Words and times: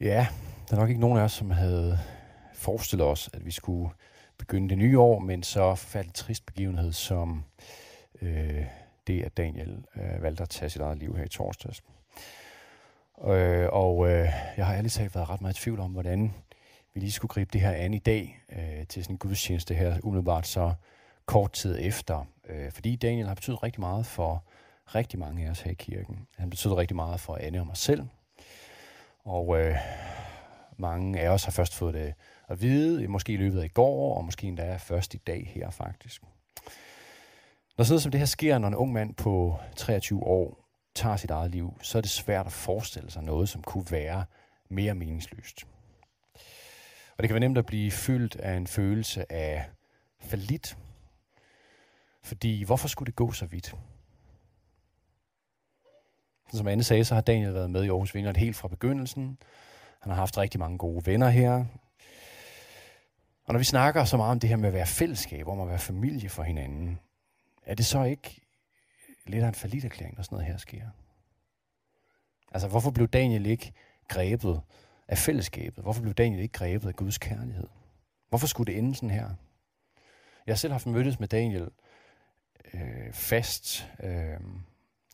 Ja, 0.00 0.26
der 0.68 0.76
er 0.76 0.80
nok 0.80 0.88
ikke 0.88 1.00
nogen 1.00 1.18
af 1.18 1.22
os, 1.22 1.32
som 1.32 1.50
havde 1.50 1.98
forestillet 2.54 3.06
os, 3.06 3.30
at 3.32 3.46
vi 3.46 3.50
skulle 3.50 3.90
begynde 4.38 4.68
det 4.68 4.78
nye 4.78 4.98
år 4.98 5.18
men 5.18 5.42
så 5.42 5.74
faldt 5.74 6.14
trist 6.14 6.46
begivenhed, 6.46 6.92
som 6.92 7.44
øh, 8.22 8.64
det, 9.06 9.22
at 9.22 9.36
Daniel 9.36 9.84
øh, 9.96 10.22
valgte 10.22 10.42
at 10.42 10.48
tage 10.48 10.70
sit 10.70 10.80
eget 10.80 10.98
liv 10.98 11.16
her 11.16 11.24
i 11.24 11.28
torsdags. 11.28 11.82
Øh, 13.24 13.68
og 13.72 14.08
øh, 14.08 14.28
jeg 14.56 14.66
har 14.66 14.74
ærligt 14.74 14.94
talt 14.94 15.14
været 15.14 15.30
ret 15.30 15.40
meget 15.40 15.58
i 15.58 15.62
tvivl 15.62 15.80
om, 15.80 15.90
hvordan 15.90 16.34
vi 16.94 17.00
lige 17.00 17.12
skulle 17.12 17.30
gribe 17.30 17.50
det 17.52 17.60
her 17.60 17.72
an 17.72 17.94
i 17.94 17.98
dag 17.98 18.40
øh, 18.52 18.86
til 18.86 19.04
sådan 19.04 19.14
en 19.14 19.18
gudstjeneste 19.18 19.74
her, 19.74 19.96
umiddelbart 20.02 20.46
så 20.46 20.74
kort 21.26 21.52
tid 21.52 21.76
efter. 21.80 22.24
Øh, 22.48 22.72
fordi 22.72 22.96
Daniel 22.96 23.26
har 23.26 23.34
betydet 23.34 23.62
rigtig 23.62 23.80
meget 23.80 24.06
for 24.06 24.44
rigtig 24.86 25.18
mange 25.18 25.46
af 25.46 25.50
os 25.50 25.60
her 25.60 25.70
i 25.70 25.74
kirken. 25.74 26.26
Han 26.36 26.50
betød 26.50 26.72
rigtig 26.72 26.96
meget 26.96 27.20
for 27.20 27.36
Anne 27.36 27.60
og 27.60 27.66
mig 27.66 27.76
selv. 27.76 28.02
Og 29.24 29.60
øh, 29.60 29.76
mange 30.78 31.20
af 31.20 31.28
os 31.28 31.44
har 31.44 31.52
først 31.52 31.74
fået 31.74 31.94
det 31.94 32.14
at 32.48 32.60
vide, 32.60 33.08
måske 33.08 33.32
i 33.32 33.36
løbet 33.36 33.60
af 33.60 33.64
i 33.64 33.68
går, 33.68 34.16
og 34.16 34.24
måske 34.24 34.46
endda 34.46 34.76
først 34.76 35.14
i 35.14 35.16
dag 35.16 35.50
her 35.54 35.70
faktisk. 35.70 36.22
Når 37.78 37.84
sådan 37.84 38.00
som 38.00 38.10
det 38.10 38.18
her 38.18 38.26
sker, 38.26 38.58
når 38.58 38.68
en 38.68 38.74
ung 38.74 38.92
mand 38.92 39.14
på 39.14 39.56
23 39.76 40.22
år 40.22 40.68
tager 40.94 41.16
sit 41.16 41.30
eget 41.30 41.50
liv, 41.50 41.78
så 41.82 41.98
er 41.98 42.02
det 42.02 42.10
svært 42.10 42.46
at 42.46 42.52
forestille 42.52 43.10
sig 43.10 43.22
noget, 43.22 43.48
som 43.48 43.62
kunne 43.62 43.86
være 43.90 44.24
mere 44.68 44.94
meningsløst. 44.94 45.66
Og 47.16 47.22
det 47.22 47.28
kan 47.28 47.34
være 47.34 47.40
nemt 47.40 47.58
at 47.58 47.66
blive 47.66 47.90
fyldt 47.90 48.36
af 48.36 48.56
en 48.56 48.66
følelse 48.66 49.32
af 49.32 49.64
falit. 50.20 50.76
Fordi 52.22 52.64
hvorfor 52.64 52.88
skulle 52.88 53.06
det 53.06 53.16
gå 53.16 53.32
så 53.32 53.46
vidt? 53.46 53.74
Som 56.52 56.68
Anne 56.68 56.82
sagde, 56.82 57.04
så 57.04 57.14
har 57.14 57.22
Daniel 57.22 57.54
været 57.54 57.70
med 57.70 57.84
i 57.84 57.88
Aarhus 57.88 58.14
Vinder 58.14 58.38
helt 58.38 58.56
fra 58.56 58.68
begyndelsen. 58.68 59.38
Han 60.00 60.10
har 60.10 60.16
haft 60.16 60.38
rigtig 60.38 60.60
mange 60.60 60.78
gode 60.78 61.06
venner 61.06 61.28
her. 61.28 61.64
Og 63.44 63.52
når 63.52 63.58
vi 63.58 63.64
snakker 63.64 64.04
så 64.04 64.16
meget 64.16 64.30
om 64.30 64.40
det 64.40 64.48
her 64.48 64.56
med 64.56 64.68
at 64.68 64.74
være 64.74 64.86
fællesskab, 64.86 65.48
om 65.48 65.60
at 65.60 65.68
være 65.68 65.78
familie 65.78 66.28
for 66.28 66.42
hinanden, 66.42 67.00
er 67.66 67.74
det 67.74 67.86
så 67.86 68.02
ikke 68.04 68.40
lidt 69.26 69.44
af 69.44 69.64
en 69.64 69.84
erklæring, 69.84 70.16
når 70.16 70.22
sådan 70.22 70.36
noget 70.36 70.46
her 70.46 70.56
sker? 70.56 70.86
Altså, 72.52 72.68
hvorfor 72.68 72.90
blev 72.90 73.08
Daniel 73.08 73.46
ikke 73.46 73.72
grebet 74.08 74.60
af 75.08 75.18
fællesskabet? 75.18 75.84
Hvorfor 75.84 76.02
blev 76.02 76.14
Daniel 76.14 76.42
ikke 76.42 76.52
grebet 76.52 76.88
af 76.88 76.96
Guds 76.96 77.18
kærlighed? 77.18 77.68
Hvorfor 78.28 78.46
skulle 78.46 78.72
det 78.72 78.78
ende 78.78 78.94
sådan 78.94 79.10
her? 79.10 79.30
Jeg 80.46 80.52
har 80.52 80.56
selv 80.56 80.72
haft 80.72 80.86
mødtes 80.86 81.20
med 81.20 81.28
Daniel 81.28 81.68
øh, 82.74 83.12
fast 83.12 83.88
øh, 84.02 84.40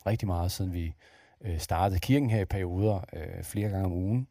rigtig 0.05 0.27
meget, 0.27 0.51
siden 0.51 0.73
vi 0.73 0.93
øh, 1.41 1.59
startede 1.59 1.99
kirken 1.99 2.29
her 2.29 2.41
i 2.41 2.45
perioder 2.45 2.99
øh, 3.13 3.43
flere 3.43 3.69
gange 3.69 3.85
om 3.85 3.91
ugen. 3.91 4.27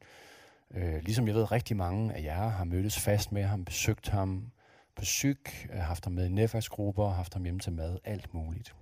Øh, 0.75 1.03
ligesom 1.03 1.27
jeg 1.27 1.35
ved, 1.35 1.53
rigtig 1.53 1.77
mange 1.77 2.15
af 2.15 2.23
jer 2.23 2.49
har 2.49 2.65
mødtes 2.65 2.99
fast 2.99 3.33
med 3.33 3.43
ham, 3.43 3.65
besøgt 3.65 4.09
ham 4.09 4.53
på 4.97 5.05
syg, 5.05 5.47
øh, 5.73 5.79
haft 5.79 6.05
ham 6.05 6.13
med 6.13 6.27
i 6.27 6.29
netværksgrupper, 6.29 7.09
haft 7.09 7.35
ham 7.35 7.43
hjemme 7.43 7.61
til 7.61 7.73
mad, 7.73 7.99
alt 8.05 8.35
muligt. 8.35 8.75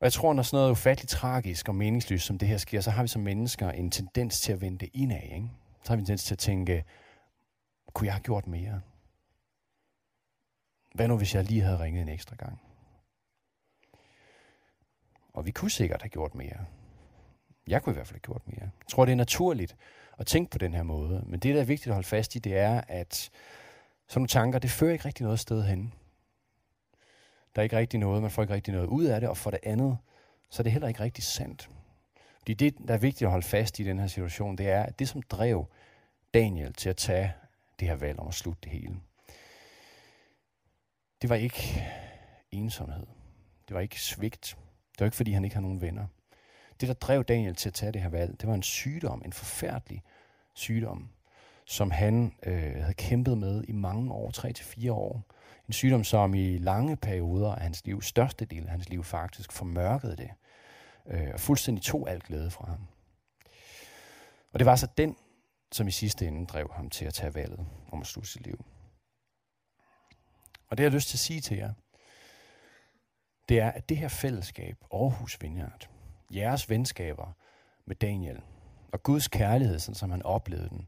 Og 0.00 0.04
jeg 0.04 0.12
tror, 0.12 0.32
når 0.32 0.42
sådan 0.42 0.56
noget 0.56 0.70
ufatteligt 0.70 1.10
tragisk 1.10 1.68
og 1.68 1.74
meningsløst 1.74 2.26
som 2.26 2.38
det 2.38 2.48
her 2.48 2.56
sker, 2.56 2.80
så 2.80 2.90
har 2.90 3.02
vi 3.02 3.08
som 3.08 3.22
mennesker 3.22 3.70
en 3.70 3.90
tendens 3.90 4.40
til 4.40 4.52
at 4.52 4.60
vende 4.60 4.86
indad. 4.86 5.22
Ikke? 5.22 5.50
Så 5.82 5.90
har 5.90 5.96
vi 5.96 6.00
en 6.00 6.06
tendens 6.06 6.24
til 6.24 6.34
at 6.34 6.38
tænke, 6.38 6.84
kunne 7.92 8.06
jeg 8.06 8.14
have 8.14 8.22
gjort 8.22 8.46
mere? 8.46 8.80
Hvad 10.94 11.08
nu, 11.08 11.16
hvis 11.16 11.34
jeg 11.34 11.44
lige 11.44 11.62
havde 11.62 11.78
ringet 11.78 12.02
en 12.02 12.08
ekstra 12.08 12.36
gang? 12.36 12.65
Og 15.36 15.46
vi 15.46 15.50
kunne 15.50 15.70
sikkert 15.70 16.02
have 16.02 16.10
gjort 16.10 16.34
mere. 16.34 16.64
Jeg 17.66 17.82
kunne 17.82 17.92
i 17.92 17.94
hvert 17.94 18.06
fald 18.06 18.14
have 18.14 18.20
gjort 18.20 18.42
mere. 18.46 18.62
Jeg 18.62 18.88
tror, 18.88 19.04
det 19.04 19.12
er 19.12 19.16
naturligt 19.16 19.76
at 20.18 20.26
tænke 20.26 20.50
på 20.50 20.58
den 20.58 20.74
her 20.74 20.82
måde. 20.82 21.22
Men 21.26 21.40
det, 21.40 21.54
der 21.54 21.60
er 21.60 21.64
vigtigt 21.64 21.86
at 21.86 21.94
holde 21.94 22.08
fast 22.08 22.34
i, 22.34 22.38
det 22.38 22.56
er, 22.56 22.80
at 22.88 23.14
sådan 23.14 23.30
nogle 24.20 24.28
tanker, 24.28 24.58
det 24.58 24.70
fører 24.70 24.92
ikke 24.92 25.04
rigtig 25.04 25.24
noget 25.24 25.40
sted 25.40 25.62
hen. 25.62 25.92
Der 27.54 27.60
er 27.60 27.62
ikke 27.62 27.76
rigtig 27.76 28.00
noget, 28.00 28.22
man 28.22 28.30
får 28.30 28.42
ikke 28.42 28.54
rigtig 28.54 28.74
noget 28.74 28.86
ud 28.86 29.04
af 29.04 29.20
det, 29.20 29.28
og 29.28 29.36
for 29.36 29.50
det 29.50 29.60
andet, 29.62 29.98
så 30.50 30.62
er 30.62 30.64
det 30.64 30.72
heller 30.72 30.88
ikke 30.88 31.00
rigtig 31.00 31.24
sandt. 31.24 31.70
Fordi 32.38 32.54
det, 32.54 32.74
der 32.88 32.94
er 32.94 32.98
vigtigt 32.98 33.22
at 33.22 33.30
holde 33.30 33.46
fast 33.46 33.78
i 33.78 33.84
den 33.84 33.98
her 33.98 34.06
situation, 34.06 34.58
det 34.58 34.68
er, 34.68 34.82
at 34.82 34.98
det, 34.98 35.08
som 35.08 35.22
drev 35.22 35.66
Daniel 36.34 36.72
til 36.72 36.88
at 36.88 36.96
tage 36.96 37.34
det 37.80 37.88
her 37.88 37.96
valg 37.96 38.18
om 38.18 38.28
at 38.28 38.34
slutte 38.34 38.60
det 38.62 38.72
hele, 38.72 38.96
det 41.22 41.30
var 41.30 41.36
ikke 41.36 41.86
ensomhed. 42.50 43.06
Det 43.68 43.74
var 43.74 43.80
ikke 43.80 44.00
svigt. 44.00 44.56
Det 44.96 45.00
var 45.00 45.06
ikke, 45.06 45.16
fordi 45.16 45.32
han 45.32 45.44
ikke 45.44 45.56
har 45.56 45.60
nogen 45.60 45.80
venner. 45.80 46.06
Det, 46.80 46.88
der 46.88 46.94
drev 46.94 47.24
Daniel 47.24 47.54
til 47.54 47.68
at 47.68 47.74
tage 47.74 47.92
det 47.92 48.02
her 48.02 48.08
valg, 48.08 48.40
det 48.40 48.48
var 48.48 48.54
en 48.54 48.62
sygdom, 48.62 49.22
en 49.24 49.32
forfærdelig 49.32 50.02
sygdom, 50.54 51.08
som 51.64 51.90
han 51.90 52.34
øh, 52.42 52.74
havde 52.74 52.94
kæmpet 52.94 53.38
med 53.38 53.64
i 53.68 53.72
mange 53.72 54.12
år, 54.12 54.30
tre 54.30 54.52
til 54.52 54.64
fire 54.64 54.92
år. 54.92 55.22
En 55.66 55.72
sygdom, 55.72 56.04
som 56.04 56.34
i 56.34 56.58
lange 56.58 56.96
perioder 56.96 57.54
af 57.54 57.62
hans 57.62 57.84
liv, 57.84 58.02
største 58.02 58.44
del 58.44 58.64
af 58.64 58.70
hans 58.70 58.88
liv 58.88 59.04
faktisk, 59.04 59.52
formørkede 59.52 60.16
det, 60.16 60.30
øh, 61.06 61.30
og 61.32 61.40
fuldstændig 61.40 61.84
tog 61.84 62.10
alt 62.10 62.24
glæde 62.24 62.50
fra 62.50 62.66
ham. 62.66 62.86
Og 64.52 64.58
det 64.58 64.66
var 64.66 64.76
så 64.76 64.88
den, 64.98 65.16
som 65.72 65.88
i 65.88 65.90
sidste 65.90 66.26
ende 66.26 66.46
drev 66.46 66.72
ham 66.74 66.90
til 66.90 67.04
at 67.04 67.14
tage 67.14 67.34
valget 67.34 67.66
om 67.92 68.00
at 68.00 68.06
slutte 68.06 68.30
sit 68.30 68.46
liv. 68.46 68.64
Og 70.68 70.78
det 70.78 70.84
jeg 70.84 70.88
har 70.88 70.90
jeg 70.90 70.94
lyst 70.94 71.08
til 71.08 71.16
at 71.16 71.20
sige 71.20 71.40
til 71.40 71.56
jer, 71.56 71.72
det 73.48 73.60
er, 73.60 73.70
at 73.70 73.88
det 73.88 73.96
her 73.96 74.08
fællesskab, 74.08 74.76
Aarhus 74.92 75.38
Vineyard, 75.40 75.88
jeres 76.30 76.70
venskaber 76.70 77.32
med 77.84 77.96
Daniel, 77.96 78.40
og 78.92 79.02
Guds 79.02 79.28
kærlighed, 79.28 79.78
sådan 79.78 79.94
som 79.94 80.10
han 80.10 80.22
oplevede 80.22 80.68
den 80.68 80.86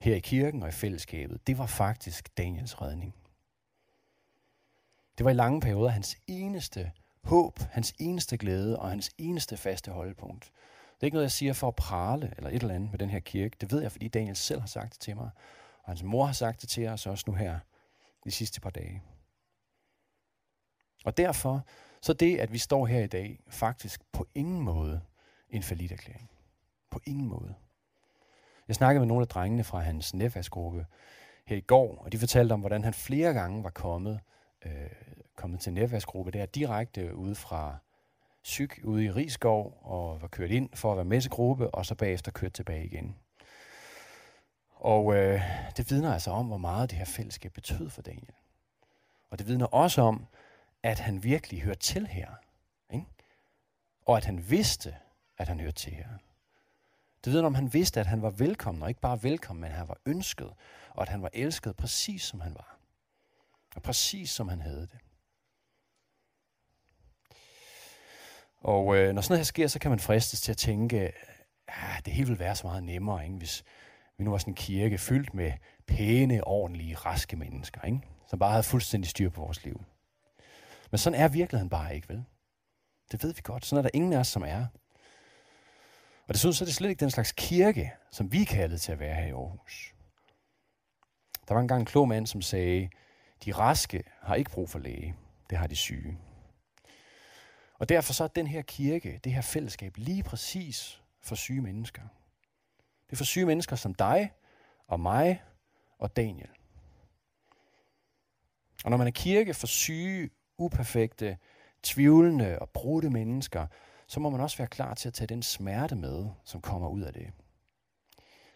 her 0.00 0.14
i 0.14 0.18
kirken 0.18 0.62
og 0.62 0.68
i 0.68 0.72
fællesskabet, 0.72 1.46
det 1.46 1.58
var 1.58 1.66
faktisk 1.66 2.38
Daniels 2.38 2.82
redning. 2.82 3.14
Det 5.18 5.24
var 5.24 5.30
i 5.30 5.34
lange 5.34 5.60
perioder 5.60 5.88
hans 5.88 6.16
eneste 6.26 6.92
håb, 7.24 7.58
hans 7.70 7.94
eneste 7.98 8.36
glæde 8.36 8.78
og 8.78 8.88
hans 8.88 9.10
eneste 9.18 9.56
faste 9.56 9.90
holdepunkt. 9.90 10.44
Det 10.44 11.02
er 11.02 11.04
ikke 11.04 11.14
noget, 11.14 11.24
jeg 11.24 11.32
siger 11.32 11.52
for 11.52 11.68
at 11.68 11.76
prale 11.76 12.34
eller 12.36 12.50
et 12.50 12.62
eller 12.62 12.74
andet 12.74 12.90
med 12.90 12.98
den 12.98 13.10
her 13.10 13.20
kirke. 13.20 13.56
Det 13.60 13.72
ved 13.72 13.82
jeg, 13.82 13.92
fordi 13.92 14.08
Daniel 14.08 14.36
selv 14.36 14.60
har 14.60 14.66
sagt 14.66 14.92
det 14.92 15.00
til 15.00 15.16
mig, 15.16 15.30
og 15.82 15.90
hans 15.90 16.02
mor 16.02 16.26
har 16.26 16.32
sagt 16.32 16.60
det 16.60 16.68
til 16.68 16.86
os 16.86 17.06
også 17.06 17.24
nu 17.26 17.34
her 17.34 17.58
de 18.24 18.30
sidste 18.30 18.60
par 18.60 18.70
dage. 18.70 19.02
Og 21.04 21.16
derfor 21.16 21.66
så 22.02 22.12
det, 22.12 22.38
at 22.38 22.52
vi 22.52 22.58
står 22.58 22.86
her 22.86 23.00
i 23.00 23.06
dag, 23.06 23.40
faktisk 23.48 24.12
på 24.12 24.26
ingen 24.34 24.60
måde 24.60 25.00
en 25.50 25.62
erklæring. 25.90 26.30
På 26.90 27.00
ingen 27.06 27.28
måde. 27.28 27.54
Jeg 28.68 28.76
snakkede 28.76 29.00
med 29.00 29.08
nogle 29.08 29.22
af 29.22 29.28
drengene 29.28 29.64
fra 29.64 29.78
hans 29.78 30.14
netværksgruppe 30.14 30.86
her 31.46 31.56
i 31.56 31.60
går, 31.60 32.02
og 32.04 32.12
de 32.12 32.18
fortalte 32.18 32.52
om, 32.52 32.60
hvordan 32.60 32.84
han 32.84 32.94
flere 32.94 33.32
gange 33.32 33.64
var 33.64 33.70
kommet, 33.70 34.20
øh, 34.66 34.72
kommet 35.36 35.60
til 35.60 35.72
netværksgruppe 35.72 36.30
der 36.30 36.46
direkte 36.46 37.14
ude 37.14 37.34
fra 37.34 37.78
Syg 38.42 38.70
ude 38.84 39.04
i 39.04 39.10
Rigskov 39.10 39.78
og 39.82 40.22
var 40.22 40.28
kørt 40.28 40.50
ind 40.50 40.70
for 40.74 40.90
at 40.90 40.96
være 40.96 41.04
messegruppe, 41.04 41.74
og 41.74 41.86
så 41.86 41.94
bagefter 41.94 42.32
kørt 42.32 42.52
tilbage 42.52 42.84
igen. 42.84 43.16
Og 44.70 45.16
øh, 45.16 45.42
det 45.76 45.90
vidner 45.90 46.12
altså 46.12 46.30
om, 46.30 46.46
hvor 46.46 46.56
meget 46.56 46.90
det 46.90 46.98
her 46.98 47.04
fællesskab 47.04 47.52
betød 47.52 47.90
for 47.90 48.02
Daniel. 48.02 48.34
Og 49.30 49.38
det 49.38 49.46
vidner 49.46 49.66
også 49.66 50.02
om, 50.02 50.26
at 50.88 50.98
han 50.98 51.22
virkelig 51.22 51.62
hørte 51.62 51.80
til 51.80 52.06
her. 52.06 52.30
Ikke? 52.92 53.06
Og 54.06 54.16
at 54.16 54.24
han 54.24 54.50
vidste, 54.50 54.96
at 55.38 55.48
han 55.48 55.60
hørte 55.60 55.76
til 55.76 55.92
her. 55.92 56.08
Det 57.24 57.32
vidner 57.32 57.46
om, 57.46 57.54
han 57.54 57.72
vidste, 57.72 58.00
at 58.00 58.06
han 58.06 58.22
var 58.22 58.30
velkommen, 58.30 58.82
og 58.82 58.88
ikke 58.88 59.00
bare 59.00 59.22
velkommen, 59.22 59.60
men 59.60 59.70
han 59.70 59.88
var 59.88 59.98
ønsket, 60.06 60.52
og 60.90 61.02
at 61.02 61.08
han 61.08 61.22
var 61.22 61.30
elsket 61.32 61.76
præcis 61.76 62.22
som 62.22 62.40
han 62.40 62.54
var. 62.54 62.78
Og 63.76 63.82
præcis 63.82 64.30
som 64.30 64.48
han 64.48 64.60
havde 64.60 64.80
det. 64.80 64.98
Og 68.60 68.96
øh, 68.96 69.14
når 69.14 69.22
sådan 69.22 69.32
noget 69.32 69.38
her 69.38 69.44
sker, 69.44 69.66
så 69.66 69.78
kan 69.78 69.90
man 69.90 70.00
fristes 70.00 70.40
til 70.40 70.52
at 70.52 70.58
tænke, 70.58 71.12
ah, 71.68 72.04
det 72.04 72.12
hele 72.12 72.26
ville 72.26 72.40
være 72.40 72.56
så 72.56 72.66
meget 72.66 72.82
nemmere, 72.84 73.24
ikke? 73.24 73.36
hvis 73.36 73.64
vi 74.18 74.24
nu 74.24 74.30
var 74.30 74.38
sådan 74.38 74.50
en 74.50 74.56
kirke 74.56 74.98
fyldt 74.98 75.34
med 75.34 75.52
pæne, 75.86 76.44
ordentlige, 76.44 76.94
raske 76.94 77.36
mennesker, 77.36 77.82
ikke? 77.82 78.00
som 78.26 78.38
bare 78.38 78.50
havde 78.50 78.62
fuldstændig 78.62 79.10
styr 79.10 79.30
på 79.30 79.40
vores 79.40 79.64
liv. 79.64 79.84
Men 80.90 80.98
sådan 80.98 81.20
er 81.20 81.28
virkeligheden 81.28 81.70
bare 81.70 81.94
ikke, 81.94 82.08
vel? 82.08 82.24
Det 83.12 83.22
ved 83.22 83.34
vi 83.34 83.40
godt. 83.44 83.66
Sådan 83.66 83.78
er 83.78 83.82
der 83.82 83.90
ingen 83.94 84.12
af 84.12 84.18
os, 84.18 84.28
som 84.28 84.42
er. 84.42 84.66
Og 86.26 86.34
det 86.34 86.40
så 86.40 86.48
er 86.48 86.66
det 86.66 86.74
slet 86.74 86.88
ikke 86.88 87.00
den 87.00 87.10
slags 87.10 87.32
kirke, 87.32 87.92
som 88.10 88.32
vi 88.32 88.42
er 88.42 88.46
kaldet 88.46 88.80
til 88.80 88.92
at 88.92 88.98
være 88.98 89.14
her 89.14 89.26
i 89.26 89.30
Aarhus. 89.30 89.94
Der 91.48 91.54
var 91.54 91.60
engang 91.60 91.80
en 91.80 91.86
klog 91.86 92.08
mand, 92.08 92.26
som 92.26 92.42
sagde, 92.42 92.90
de 93.44 93.52
raske 93.52 94.02
har 94.20 94.34
ikke 94.34 94.50
brug 94.50 94.70
for 94.70 94.78
læge, 94.78 95.16
det 95.50 95.58
har 95.58 95.66
de 95.66 95.76
syge. 95.76 96.18
Og 97.78 97.88
derfor 97.88 98.12
så 98.12 98.24
er 98.24 98.28
den 98.28 98.46
her 98.46 98.62
kirke, 98.62 99.20
det 99.24 99.32
her 99.32 99.40
fællesskab, 99.40 99.96
lige 99.96 100.22
præcis 100.22 101.02
for 101.20 101.34
syge 101.34 101.60
mennesker. 101.60 102.02
Det 103.06 103.12
er 103.12 103.16
for 103.16 103.24
syge 103.24 103.46
mennesker 103.46 103.76
som 103.76 103.94
dig 103.94 104.32
og 104.86 105.00
mig 105.00 105.42
og 105.98 106.16
Daniel. 106.16 106.50
Og 108.84 108.90
når 108.90 108.96
man 108.96 109.06
er 109.06 109.10
kirke 109.10 109.54
for 109.54 109.66
syge, 109.66 110.30
uperfekte, 110.58 111.38
tvivlende 111.82 112.58
og 112.58 112.70
brudte 112.70 113.10
mennesker, 113.10 113.66
så 114.06 114.20
må 114.20 114.30
man 114.30 114.40
også 114.40 114.58
være 114.58 114.68
klar 114.68 114.94
til 114.94 115.08
at 115.08 115.14
tage 115.14 115.28
den 115.28 115.42
smerte 115.42 115.96
med, 115.96 116.26
som 116.44 116.60
kommer 116.60 116.88
ud 116.88 117.00
af 117.00 117.12
det. 117.12 117.30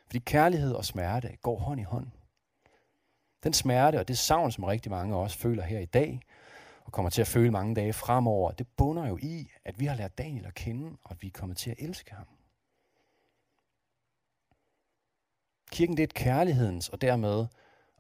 Fordi 0.06 0.19
kærlighed 0.19 0.72
og 0.72 0.84
smerte 0.84 1.37
går 1.43 1.58
hånd 1.58 1.81
i 1.81 1.84
hånd. 1.84 2.06
Den 3.44 3.52
smerte 3.52 4.00
og 4.00 4.08
det 4.08 4.19
savn, 4.19 4.52
som 4.52 4.64
rigtig 4.64 4.90
mange 4.90 5.16
også 5.16 5.38
føler 5.38 5.62
her 5.62 5.78
i 5.78 5.84
dag, 5.84 6.20
og 6.84 6.93
kommer 6.93 7.10
til 7.10 7.20
at 7.20 7.26
føle 7.26 7.50
mange 7.50 7.75
dage 7.75 7.93
fremover, 7.93 8.50
det 8.50 8.66
bunder 8.76 9.06
jo 9.06 9.19
i, 9.22 9.50
at 9.64 9.81
vi 9.81 9.87
har 9.87 9.96
lært 9.96 10.19
Daniel 10.19 10.46
at 10.46 10.55
kende, 10.55 10.96
og 11.05 11.10
at 11.10 11.22
vi 11.22 11.26
er 11.26 11.31
kommet 11.31 11.56
til 11.56 11.70
at 11.70 11.76
elske 11.78 12.14
ham. 12.14 12.26
Kirken 15.70 15.96
det 15.96 16.02
er 16.02 16.06
et 16.06 16.14
kærlighedens 16.14 16.88
og 16.88 17.00
dermed 17.00 17.46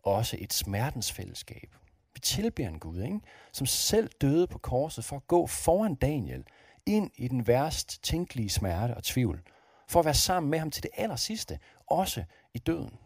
også 0.02 0.36
et 0.40 0.52
smertens 0.52 1.12
fællesskab. 1.12 1.76
Tilbeder 2.22 2.68
en 2.68 2.78
Gud, 2.78 3.02
ikke? 3.02 3.20
som 3.52 3.66
selv 3.66 4.10
døde 4.20 4.46
på 4.46 4.58
korset 4.58 5.04
for 5.04 5.16
at 5.16 5.26
gå 5.26 5.46
foran 5.46 5.94
Daniel 5.94 6.44
ind 6.86 7.10
i 7.16 7.28
den 7.28 7.46
værst 7.46 8.02
tænkelige 8.02 8.48
smerte 8.48 8.94
og 8.94 9.04
tvivl, 9.04 9.42
for 9.88 9.98
at 9.98 10.04
være 10.04 10.14
sammen 10.14 10.50
med 10.50 10.58
ham 10.58 10.70
til 10.70 10.82
det 10.82 10.90
aller 10.94 11.16
sidste, 11.16 11.58
også 11.86 12.24
i 12.54 12.58
døden. 12.58 12.98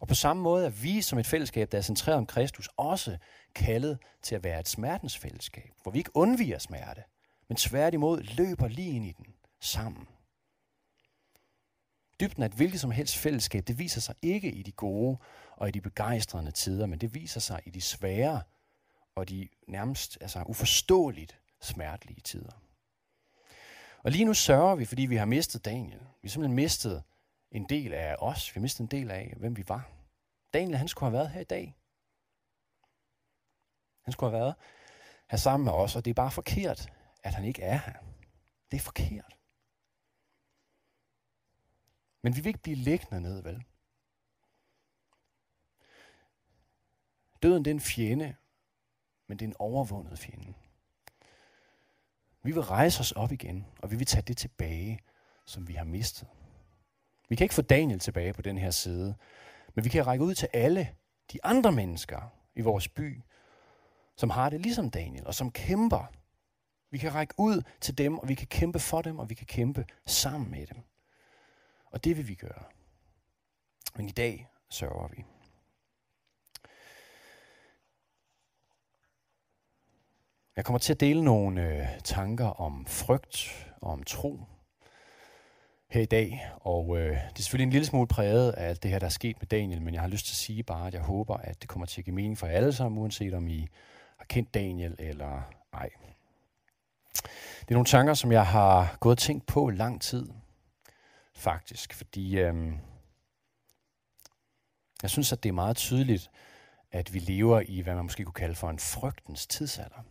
Og 0.00 0.08
på 0.08 0.14
samme 0.14 0.42
måde 0.42 0.66
er 0.66 0.70
vi 0.70 1.02
som 1.02 1.18
et 1.18 1.26
fællesskab, 1.26 1.72
der 1.72 1.78
er 1.78 1.82
centreret 1.82 2.18
om 2.18 2.26
Kristus, 2.26 2.68
også 2.76 3.18
kaldet 3.54 3.98
til 4.22 4.34
at 4.34 4.44
være 4.44 4.60
et 4.60 4.68
smertens 4.68 5.18
fællesskab, 5.18 5.70
hvor 5.82 5.92
vi 5.92 5.98
ikke 5.98 6.16
undviger 6.16 6.58
smerte, 6.58 7.02
men 7.48 7.56
tværtimod 7.56 8.20
løber 8.20 8.68
lige 8.68 8.96
ind 8.96 9.06
i 9.06 9.12
den 9.12 9.26
sammen. 9.60 10.08
Dybden 12.20 12.42
af 12.42 12.46
et 12.46 12.52
hvilket 12.52 12.80
som 12.80 12.90
helst 12.90 13.16
fællesskab, 13.16 13.66
det 13.66 13.78
viser 13.78 14.00
sig 14.00 14.14
ikke 14.22 14.52
i 14.52 14.62
de 14.62 14.72
gode 14.72 15.18
og 15.56 15.68
i 15.68 15.70
de 15.70 15.80
begejstrende 15.80 16.50
tider, 16.50 16.86
men 16.86 16.98
det 16.98 17.14
viser 17.14 17.40
sig 17.40 17.60
i 17.64 17.70
de 17.70 17.80
svære 17.80 18.42
og 19.14 19.28
de 19.28 19.48
nærmest 19.68 20.18
altså, 20.20 20.42
uforståeligt 20.46 21.40
smertelige 21.60 22.20
tider. 22.20 22.52
Og 24.02 24.10
lige 24.10 24.24
nu 24.24 24.34
sørger 24.34 24.74
vi, 24.74 24.84
fordi 24.84 25.02
vi 25.02 25.16
har 25.16 25.24
mistet 25.24 25.64
Daniel. 25.64 26.00
Vi 26.00 26.28
har 26.28 26.28
simpelthen 26.28 26.56
mistet 26.56 27.02
en 27.50 27.64
del 27.68 27.92
af 27.92 28.16
os. 28.18 28.54
Vi 28.54 28.58
har 28.58 28.62
mistet 28.62 28.80
en 28.80 28.86
del 28.86 29.10
af, 29.10 29.34
hvem 29.36 29.56
vi 29.56 29.64
var. 29.68 29.90
Daniel, 30.54 30.76
han 30.76 30.88
skulle 30.88 31.10
have 31.10 31.18
været 31.18 31.30
her 31.30 31.40
i 31.40 31.44
dag. 31.44 31.76
Han 34.02 34.12
skulle 34.12 34.30
have 34.30 34.40
været 34.40 34.54
her 35.30 35.38
sammen 35.38 35.64
med 35.64 35.72
os, 35.72 35.96
og 35.96 36.04
det 36.04 36.10
er 36.10 36.14
bare 36.14 36.30
forkert, 36.30 36.92
at 37.22 37.34
han 37.34 37.44
ikke 37.44 37.62
er 37.62 37.76
her. 37.76 37.98
Det 38.70 38.76
er 38.76 38.80
forkert. 38.80 39.36
Men 42.22 42.36
vi 42.36 42.40
vil 42.40 42.46
ikke 42.46 42.62
blive 42.62 42.76
liggende 42.76 43.20
ned, 43.20 43.42
vel? 43.42 43.64
Døden 47.46 47.64
det 47.64 47.70
er 47.70 47.74
en 47.74 47.80
fjende, 47.80 48.34
men 49.26 49.38
det 49.38 49.44
er 49.44 49.48
en 49.48 49.56
overvundet 49.58 50.18
fjende. 50.18 50.54
Vi 52.42 52.52
vil 52.52 52.62
rejse 52.62 53.00
os 53.00 53.12
op 53.12 53.32
igen, 53.32 53.66
og 53.78 53.90
vi 53.90 53.96
vil 53.96 54.06
tage 54.06 54.22
det 54.22 54.36
tilbage, 54.36 55.00
som 55.44 55.68
vi 55.68 55.72
har 55.72 55.84
mistet. 55.84 56.28
Vi 57.28 57.36
kan 57.36 57.44
ikke 57.44 57.54
få 57.54 57.62
Daniel 57.62 57.98
tilbage 57.98 58.32
på 58.32 58.42
den 58.42 58.58
her 58.58 58.70
side, 58.70 59.14
men 59.74 59.84
vi 59.84 59.88
kan 59.88 60.06
række 60.06 60.24
ud 60.24 60.34
til 60.34 60.48
alle 60.52 60.94
de 61.32 61.44
andre 61.44 61.72
mennesker 61.72 62.32
i 62.54 62.60
vores 62.60 62.88
by, 62.88 63.22
som 64.16 64.30
har 64.30 64.50
det 64.50 64.60
ligesom 64.60 64.90
Daniel, 64.90 65.26
og 65.26 65.34
som 65.34 65.50
kæmper. 65.50 66.12
Vi 66.90 66.98
kan 66.98 67.14
række 67.14 67.34
ud 67.38 67.62
til 67.80 67.98
dem, 67.98 68.18
og 68.18 68.28
vi 68.28 68.34
kan 68.34 68.46
kæmpe 68.46 68.78
for 68.78 69.02
dem, 69.02 69.18
og 69.18 69.30
vi 69.30 69.34
kan 69.34 69.46
kæmpe 69.46 69.86
sammen 70.06 70.50
med 70.50 70.66
dem. 70.66 70.78
Og 71.86 72.04
det 72.04 72.16
vil 72.16 72.28
vi 72.28 72.34
gøre. 72.34 72.64
Men 73.96 74.08
i 74.08 74.12
dag 74.12 74.48
sørger 74.68 75.08
vi. 75.08 75.24
Jeg 80.56 80.64
kommer 80.64 80.78
til 80.78 80.92
at 80.92 81.00
dele 81.00 81.24
nogle 81.24 81.62
øh, 81.62 81.86
tanker 82.04 82.46
om 82.46 82.86
frygt 82.86 83.66
og 83.80 83.90
om 83.90 84.02
tro 84.02 84.40
her 85.88 86.02
i 86.02 86.06
dag. 86.06 86.50
Og 86.60 86.98
øh, 86.98 87.10
det 87.10 87.38
er 87.38 87.42
selvfølgelig 87.42 87.66
en 87.66 87.72
lille 87.72 87.86
smule 87.86 88.06
præget 88.06 88.52
af 88.52 88.68
alt 88.68 88.82
det 88.82 88.90
her, 88.90 88.98
der 88.98 89.06
er 89.06 89.10
sket 89.10 89.36
med 89.40 89.46
Daniel, 89.46 89.82
men 89.82 89.94
jeg 89.94 90.02
har 90.02 90.08
lyst 90.08 90.26
til 90.26 90.32
at 90.32 90.36
sige 90.36 90.62
bare, 90.62 90.86
at 90.86 90.94
jeg 90.94 91.02
håber, 91.02 91.36
at 91.36 91.62
det 91.62 91.68
kommer 91.68 91.86
til 91.86 92.00
at 92.00 92.04
give 92.04 92.14
mening 92.14 92.38
for 92.38 92.46
alle 92.46 92.72
sammen, 92.72 93.02
uanset 93.02 93.34
om 93.34 93.48
I 93.48 93.68
har 94.18 94.24
kendt 94.24 94.54
Daniel 94.54 94.96
eller 94.98 95.42
ej. 95.72 95.90
Det 97.60 97.68
er 97.68 97.74
nogle 97.74 97.86
tanker, 97.86 98.14
som 98.14 98.32
jeg 98.32 98.46
har 98.46 98.96
gået 99.00 99.12
og 99.12 99.18
tænkt 99.18 99.46
på 99.46 99.70
lang 99.70 100.00
tid, 100.02 100.28
faktisk, 101.34 101.94
fordi 101.94 102.38
øh, 102.38 102.72
jeg 105.02 105.10
synes, 105.10 105.32
at 105.32 105.42
det 105.42 105.48
er 105.48 105.52
meget 105.52 105.76
tydeligt, 105.76 106.30
at 106.92 107.14
vi 107.14 107.18
lever 107.18 107.62
i, 107.68 107.80
hvad 107.80 107.94
man 107.94 108.04
måske 108.04 108.24
kunne 108.24 108.32
kalde 108.32 108.54
for 108.54 108.70
en 108.70 108.78
frygtens 108.78 109.46
tidsalder. 109.46 110.02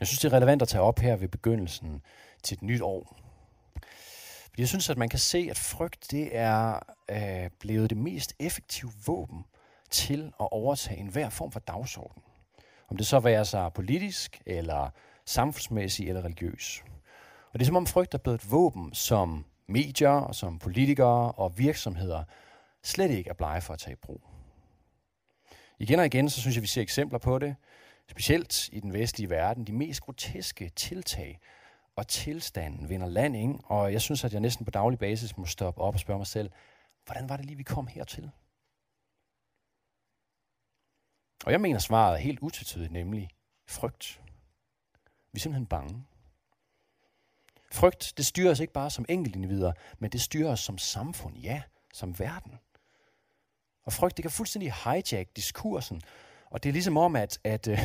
Jeg 0.00 0.08
synes, 0.08 0.20
det 0.20 0.32
er 0.32 0.36
relevant 0.36 0.62
at 0.62 0.68
tage 0.68 0.82
op 0.82 0.98
her 0.98 1.16
ved 1.16 1.28
begyndelsen 1.28 2.02
til 2.42 2.54
et 2.54 2.62
nyt 2.62 2.82
år. 2.82 3.16
Fordi 4.48 4.62
jeg 4.62 4.68
synes, 4.68 4.90
at 4.90 4.98
man 4.98 5.08
kan 5.08 5.18
se, 5.18 5.46
at 5.50 5.58
frygt 5.58 6.10
det 6.10 6.36
er 6.36 6.78
øh, 7.10 7.50
blevet 7.60 7.90
det 7.90 7.98
mest 7.98 8.34
effektive 8.38 8.92
våben 9.06 9.44
til 9.90 10.32
at 10.40 10.48
overtage 10.50 11.00
enhver 11.00 11.28
form 11.28 11.52
for 11.52 11.60
dagsorden. 11.60 12.22
Om 12.88 12.96
det 12.96 13.06
så 13.06 13.20
være 13.20 13.44
sig 13.44 13.72
politisk, 13.72 14.42
eller 14.46 14.90
samfundsmæssig, 15.26 16.08
eller 16.08 16.24
religiøs. 16.24 16.82
Og 17.52 17.58
det 17.58 17.60
er 17.60 17.66
som 17.66 17.76
om 17.76 17.86
frygt 17.86 18.14
er 18.14 18.18
blevet 18.18 18.40
et 18.42 18.50
våben, 18.50 18.94
som 18.94 19.44
medier, 19.66 20.10
og 20.10 20.34
som 20.34 20.58
politikere 20.58 21.32
og 21.32 21.58
virksomheder 21.58 22.24
slet 22.82 23.10
ikke 23.10 23.30
er 23.30 23.34
blege 23.34 23.60
for 23.60 23.72
at 23.72 23.78
tage 23.78 23.92
i 23.92 23.96
brug. 24.02 24.20
Igen 25.78 25.98
og 25.98 26.06
igen, 26.06 26.30
så 26.30 26.40
synes 26.40 26.56
jeg, 26.56 26.62
vi 26.62 26.66
ser 26.66 26.82
eksempler 26.82 27.18
på 27.18 27.38
det 27.38 27.56
specielt 28.10 28.68
i 28.68 28.80
den 28.80 28.92
vestlige 28.92 29.30
verden, 29.30 29.66
de 29.66 29.72
mest 29.72 30.00
groteske 30.00 30.68
tiltag 30.68 31.40
og 31.96 32.08
tilstanden 32.08 32.88
vinder 32.88 33.06
land, 33.06 33.36
ikke? 33.36 33.54
Og 33.64 33.92
jeg 33.92 34.00
synes, 34.00 34.24
at 34.24 34.32
jeg 34.32 34.40
næsten 34.40 34.64
på 34.64 34.70
daglig 34.70 34.98
basis 34.98 35.36
må 35.36 35.46
stoppe 35.46 35.80
op 35.80 35.94
og 35.94 36.00
spørge 36.00 36.18
mig 36.18 36.26
selv, 36.26 36.50
hvordan 37.04 37.28
var 37.28 37.36
det 37.36 37.46
lige, 37.46 37.56
vi 37.56 37.62
kom 37.62 37.86
hertil? 37.86 38.30
Og 41.44 41.52
jeg 41.52 41.60
mener, 41.60 41.78
svaret 41.78 42.14
er 42.14 42.20
helt 42.20 42.38
utvetydigt, 42.38 42.92
nemlig 42.92 43.30
frygt. 43.66 44.20
Vi 45.32 45.36
er 45.36 45.40
simpelthen 45.40 45.66
bange. 45.66 46.04
Frygt, 47.72 48.12
det 48.16 48.26
styrer 48.26 48.50
os 48.50 48.60
ikke 48.60 48.72
bare 48.72 48.90
som 48.90 49.04
enkeltindivider, 49.08 49.72
men 49.98 50.10
det 50.10 50.20
styrer 50.20 50.50
os 50.50 50.60
som 50.60 50.78
samfund, 50.78 51.36
ja, 51.36 51.62
som 51.92 52.18
verden. 52.18 52.58
Og 53.82 53.92
frygt, 53.92 54.16
det 54.16 54.22
kan 54.22 54.30
fuldstændig 54.30 54.72
hijack 54.84 55.36
diskursen 55.36 56.02
og 56.50 56.62
det 56.62 56.68
er 56.68 56.72
ligesom 56.72 56.96
om, 56.96 57.16
at, 57.16 57.38
at 57.44 57.68
øh, 57.68 57.78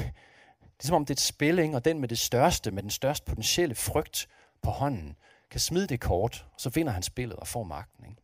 det 0.78 0.84
er 0.84 0.88
som 0.88 0.96
om 0.96 1.06
det 1.06 1.14
er 1.14 1.16
et 1.16 1.20
spil, 1.20 1.60
ikke? 1.60 1.76
og 1.76 1.86
den 1.86 2.00
med 2.00 2.08
det 2.08 2.20
største, 2.20 2.72
med 2.72 2.84
den 2.84 2.92
største 2.92 3.26
potentielle 3.26 3.76
frygt 3.76 4.28
på 4.62 4.70
hånden, 4.70 5.16
kan 5.52 5.60
smide 5.60 5.88
det 5.88 6.00
kort, 6.00 6.46
og 6.54 6.62
så 6.62 6.70
vinder 6.70 6.94
han 6.94 7.04
spillet 7.04 7.38
og 7.38 7.48
får 7.48 7.64
magten. 7.64 8.06
Ikke? 8.06 8.22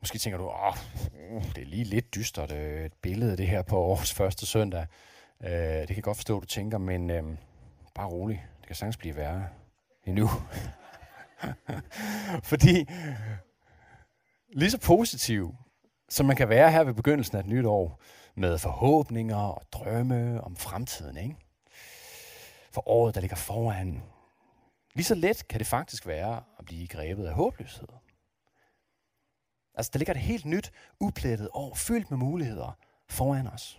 Måske 0.00 0.18
tænker 0.18 0.38
du, 0.38 0.48
åh, 0.48 0.76
uh, 1.32 1.44
det 1.54 1.62
er 1.62 1.66
lige 1.66 1.84
lidt 1.84 2.14
dystert 2.14 2.52
øh, 2.52 2.84
et 2.84 2.92
billede 2.92 3.36
det 3.36 3.46
her 3.46 3.62
på 3.62 3.78
årets 3.78 4.14
første 4.14 4.46
søndag. 4.46 4.86
Øh, 5.40 5.50
det 5.50 5.86
kan 5.86 5.96
jeg 5.96 6.02
godt 6.02 6.16
forstå, 6.16 6.36
at 6.36 6.42
du 6.42 6.46
tænker, 6.46 6.78
men 6.78 7.10
øh, 7.10 7.24
bare 7.94 8.06
rolig. 8.06 8.46
Det 8.60 8.66
kan 8.66 8.76
sagtens 8.76 8.96
blive 8.96 9.16
værre 9.16 9.48
endnu. 10.04 10.28
Fordi 12.50 12.86
lige 14.52 14.70
så 14.70 14.78
positiv 14.78 15.54
som 16.08 16.26
man 16.26 16.36
kan 16.36 16.48
være 16.48 16.72
her 16.72 16.84
ved 16.84 16.94
begyndelsen 16.94 17.36
af 17.36 17.40
et 17.40 17.46
nyt 17.46 17.66
år, 17.66 18.00
med 18.34 18.58
forhåbninger 18.58 19.36
og 19.36 19.62
drømme 19.72 20.40
om 20.44 20.56
fremtiden, 20.56 21.16
ikke? 21.16 21.36
For 22.70 22.88
året, 22.88 23.14
der 23.14 23.20
ligger 23.20 23.36
foran. 23.36 24.02
Lige 24.94 25.04
så 25.04 25.14
let 25.14 25.48
kan 25.48 25.58
det 25.58 25.66
faktisk 25.66 26.06
være 26.06 26.42
at 26.58 26.64
blive 26.64 26.86
grebet 26.86 27.26
af 27.26 27.34
håbløshed. 27.34 27.88
Altså, 29.74 29.90
der 29.92 29.98
ligger 29.98 30.14
et 30.14 30.20
helt 30.20 30.44
nyt, 30.44 30.72
uplettet 31.00 31.48
år, 31.52 31.74
fyldt 31.74 32.10
med 32.10 32.18
muligheder 32.18 32.78
foran 33.08 33.46
os. 33.46 33.78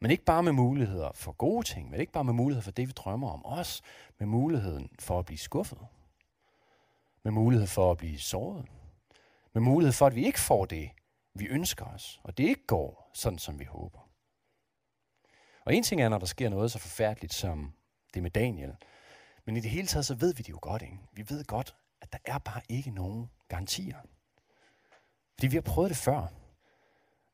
Men 0.00 0.10
ikke 0.10 0.24
bare 0.24 0.42
med 0.42 0.52
muligheder 0.52 1.10
for 1.14 1.32
gode 1.32 1.66
ting, 1.66 1.90
men 1.90 2.00
ikke 2.00 2.12
bare 2.12 2.24
med 2.24 2.32
muligheder 2.32 2.64
for 2.64 2.70
det, 2.70 2.88
vi 2.88 2.92
drømmer 2.92 3.30
om. 3.30 3.44
Også 3.44 3.82
med 4.18 4.26
muligheden 4.26 4.90
for 4.98 5.18
at 5.18 5.24
blive 5.24 5.38
skuffet. 5.38 5.78
Med 7.22 7.32
mulighed 7.32 7.66
for 7.66 7.90
at 7.90 7.96
blive 7.96 8.18
såret 8.18 8.66
med 9.54 9.62
mulighed 9.62 9.92
for, 9.92 10.06
at 10.06 10.14
vi 10.14 10.26
ikke 10.26 10.40
får 10.40 10.64
det, 10.64 10.90
vi 11.34 11.46
ønsker 11.46 11.84
os, 11.84 12.20
og 12.22 12.38
det 12.38 12.44
ikke 12.44 12.66
går 12.66 13.10
sådan, 13.14 13.38
som 13.38 13.58
vi 13.58 13.64
håber. 13.64 14.10
Og 15.64 15.74
en 15.74 15.82
ting 15.82 16.00
er, 16.00 16.08
når 16.08 16.18
der 16.18 16.26
sker 16.26 16.48
noget 16.48 16.72
så 16.72 16.78
forfærdeligt 16.78 17.34
som 17.34 17.72
det 18.14 18.22
med 18.22 18.30
Daniel, 18.30 18.76
men 19.44 19.56
i 19.56 19.60
det 19.60 19.70
hele 19.70 19.86
taget, 19.86 20.06
så 20.06 20.14
ved 20.14 20.34
vi 20.34 20.42
det 20.42 20.50
jo 20.50 20.58
godt, 20.62 20.82
ikke? 20.82 20.98
Vi 21.12 21.24
ved 21.28 21.44
godt, 21.44 21.76
at 22.00 22.12
der 22.12 22.18
er 22.24 22.38
bare 22.38 22.60
ikke 22.68 22.90
nogen 22.90 23.30
garantier. 23.48 23.96
Fordi 25.34 25.46
vi 25.46 25.56
har 25.56 25.62
prøvet 25.62 25.90
det 25.90 25.96
før. 25.96 26.26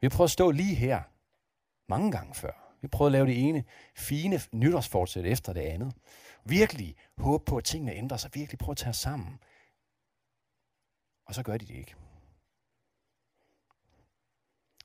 Vi 0.01 0.07
har 0.07 0.11
prøvet 0.17 0.27
at 0.27 0.33
stå 0.33 0.51
lige 0.51 0.75
her 0.75 1.03
mange 1.89 2.13
gange 2.13 2.35
før. 2.35 2.53
Vi 2.81 2.87
har 2.87 2.89
prøvet 2.89 3.09
at 3.09 3.13
lave 3.13 3.27
det 3.27 3.49
ene 3.49 3.65
fine 3.97 4.41
nytårsfortsæt 4.53 5.25
efter 5.25 5.53
det 5.53 5.61
andet. 5.61 5.95
Virkelig 6.45 6.97
håbe 7.19 7.45
på, 7.45 7.57
at 7.57 7.65
tingene 7.65 7.95
ændrer 7.95 8.17
sig. 8.17 8.31
Virkelig 8.35 8.59
prøve 8.59 8.73
at 8.73 8.77
tage 8.77 8.91
os 8.91 8.97
sammen. 8.97 9.39
Og 11.27 11.35
så 11.35 11.43
gør 11.43 11.57
de 11.57 11.67
det 11.67 11.75
ikke. 11.75 11.95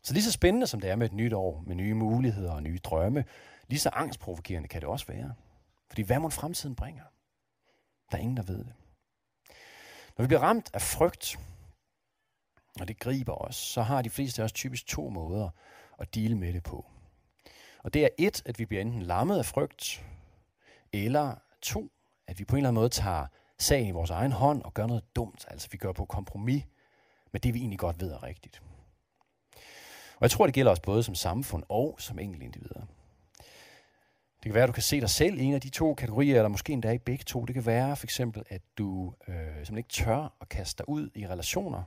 Så 0.05 0.13
lige 0.13 0.24
så 0.24 0.31
spændende 0.31 0.67
som 0.67 0.81
det 0.81 0.89
er 0.89 0.95
med 0.95 1.05
et 1.05 1.13
nyt 1.13 1.33
år, 1.33 1.63
med 1.67 1.75
nye 1.75 1.93
muligheder 1.93 2.51
og 2.51 2.63
nye 2.63 2.79
drømme, 2.83 3.25
lige 3.67 3.79
så 3.79 3.89
angstprovokerende 3.93 4.67
kan 4.67 4.81
det 4.81 4.89
også 4.89 5.07
være. 5.07 5.33
Fordi 5.88 6.01
hvad 6.01 6.19
må 6.19 6.29
fremtiden 6.29 6.75
bringer? 6.75 7.03
Der 8.12 8.17
er 8.17 8.21
ingen, 8.21 8.38
der 8.38 8.43
ved 8.43 8.57
det. 8.57 8.74
Når 10.17 10.24
vi 10.24 10.27
bliver 10.27 10.39
ramt 10.41 10.69
af 10.74 10.81
frygt, 10.81 11.39
og 12.79 12.88
det 12.88 13.00
griber 13.00 13.33
os, 13.33 13.55
så 13.55 13.81
har 13.81 14.01
de 14.01 14.09
fleste 14.09 14.41
af 14.41 14.43
os 14.43 14.51
typisk 14.51 14.88
to 14.88 15.09
måder 15.09 15.50
at 16.00 16.15
dele 16.15 16.35
med 16.35 16.53
det 16.53 16.63
på. 16.63 16.85
Og 17.83 17.93
det 17.93 18.03
er 18.03 18.09
et, 18.17 18.41
at 18.45 18.59
vi 18.59 18.65
bliver 18.65 18.81
enten 18.81 19.01
lammet 19.01 19.38
af 19.38 19.45
frygt, 19.45 20.05
eller 20.93 21.35
to, 21.62 21.91
at 22.27 22.39
vi 22.39 22.45
på 22.45 22.55
en 22.55 22.57
eller 22.57 22.69
anden 22.69 22.81
måde 22.81 22.89
tager 22.89 23.27
sagen 23.59 23.88
i 23.88 23.91
vores 23.91 24.09
egen 24.09 24.31
hånd 24.31 24.62
og 24.62 24.74
gør 24.74 24.88
noget 24.88 25.15
dumt. 25.15 25.45
Altså 25.47 25.67
vi 25.71 25.77
gør 25.77 25.91
på 25.91 26.05
kompromis 26.05 26.63
med 27.31 27.39
det, 27.39 27.53
vi 27.53 27.59
egentlig 27.59 27.79
godt 27.79 28.00
ved 28.00 28.12
er 28.12 28.24
rigtigt. 28.24 28.62
Og 30.15 30.22
jeg 30.22 30.31
tror, 30.31 30.45
det 30.45 30.55
gælder 30.55 30.72
os 30.72 30.79
både 30.79 31.03
som 31.03 31.15
samfund 31.15 31.63
og 31.69 31.95
som 32.00 32.19
enkelte 32.19 32.45
individer. 32.45 32.81
Det 34.36 34.51
kan 34.51 34.53
være, 34.53 34.63
at 34.63 34.67
du 34.67 34.74
kan 34.74 34.84
se 34.84 35.01
dig 35.01 35.10
selv 35.10 35.39
i 35.39 35.43
en 35.43 35.53
af 35.53 35.62
de 35.62 35.69
to 35.69 35.93
kategorier, 35.93 36.36
eller 36.36 36.50
måske 36.50 36.74
endda 36.74 36.91
i 36.91 36.98
begge 36.98 37.24
to. 37.24 37.45
Det 37.45 37.53
kan 37.53 37.65
være 37.65 37.95
for 37.95 38.05
eksempel, 38.05 38.43
at 38.50 38.62
du 38.77 39.13
øh, 39.27 39.36
simpelthen 39.36 39.77
ikke 39.77 39.89
tør 39.89 40.38
at 40.41 40.50
kaste 40.50 40.77
dig 40.77 40.89
ud 40.89 41.10
i 41.15 41.27
relationer. 41.27 41.84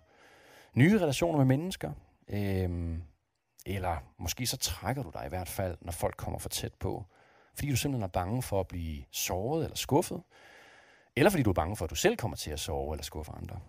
Nye 0.75 0.99
relationer 0.99 1.39
med 1.39 1.45
mennesker. 1.45 1.93
Øh, 2.29 2.99
eller 3.67 3.97
måske 4.19 4.47
så 4.47 4.57
trækker 4.57 5.03
du 5.03 5.11
dig 5.15 5.23
i 5.27 5.29
hvert 5.29 5.49
fald, 5.49 5.77
når 5.81 5.93
folk 5.93 6.17
kommer 6.17 6.39
for 6.39 6.49
tæt 6.49 6.75
på. 6.75 7.05
Fordi 7.55 7.71
du 7.71 7.77
simpelthen 7.77 8.03
er 8.03 8.13
bange 8.13 8.43
for 8.43 8.61
at 8.61 8.69
blive 8.69 9.05
såret 9.11 9.65
eller 9.65 9.77
skuffet. 9.77 10.23
Eller 11.17 11.31
fordi 11.31 11.43
du 11.43 11.51
er 11.51 11.55
bange 11.55 11.77
for, 11.77 11.85
at 11.85 11.91
du 11.91 11.95
selv 11.95 12.17
kommer 12.17 12.37
til 12.37 12.51
at 12.51 12.61
sove 12.61 12.95
eller 12.95 13.05
skuffe 13.05 13.33
andre. 13.33 13.61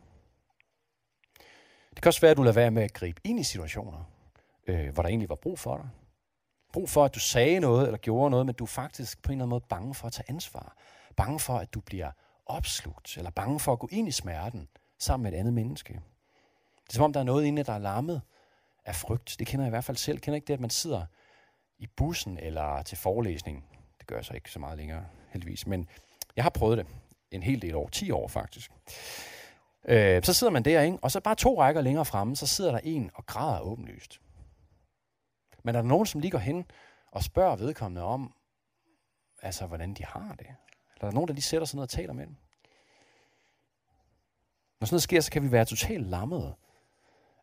Det 1.89 2.01
kan 2.01 2.09
også 2.09 2.21
være, 2.21 2.31
at 2.31 2.37
du 2.37 2.43
lader 2.43 2.53
være 2.53 2.71
med 2.71 2.83
at 2.83 2.93
gribe 2.93 3.21
ind 3.23 3.39
i 3.39 3.43
situationer, 3.43 4.03
øh, 4.69 4.93
hvor 4.93 5.03
der 5.03 5.09
egentlig 5.09 5.29
var 5.29 5.35
brug 5.35 5.59
for 5.59 5.77
dig. 5.77 5.89
Brug 6.73 6.89
for, 6.89 7.05
at 7.05 7.15
du 7.15 7.19
sagde 7.19 7.59
noget 7.59 7.85
eller 7.85 7.97
gjorde 7.97 8.29
noget, 8.29 8.45
men 8.45 8.55
du 8.55 8.63
er 8.63 8.67
faktisk 8.67 9.21
på 9.21 9.31
en 9.31 9.37
eller 9.37 9.43
anden 9.43 9.49
måde 9.49 9.63
bange 9.69 9.93
for 9.93 10.07
at 10.07 10.13
tage 10.13 10.29
ansvar. 10.29 10.77
Bange 11.15 11.39
for, 11.39 11.57
at 11.57 11.73
du 11.73 11.79
bliver 11.79 12.11
opslugt, 12.45 13.17
eller 13.17 13.31
bange 13.31 13.59
for 13.59 13.73
at 13.73 13.79
gå 13.79 13.87
ind 13.91 14.07
i 14.07 14.11
smerten 14.11 14.67
sammen 14.99 15.23
med 15.23 15.33
et 15.33 15.39
andet 15.39 15.53
menneske. 15.53 15.93
Det 16.83 16.89
er 16.89 16.93
som 16.93 17.03
om, 17.03 17.13
der 17.13 17.19
er 17.19 17.23
noget 17.23 17.45
inde, 17.45 17.63
der 17.63 17.73
er 17.73 17.77
lammet 17.77 18.21
af 18.85 18.95
frygt. 18.95 19.35
Det 19.39 19.47
kender 19.47 19.65
jeg 19.65 19.69
i 19.69 19.75
hvert 19.75 19.83
fald 19.83 19.97
selv. 19.97 20.15
Jeg 20.15 20.21
kender 20.21 20.35
ikke 20.35 20.47
det, 20.47 20.53
at 20.53 20.59
man 20.59 20.69
sidder 20.69 21.05
i 21.77 21.87
bussen 21.87 22.37
eller 22.37 22.81
til 22.81 22.97
forelæsning. 22.97 23.65
Det 23.99 24.07
gør 24.07 24.15
jeg 24.15 24.25
så 24.25 24.33
ikke 24.33 24.51
så 24.51 24.59
meget 24.59 24.77
længere, 24.77 25.05
heldigvis. 25.29 25.67
Men 25.67 25.87
jeg 26.35 26.43
har 26.45 26.49
prøvet 26.49 26.77
det 26.77 26.87
en 27.31 27.43
hel 27.43 27.61
del 27.61 27.75
år, 27.75 27.89
10 27.89 28.11
år 28.11 28.27
faktisk. 28.27 28.71
Øh, 29.85 30.23
så 30.23 30.33
sidder 30.33 30.53
man 30.53 30.63
der, 30.63 30.81
ikke? 30.81 30.97
og 31.01 31.11
så 31.11 31.19
bare 31.19 31.35
to 31.35 31.61
rækker 31.61 31.81
længere 31.81 32.05
fremme, 32.05 32.35
så 32.35 32.47
sidder 32.47 32.71
der 32.71 32.79
en 32.83 33.11
og 33.15 33.25
græder 33.25 33.59
åbenlyst. 33.59 34.19
Men 35.69 35.75
er 35.75 35.81
der 35.81 35.87
nogen, 35.87 36.05
som 36.05 36.21
lige 36.21 36.31
går 36.31 36.37
hen 36.37 36.65
og 37.11 37.23
spørger 37.23 37.55
vedkommende 37.55 38.03
om, 38.03 38.33
altså 39.41 39.65
hvordan 39.65 39.93
de 39.93 40.05
har 40.05 40.35
det? 40.39 40.47
Eller 40.47 41.01
er 41.01 41.09
der 41.09 41.11
nogen, 41.11 41.27
der 41.27 41.33
lige 41.33 41.43
sætter 41.43 41.65
sig 41.65 41.77
ned 41.77 41.83
og 41.83 41.89
taler 41.89 42.13
med 42.13 42.25
dem? 42.25 42.35
Når 44.79 44.85
sådan 44.85 44.93
noget 44.93 45.03
sker, 45.03 45.21
så 45.21 45.31
kan 45.31 45.43
vi 45.43 45.51
være 45.51 45.65
totalt 45.65 46.07
lammede 46.07 46.55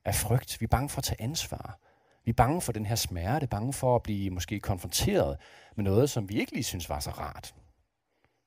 af 0.04 0.14
frygt. 0.14 0.61
Vi 0.61 0.64
er 0.64 0.68
bange 0.68 0.88
for 0.88 0.99
at 0.99 1.04
tage 1.04 1.23
ansvar. 1.23 1.78
Vi 2.25 2.30
er 2.30 2.35
bange 2.35 2.61
for 2.61 2.73
den 2.73 2.87
her 2.87 2.95
smerte, 2.95 3.47
bange 3.47 3.73
for 3.73 3.97
at 3.97 4.02
blive 4.02 4.30
måske 4.30 4.61
konfronteret 4.61 5.40
med 5.76 5.85
noget, 5.85 6.11
som 6.11 6.28
vi 6.28 6.35
ikke 6.35 6.52
lige 6.52 6.64
synes 6.64 6.88
var 6.88 7.00
så 7.00 7.11
rart. 7.11 7.54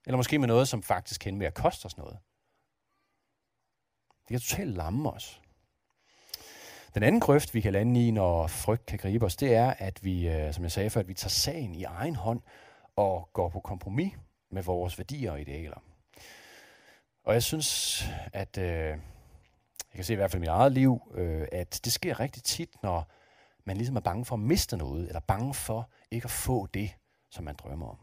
Eller 0.05 0.17
måske 0.17 0.39
med 0.39 0.47
noget, 0.47 0.67
som 0.67 0.83
faktisk 0.83 1.21
kan 1.21 1.37
med 1.37 1.47
at 1.47 1.53
koste 1.53 1.85
os 1.85 1.97
noget. 1.97 2.19
Det 4.21 4.27
kan 4.27 4.39
totalt 4.39 4.75
lamme 4.75 5.11
os. 5.11 5.41
Den 6.93 7.03
anden 7.03 7.21
grøft, 7.21 7.53
vi 7.53 7.61
kan 7.61 7.73
lande 7.73 8.07
i, 8.07 8.11
når 8.11 8.47
frygt 8.47 8.85
kan 8.85 8.99
gribe 8.99 9.25
os, 9.25 9.35
det 9.35 9.55
er, 9.55 9.73
at 9.77 10.03
vi, 10.03 10.29
øh, 10.29 10.53
som 10.53 10.63
jeg 10.63 10.71
sagde 10.71 10.89
før, 10.89 11.01
at 11.01 11.07
vi 11.07 11.13
tager 11.13 11.29
sagen 11.29 11.75
i 11.75 11.83
egen 11.83 12.15
hånd 12.15 12.41
og 12.95 13.29
går 13.33 13.49
på 13.49 13.59
kompromis 13.59 14.13
med 14.51 14.63
vores 14.63 14.97
værdier 14.97 15.31
og 15.31 15.41
idealer. 15.41 15.83
Og 17.23 17.33
jeg 17.33 17.43
synes, 17.43 18.03
at 18.33 18.57
øh, 18.57 18.65
jeg 18.65 19.95
kan 19.95 20.03
se 20.03 20.13
i 20.13 20.15
hvert 20.15 20.31
fald 20.31 20.39
i 20.39 20.45
mit 20.45 20.49
eget 20.49 20.71
liv, 20.71 21.01
øh, 21.15 21.47
at 21.51 21.79
det 21.83 21.93
sker 21.93 22.19
rigtig 22.19 22.43
tit, 22.43 22.69
når 22.83 23.11
man 23.65 23.77
ligesom 23.77 23.95
er 23.95 23.99
bange 23.99 24.25
for 24.25 24.35
at 24.35 24.39
miste 24.39 24.77
noget, 24.77 25.07
eller 25.07 25.19
bange 25.19 25.53
for 25.53 25.89
ikke 26.11 26.25
at 26.25 26.31
få 26.31 26.67
det, 26.73 26.91
som 27.31 27.45
man 27.45 27.55
drømmer 27.55 27.87
om. 27.87 27.97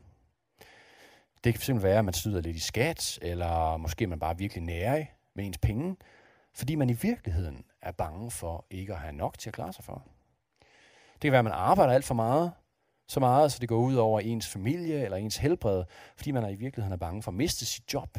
Det 1.45 1.55
kan 1.55 1.61
fx 1.61 1.83
være, 1.83 1.99
at 1.99 2.05
man 2.05 2.15
snyder 2.15 2.41
lidt 2.41 2.57
i 2.57 2.61
skat, 2.61 3.19
eller 3.23 3.77
måske 3.77 4.07
man 4.07 4.19
bare 4.19 4.39
virkelig 4.39 4.63
nærig 4.63 5.13
med 5.35 5.47
ens 5.47 5.59
penge, 5.59 5.97
fordi 6.57 6.75
man 6.75 6.91
i 6.91 6.93
virkeligheden 6.93 7.65
er 7.83 7.93
bange 7.93 8.31
for 8.31 8.67
ikke 8.71 8.93
at 8.93 8.99
have 8.99 9.13
nok 9.13 9.39
til 9.39 9.51
at 9.51 9.55
klare 9.55 9.73
sig 9.73 9.85
for. 9.85 10.03
Det 11.13 11.23
kan 11.23 11.33
være, 11.33 11.39
at 11.39 11.45
man 11.45 11.53
arbejder 11.53 11.93
alt 11.95 12.05
for 12.05 12.15
meget, 12.15 12.53
så 13.09 13.21
meget, 13.21 13.53
så 13.53 13.59
det 13.59 13.69
går 13.69 13.79
ud 13.79 13.95
over 13.95 14.21
ens 14.21 14.49
familie 14.49 15.05
eller 15.05 15.17
ens 15.17 15.37
helbred, 15.37 15.85
fordi 16.17 16.31
man 16.31 16.45
er 16.45 16.49
i 16.49 16.55
virkeligheden 16.55 16.93
er 16.93 16.97
bange 16.97 17.23
for 17.23 17.31
at 17.31 17.35
miste 17.35 17.67
sit 17.67 17.93
job, 17.95 18.19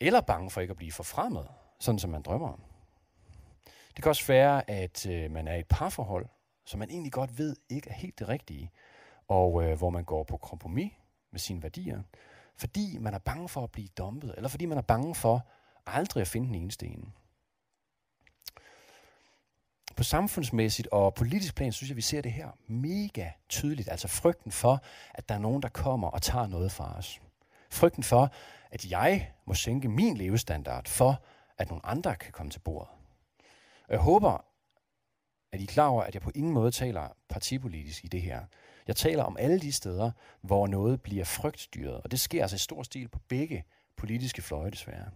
eller 0.00 0.20
bange 0.20 0.50
for 0.50 0.60
ikke 0.60 0.70
at 0.70 0.76
blive 0.76 0.92
forfremmet, 0.92 1.48
sådan 1.80 1.98
som 1.98 2.10
man 2.10 2.22
drømmer 2.22 2.48
om. 2.48 2.62
Det 3.96 4.02
kan 4.02 4.10
også 4.10 4.26
være, 4.26 4.70
at 4.70 5.06
øh, 5.06 5.30
man 5.30 5.48
er 5.48 5.54
i 5.54 5.60
et 5.60 5.68
parforhold, 5.68 6.26
som 6.64 6.78
man 6.78 6.90
egentlig 6.90 7.12
godt 7.12 7.38
ved 7.38 7.56
ikke 7.68 7.90
er 7.90 7.94
helt 7.94 8.18
det 8.18 8.28
rigtige, 8.28 8.70
og 9.28 9.64
øh, 9.64 9.78
hvor 9.78 9.90
man 9.90 10.04
går 10.04 10.24
på 10.24 10.36
kompromis 10.36 10.92
med 11.30 11.40
sine 11.40 11.62
værdier, 11.62 12.02
fordi 12.56 12.98
man 13.00 13.14
er 13.14 13.18
bange 13.18 13.48
for 13.48 13.64
at 13.64 13.70
blive 13.70 13.88
dumpet, 13.88 14.34
eller 14.36 14.48
fordi 14.48 14.66
man 14.66 14.78
er 14.78 14.82
bange 14.82 15.14
for 15.14 15.46
aldrig 15.86 16.20
at 16.20 16.28
finde 16.28 16.46
den 16.46 16.54
eneste 16.54 16.86
ene. 16.86 17.12
På 19.96 20.02
samfundsmæssigt 20.02 20.88
og 20.88 21.14
politisk 21.14 21.54
plan, 21.54 21.72
synes 21.72 21.90
jeg, 21.90 21.96
vi 21.96 22.02
ser 22.02 22.20
det 22.20 22.32
her 22.32 22.48
mega 22.66 23.30
tydeligt. 23.48 23.88
Altså 23.88 24.08
frygten 24.08 24.52
for, 24.52 24.80
at 25.14 25.28
der 25.28 25.34
er 25.34 25.38
nogen, 25.38 25.62
der 25.62 25.68
kommer 25.68 26.08
og 26.08 26.22
tager 26.22 26.46
noget 26.46 26.72
fra 26.72 26.98
os. 26.98 27.20
Frygten 27.70 28.02
for, 28.02 28.32
at 28.70 28.90
jeg 28.90 29.32
må 29.46 29.54
sænke 29.54 29.88
min 29.88 30.16
levestandard 30.16 30.88
for, 30.88 31.22
at 31.58 31.68
nogle 31.68 31.86
andre 31.86 32.16
kan 32.16 32.32
komme 32.32 32.50
til 32.50 32.58
bordet. 32.58 32.88
Og 33.88 33.94
jeg 33.94 34.00
håber, 34.00 34.44
at 35.52 35.60
I 35.60 35.62
er 35.62 35.66
klar 35.66 35.86
over, 35.86 36.02
at 36.02 36.14
jeg 36.14 36.22
på 36.22 36.30
ingen 36.34 36.52
måde 36.52 36.70
taler 36.70 37.08
partipolitisk 37.28 38.04
i 38.04 38.08
det 38.08 38.22
her. 38.22 38.40
Jeg 38.86 38.96
taler 38.96 39.24
om 39.24 39.36
alle 39.36 39.60
de 39.60 39.72
steder, 39.72 40.10
hvor 40.40 40.66
noget 40.66 41.02
bliver 41.02 41.24
frygtstyret, 41.24 42.00
og 42.00 42.10
det 42.10 42.20
sker 42.20 42.42
altså 42.42 42.54
i 42.54 42.58
stor 42.58 42.82
stil 42.82 43.08
på 43.08 43.18
begge 43.28 43.64
politiske 43.96 44.42
fløje 44.42 44.70
desværre. 44.70 45.10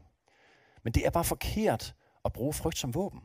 Men 0.83 0.93
det 0.93 1.07
er 1.07 1.11
bare 1.11 1.25
forkert 1.25 1.95
at 2.25 2.33
bruge 2.33 2.53
frygt 2.53 2.79
som 2.79 2.95
våben. 2.95 3.21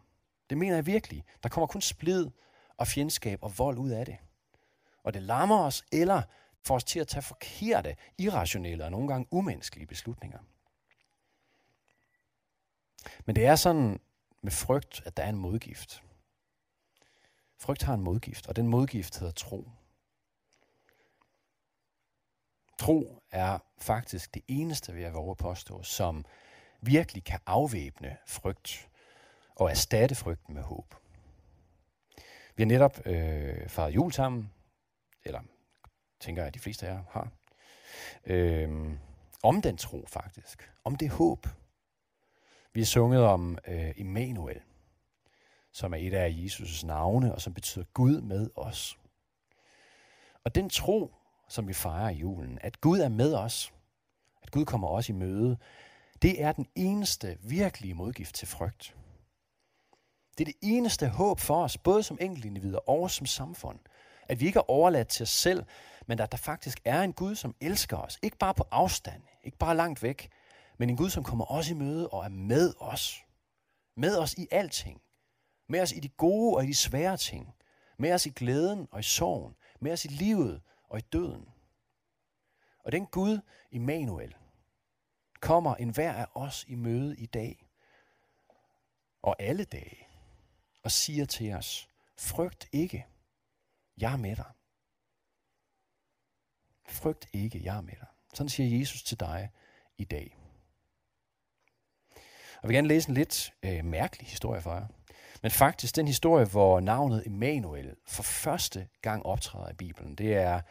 Det 0.51 0.58
mener 0.58 0.75
jeg 0.75 0.86
virkelig. 0.86 1.25
Der 1.43 1.50
kommer 1.50 1.67
kun 1.67 1.81
splid 1.81 2.29
og 2.77 2.88
fjendskab 2.88 3.43
og 3.43 3.58
vold 3.58 3.77
ud 3.77 3.89
af 3.89 4.05
det. 4.05 4.17
Og 5.03 5.13
det 5.13 5.22
lammer 5.22 5.63
os, 5.63 5.86
eller 5.91 6.22
får 6.63 6.75
os 6.75 6.84
til 6.84 7.00
at 7.00 7.08
tage 7.08 7.24
forkerte, 7.24 7.96
irrationelle 8.17 8.86
og 8.86 8.91
nogle 8.91 9.08
gange 9.08 9.27
umenneskelige 9.31 9.88
beslutninger. 9.88 10.39
Men 13.25 13.36
det 13.36 13.46
er 13.46 13.55
sådan 13.55 14.00
med 14.41 14.51
frygt, 14.51 15.01
at 15.05 15.17
der 15.17 15.24
er 15.24 15.29
en 15.29 15.38
modgift. 15.38 16.03
Frygt 17.58 17.84
har 17.84 17.93
en 17.93 18.01
modgift, 18.01 18.48
og 18.48 18.55
den 18.55 18.67
modgift 18.67 19.20
hedder 19.20 19.34
tro. 19.34 19.70
Tro 22.79 23.24
er 23.31 23.60
faktisk 23.77 24.34
det 24.34 24.43
eneste, 24.48 24.93
vil 24.93 25.01
jeg 25.01 25.13
våge 25.13 25.36
påstå, 25.36 25.84
som 25.84 26.25
virkelig 26.81 27.24
kan 27.24 27.39
afvæbne 27.46 28.17
frygt 28.27 28.91
og 29.62 29.70
erstatte 29.70 30.15
frygten 30.15 30.53
med 30.53 30.63
håb. 30.63 30.96
Vi 32.56 32.63
har 32.63 32.65
netop 32.65 33.08
øh, 33.08 33.70
fejret 33.70 33.96
jul 33.96 34.12
sammen, 34.12 34.51
eller 35.24 35.41
tænker 36.20 36.41
jeg, 36.41 36.48
at 36.48 36.53
de 36.53 36.60
fleste 36.60 36.88
af 36.88 36.94
jer 36.94 37.03
har, 37.10 37.32
øh, 38.25 38.91
om 39.44 39.62
den 39.62 39.77
tro 39.77 40.06
faktisk, 40.08 40.72
om 40.84 40.96
det 40.96 41.10
håb. 41.10 41.48
Vi 42.74 42.80
har 42.80 42.86
sunget 42.86 43.24
om 43.24 43.58
øh, 43.68 43.94
Immanuel, 43.96 44.62
som 45.72 45.94
er 45.94 45.98
et 45.98 46.13
af 46.13 46.30
Jesus' 46.30 46.86
navne, 46.86 47.36
og 47.36 47.41
som 47.41 47.53
betyder 47.53 47.86
Gud 47.94 48.22
med 48.22 48.50
os. 48.56 49.00
Og 50.44 50.56
den 50.56 50.70
tro, 50.70 51.13
som 51.48 51.68
vi 51.68 51.74
fejrer 51.74 52.10
i 52.10 52.15
julen, 52.15 52.60
at 52.62 52.82
Gud 52.82 53.00
er 53.00 53.10
med 53.10 53.34
os, 53.34 53.74
at 54.44 54.51
Gud 54.51 54.65
kommer 54.65 54.88
os 54.88 55.10
i 55.10 55.12
møde, 55.12 55.58
det 56.22 56.44
er 56.44 56.51
den 56.51 56.68
eneste 56.75 57.38
virkelige 57.41 57.94
modgift 57.94 58.36
til 58.36 58.48
frygt. 58.48 58.96
Det 60.38 60.48
er 60.48 60.52
det 60.52 60.70
eneste 60.70 61.08
håb 61.08 61.40
for 61.40 61.64
os, 61.64 61.78
både 61.78 62.04
som 62.04 62.18
enkeltindivider 62.22 62.90
og 62.90 63.12
som 63.12 63.26
samfund. 63.26 63.80
At 64.28 64.40
vi 64.40 64.46
ikke 64.46 64.60
er 64.60 64.70
overladt 64.70 65.08
til 65.08 65.24
os 65.24 65.30
selv, 65.30 65.64
men 66.08 66.20
at 66.20 66.32
der 66.32 66.38
faktisk 66.38 66.82
er 66.86 67.02
en 67.02 67.14
Gud, 67.14 67.36
som 67.36 67.56
elsker 67.62 67.98
os. 67.98 68.20
Ikke 68.22 68.38
bare 68.38 68.54
på 68.54 68.64
afstand, 68.72 69.22
ikke 69.44 69.58
bare 69.58 69.78
langt 69.78 70.04
væk, 70.04 70.30
men 70.78 70.90
en 70.90 70.98
Gud, 70.98 71.10
som 71.10 71.24
kommer 71.24 71.52
os 71.52 71.70
i 71.70 71.74
møde 71.74 72.10
og 72.10 72.26
er 72.26 72.30
med 72.30 72.74
os. 72.80 73.26
Med 73.96 74.18
os 74.18 74.34
i 74.34 74.48
alting. 74.52 75.02
Med 75.70 75.82
os 75.82 75.92
i 75.92 76.00
de 76.00 76.10
gode 76.10 76.56
og 76.56 76.64
i 76.64 76.68
de 76.68 76.76
svære 76.76 77.18
ting. 77.18 77.54
Med 77.98 78.14
os 78.14 78.26
i 78.26 78.30
glæden 78.30 78.88
og 78.92 79.00
i 79.00 79.04
sorgen. 79.04 79.56
Med 79.80 79.92
os 79.92 80.06
i 80.06 80.08
livet 80.08 80.62
og 80.90 81.00
i 81.00 81.02
døden. 81.02 81.46
Og 82.84 82.92
den 82.92 83.06
Gud, 83.06 83.40
Immanuel, 83.72 84.36
kommer 85.40 85.76
enhver 85.76 86.14
af 86.14 86.28
os 86.34 86.66
i 86.68 86.76
møde 86.76 87.18
i 87.18 87.26
dag. 87.26 87.68
Og 89.22 89.36
alle 89.40 89.64
dage 89.64 90.11
og 90.84 90.92
siger 90.92 91.26
til 91.26 91.54
os, 91.54 91.88
Frygt 92.18 92.70
ikke. 92.72 93.06
Jeg 93.98 94.14
er 94.14 94.18
med 94.18 94.36
dig. 94.36 94.52
Frygt 96.90 97.28
ikke, 97.34 97.62
jeg 97.64 97.78
er 97.78 97.82
med 97.82 97.94
dig. 98.00 98.08
Sådan 98.34 98.50
siger 98.50 98.80
Jesus 98.80 99.04
til 99.04 99.20
dig 99.20 99.50
i 99.98 100.04
dag. 100.04 100.38
Og 102.56 102.64
jeg 102.64 102.70
vil 102.70 102.76
gerne 102.76 102.88
læse 102.88 103.10
en 103.10 103.16
lidt 103.16 103.54
øh, 103.64 103.86
mærkelig 103.86 104.28
historie 104.28 104.62
for 104.62 104.74
jer. 104.74 104.88
Men 105.42 105.52
faktisk 105.52 105.96
den 105.96 106.08
historie, 106.08 106.46
hvor 106.46 106.80
navnet 106.80 107.24
Emmanuel 107.26 107.96
for 108.08 108.24
første 108.24 108.88
gang 109.02 109.26
optræder 109.26 109.70
i 109.70 109.74
Bibelen, 109.74 110.16
det 110.16 110.36
er 110.36 110.62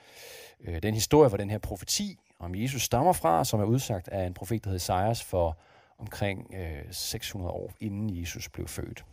øh, 0.61 0.83
den 0.83 0.95
historie, 0.95 1.29
hvor 1.29 1.39
den 1.39 1.51
her 1.51 1.59
profeti 1.59 2.19
om 2.39 2.55
Jesus 2.55 2.83
stammer 2.83 3.13
fra, 3.13 3.45
som 3.45 3.61
er 3.61 3.65
udsagt 3.65 4.09
af 4.09 4.27
en 4.27 4.35
profet, 4.35 4.65
der 4.65 4.71
hed 4.71 4.77
Esajas 4.77 5.25
for 5.25 5.59
omkring 5.99 6.55
øh, 6.55 6.85
600 6.93 7.53
år 7.53 7.73
inden 7.81 8.21
Jesus 8.21 8.49
blev 8.49 8.69
født. 8.69 9.05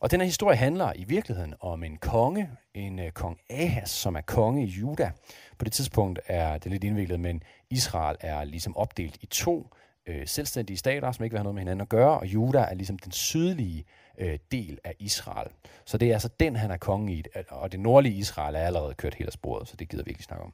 Og 0.00 0.10
den 0.10 0.20
her 0.20 0.24
historie 0.24 0.56
handler 0.56 0.92
i 0.96 1.04
virkeligheden 1.04 1.54
om 1.60 1.84
en 1.84 1.96
konge, 1.96 2.50
en 2.74 2.98
øh, 2.98 3.10
kong 3.10 3.38
Ahas, 3.50 3.90
som 3.90 4.16
er 4.16 4.20
konge 4.20 4.62
i 4.64 4.66
Juda. 4.66 5.10
På 5.58 5.64
det 5.64 5.72
tidspunkt 5.72 6.20
er 6.26 6.58
det 6.58 6.72
lidt 6.72 6.84
indviklet, 6.84 7.20
men 7.20 7.42
Israel 7.70 8.16
er 8.20 8.44
ligesom 8.44 8.76
opdelt 8.76 9.18
i 9.20 9.26
to 9.26 9.66
øh, 10.06 10.26
selvstændige 10.26 10.76
stater, 10.76 11.12
som 11.12 11.24
ikke 11.24 11.34
vil 11.34 11.38
have 11.38 11.44
noget 11.44 11.54
med 11.54 11.60
hinanden 11.60 11.80
at 11.80 11.88
gøre, 11.88 12.18
og 12.18 12.26
Juda 12.26 12.58
er 12.58 12.74
ligesom 12.74 12.98
den 12.98 13.12
sydlige 13.12 13.84
øh, 14.18 14.38
del 14.52 14.78
af 14.84 14.94
Israel. 14.98 15.50
Så 15.84 15.98
det 15.98 16.08
er 16.08 16.12
altså 16.12 16.28
den, 16.40 16.56
han 16.56 16.70
er 16.70 16.76
konge 16.76 17.12
i, 17.12 17.24
og 17.48 17.72
det 17.72 17.80
nordlige 17.80 18.14
Israel 18.14 18.54
er 18.54 18.60
allerede 18.60 18.94
kørt 18.94 19.14
helt 19.14 19.28
af 19.28 19.32
sporet, 19.32 19.68
så 19.68 19.76
det 19.76 19.88
gider 19.88 20.04
vi 20.04 20.10
ikke 20.10 20.22
snakke 20.22 20.44
om. 20.44 20.52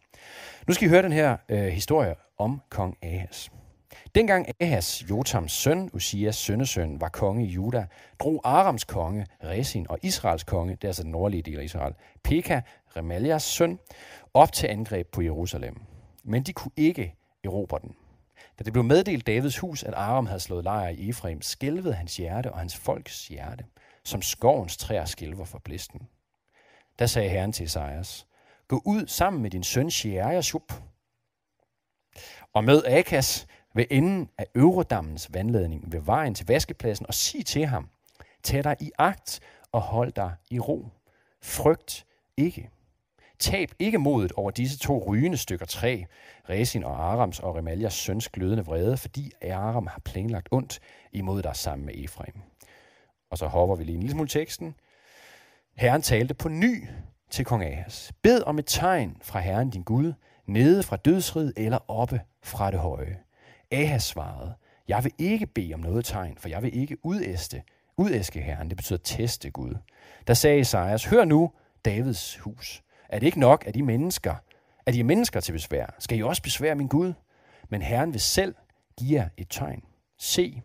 Nu 0.68 0.74
skal 0.74 0.86
I 0.86 0.90
høre 0.90 1.02
den 1.02 1.12
her 1.12 1.36
øh, 1.48 1.66
historie 1.66 2.14
om 2.38 2.60
kong 2.70 2.96
Ahas. 3.02 3.50
Dengang 4.14 4.46
Ahas, 4.60 5.04
Jotams 5.10 5.52
søn, 5.52 5.90
Usias 5.92 6.36
sønnesøn, 6.36 7.00
var 7.00 7.08
konge 7.08 7.44
i 7.44 7.48
Juda, 7.48 7.86
drog 8.18 8.40
Arams 8.44 8.84
konge, 8.84 9.26
Resin, 9.44 9.86
og 9.88 9.98
Israels 10.02 10.44
konge, 10.44 10.74
det 10.74 10.84
er 10.84 10.88
altså 10.88 11.02
den 11.02 11.10
nordlige 11.10 11.42
del 11.42 11.58
af 11.58 11.64
Israel, 11.64 11.94
Pekah, 12.24 12.62
Remalias 12.96 13.42
søn, 13.42 13.78
op 14.34 14.52
til 14.52 14.66
angreb 14.66 15.06
på 15.12 15.22
Jerusalem. 15.22 15.80
Men 16.24 16.42
de 16.42 16.52
kunne 16.52 16.72
ikke 16.76 17.14
erobre 17.44 17.78
den. 17.82 17.96
Da 18.58 18.64
det 18.64 18.72
blev 18.72 18.84
meddelt 18.84 19.26
Davids 19.26 19.58
hus, 19.58 19.82
at 19.82 19.94
Aram 19.94 20.26
havde 20.26 20.40
slået 20.40 20.64
lejr 20.64 20.88
i 20.88 21.08
Efraim, 21.08 21.42
skælvede 21.42 21.94
hans 21.94 22.16
hjerte 22.16 22.52
og 22.52 22.58
hans 22.58 22.76
folks 22.76 23.28
hjerte, 23.28 23.64
som 24.04 24.22
skovens 24.22 24.76
træer 24.76 25.04
skælver 25.04 25.44
for 25.44 25.58
blisten. 25.58 26.08
Da 26.98 27.06
sagde 27.06 27.28
Herren 27.28 27.52
til 27.52 27.64
Isaias, 27.64 28.26
Gå 28.68 28.82
ud 28.84 29.06
sammen 29.06 29.42
med 29.42 29.50
din 29.50 29.62
søn 29.62 29.90
Sheariashub, 29.90 30.72
og 32.52 32.64
med 32.64 32.82
Akas 32.84 33.46
ved 33.76 33.84
enden 33.90 34.28
af 34.38 34.46
Øvredammens 34.54 35.34
vandladning 35.34 35.92
ved 35.92 36.00
vejen 36.00 36.34
til 36.34 36.46
vaskepladsen 36.46 37.06
og 37.06 37.14
sig 37.14 37.46
til 37.46 37.66
ham, 37.66 37.88
tag 38.42 38.64
dig 38.64 38.76
i 38.80 38.90
akt 38.98 39.40
og 39.72 39.80
hold 39.80 40.12
dig 40.12 40.34
i 40.50 40.58
ro. 40.58 40.88
Frygt 41.42 42.06
ikke. 42.36 42.70
Tab 43.38 43.68
ikke 43.78 43.98
modet 43.98 44.32
over 44.32 44.50
disse 44.50 44.78
to 44.78 45.04
rygende 45.06 45.36
stykker 45.36 45.66
træ, 45.66 46.02
Resin 46.48 46.84
og 46.84 47.12
Arams 47.12 47.40
og 47.40 47.56
Remaljas 47.56 47.94
søns 47.94 48.28
glødende 48.28 48.64
vrede, 48.64 48.96
fordi 48.96 49.32
Aram 49.50 49.86
har 49.86 50.00
planlagt 50.04 50.48
ondt 50.50 50.80
imod 51.12 51.42
dig 51.42 51.56
sammen 51.56 51.86
med 51.86 51.94
Efraim. 51.96 52.42
Og 53.30 53.38
så 53.38 53.46
hopper 53.46 53.76
vi 53.76 53.84
lige 53.84 53.94
en 53.94 54.00
lille 54.00 54.12
smule 54.12 54.28
teksten. 54.28 54.74
Herren 55.76 56.02
talte 56.02 56.34
på 56.34 56.48
ny 56.48 56.88
til 57.30 57.44
kong 57.44 57.64
Ahas. 57.64 58.12
Bed 58.22 58.42
om 58.42 58.58
et 58.58 58.66
tegn 58.66 59.16
fra 59.22 59.40
Herren 59.40 59.70
din 59.70 59.82
Gud, 59.82 60.12
nede 60.46 60.82
fra 60.82 60.96
dødsrid 60.96 61.52
eller 61.56 61.78
oppe 61.88 62.20
fra 62.42 62.70
det 62.70 62.80
høje. 62.80 63.25
Ahas 63.70 64.02
svarede, 64.02 64.54
jeg 64.88 65.04
vil 65.04 65.12
ikke 65.18 65.46
bede 65.46 65.74
om 65.74 65.80
noget 65.80 66.04
tegn, 66.04 66.36
for 66.38 66.48
jeg 66.48 66.62
vil 66.62 66.76
ikke 66.76 66.96
udæste, 67.02 67.62
udæske 67.96 68.40
Herren. 68.40 68.68
Det 68.68 68.76
betyder 68.76 68.98
teste 68.98 69.50
Gud. 69.50 69.74
Der 70.26 70.34
sagde 70.34 70.60
Esajas, 70.60 71.04
hør 71.04 71.24
nu, 71.24 71.52
Davids 71.84 72.36
hus. 72.36 72.82
Er 73.08 73.18
det 73.18 73.26
ikke 73.26 73.40
nok, 73.40 73.64
at 73.66 73.74
de 73.74 73.82
mennesker, 73.82 74.34
at 74.86 74.94
I 74.94 75.00
er 75.00 75.04
mennesker 75.04 75.40
til 75.40 75.52
besvær? 75.52 75.86
Skal 75.98 76.18
I 76.18 76.22
også 76.22 76.42
besvære 76.42 76.74
min 76.74 76.88
Gud? 76.88 77.12
Men 77.68 77.82
Herren 77.82 78.12
vil 78.12 78.20
selv 78.20 78.54
give 78.98 79.20
jer 79.20 79.28
et 79.36 79.46
tegn. 79.50 79.82
Se, 80.18 80.62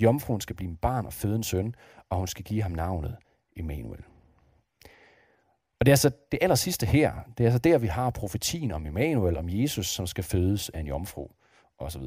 jomfruen 0.00 0.40
skal 0.40 0.56
blive 0.56 0.70
en 0.70 0.76
barn 0.76 1.06
og 1.06 1.12
føde 1.12 1.36
en 1.36 1.42
søn, 1.42 1.74
og 2.10 2.18
hun 2.18 2.26
skal 2.26 2.44
give 2.44 2.62
ham 2.62 2.72
navnet 2.72 3.16
Emmanuel. 3.56 4.00
Og 5.80 5.86
det 5.86 5.88
er 5.88 5.92
altså 5.92 6.10
det 6.32 6.38
aller 6.42 6.54
sidste 6.54 6.86
her. 6.86 7.14
Det 7.38 7.44
er 7.44 7.48
altså 7.48 7.58
der, 7.58 7.78
vi 7.78 7.86
har 7.86 8.10
profetien 8.10 8.72
om 8.72 8.86
Emmanuel, 8.86 9.36
om 9.36 9.48
Jesus, 9.48 9.86
som 9.86 10.06
skal 10.06 10.24
fødes 10.24 10.68
af 10.68 10.80
en 10.80 10.86
jomfru, 10.86 11.28
osv. 11.78 12.02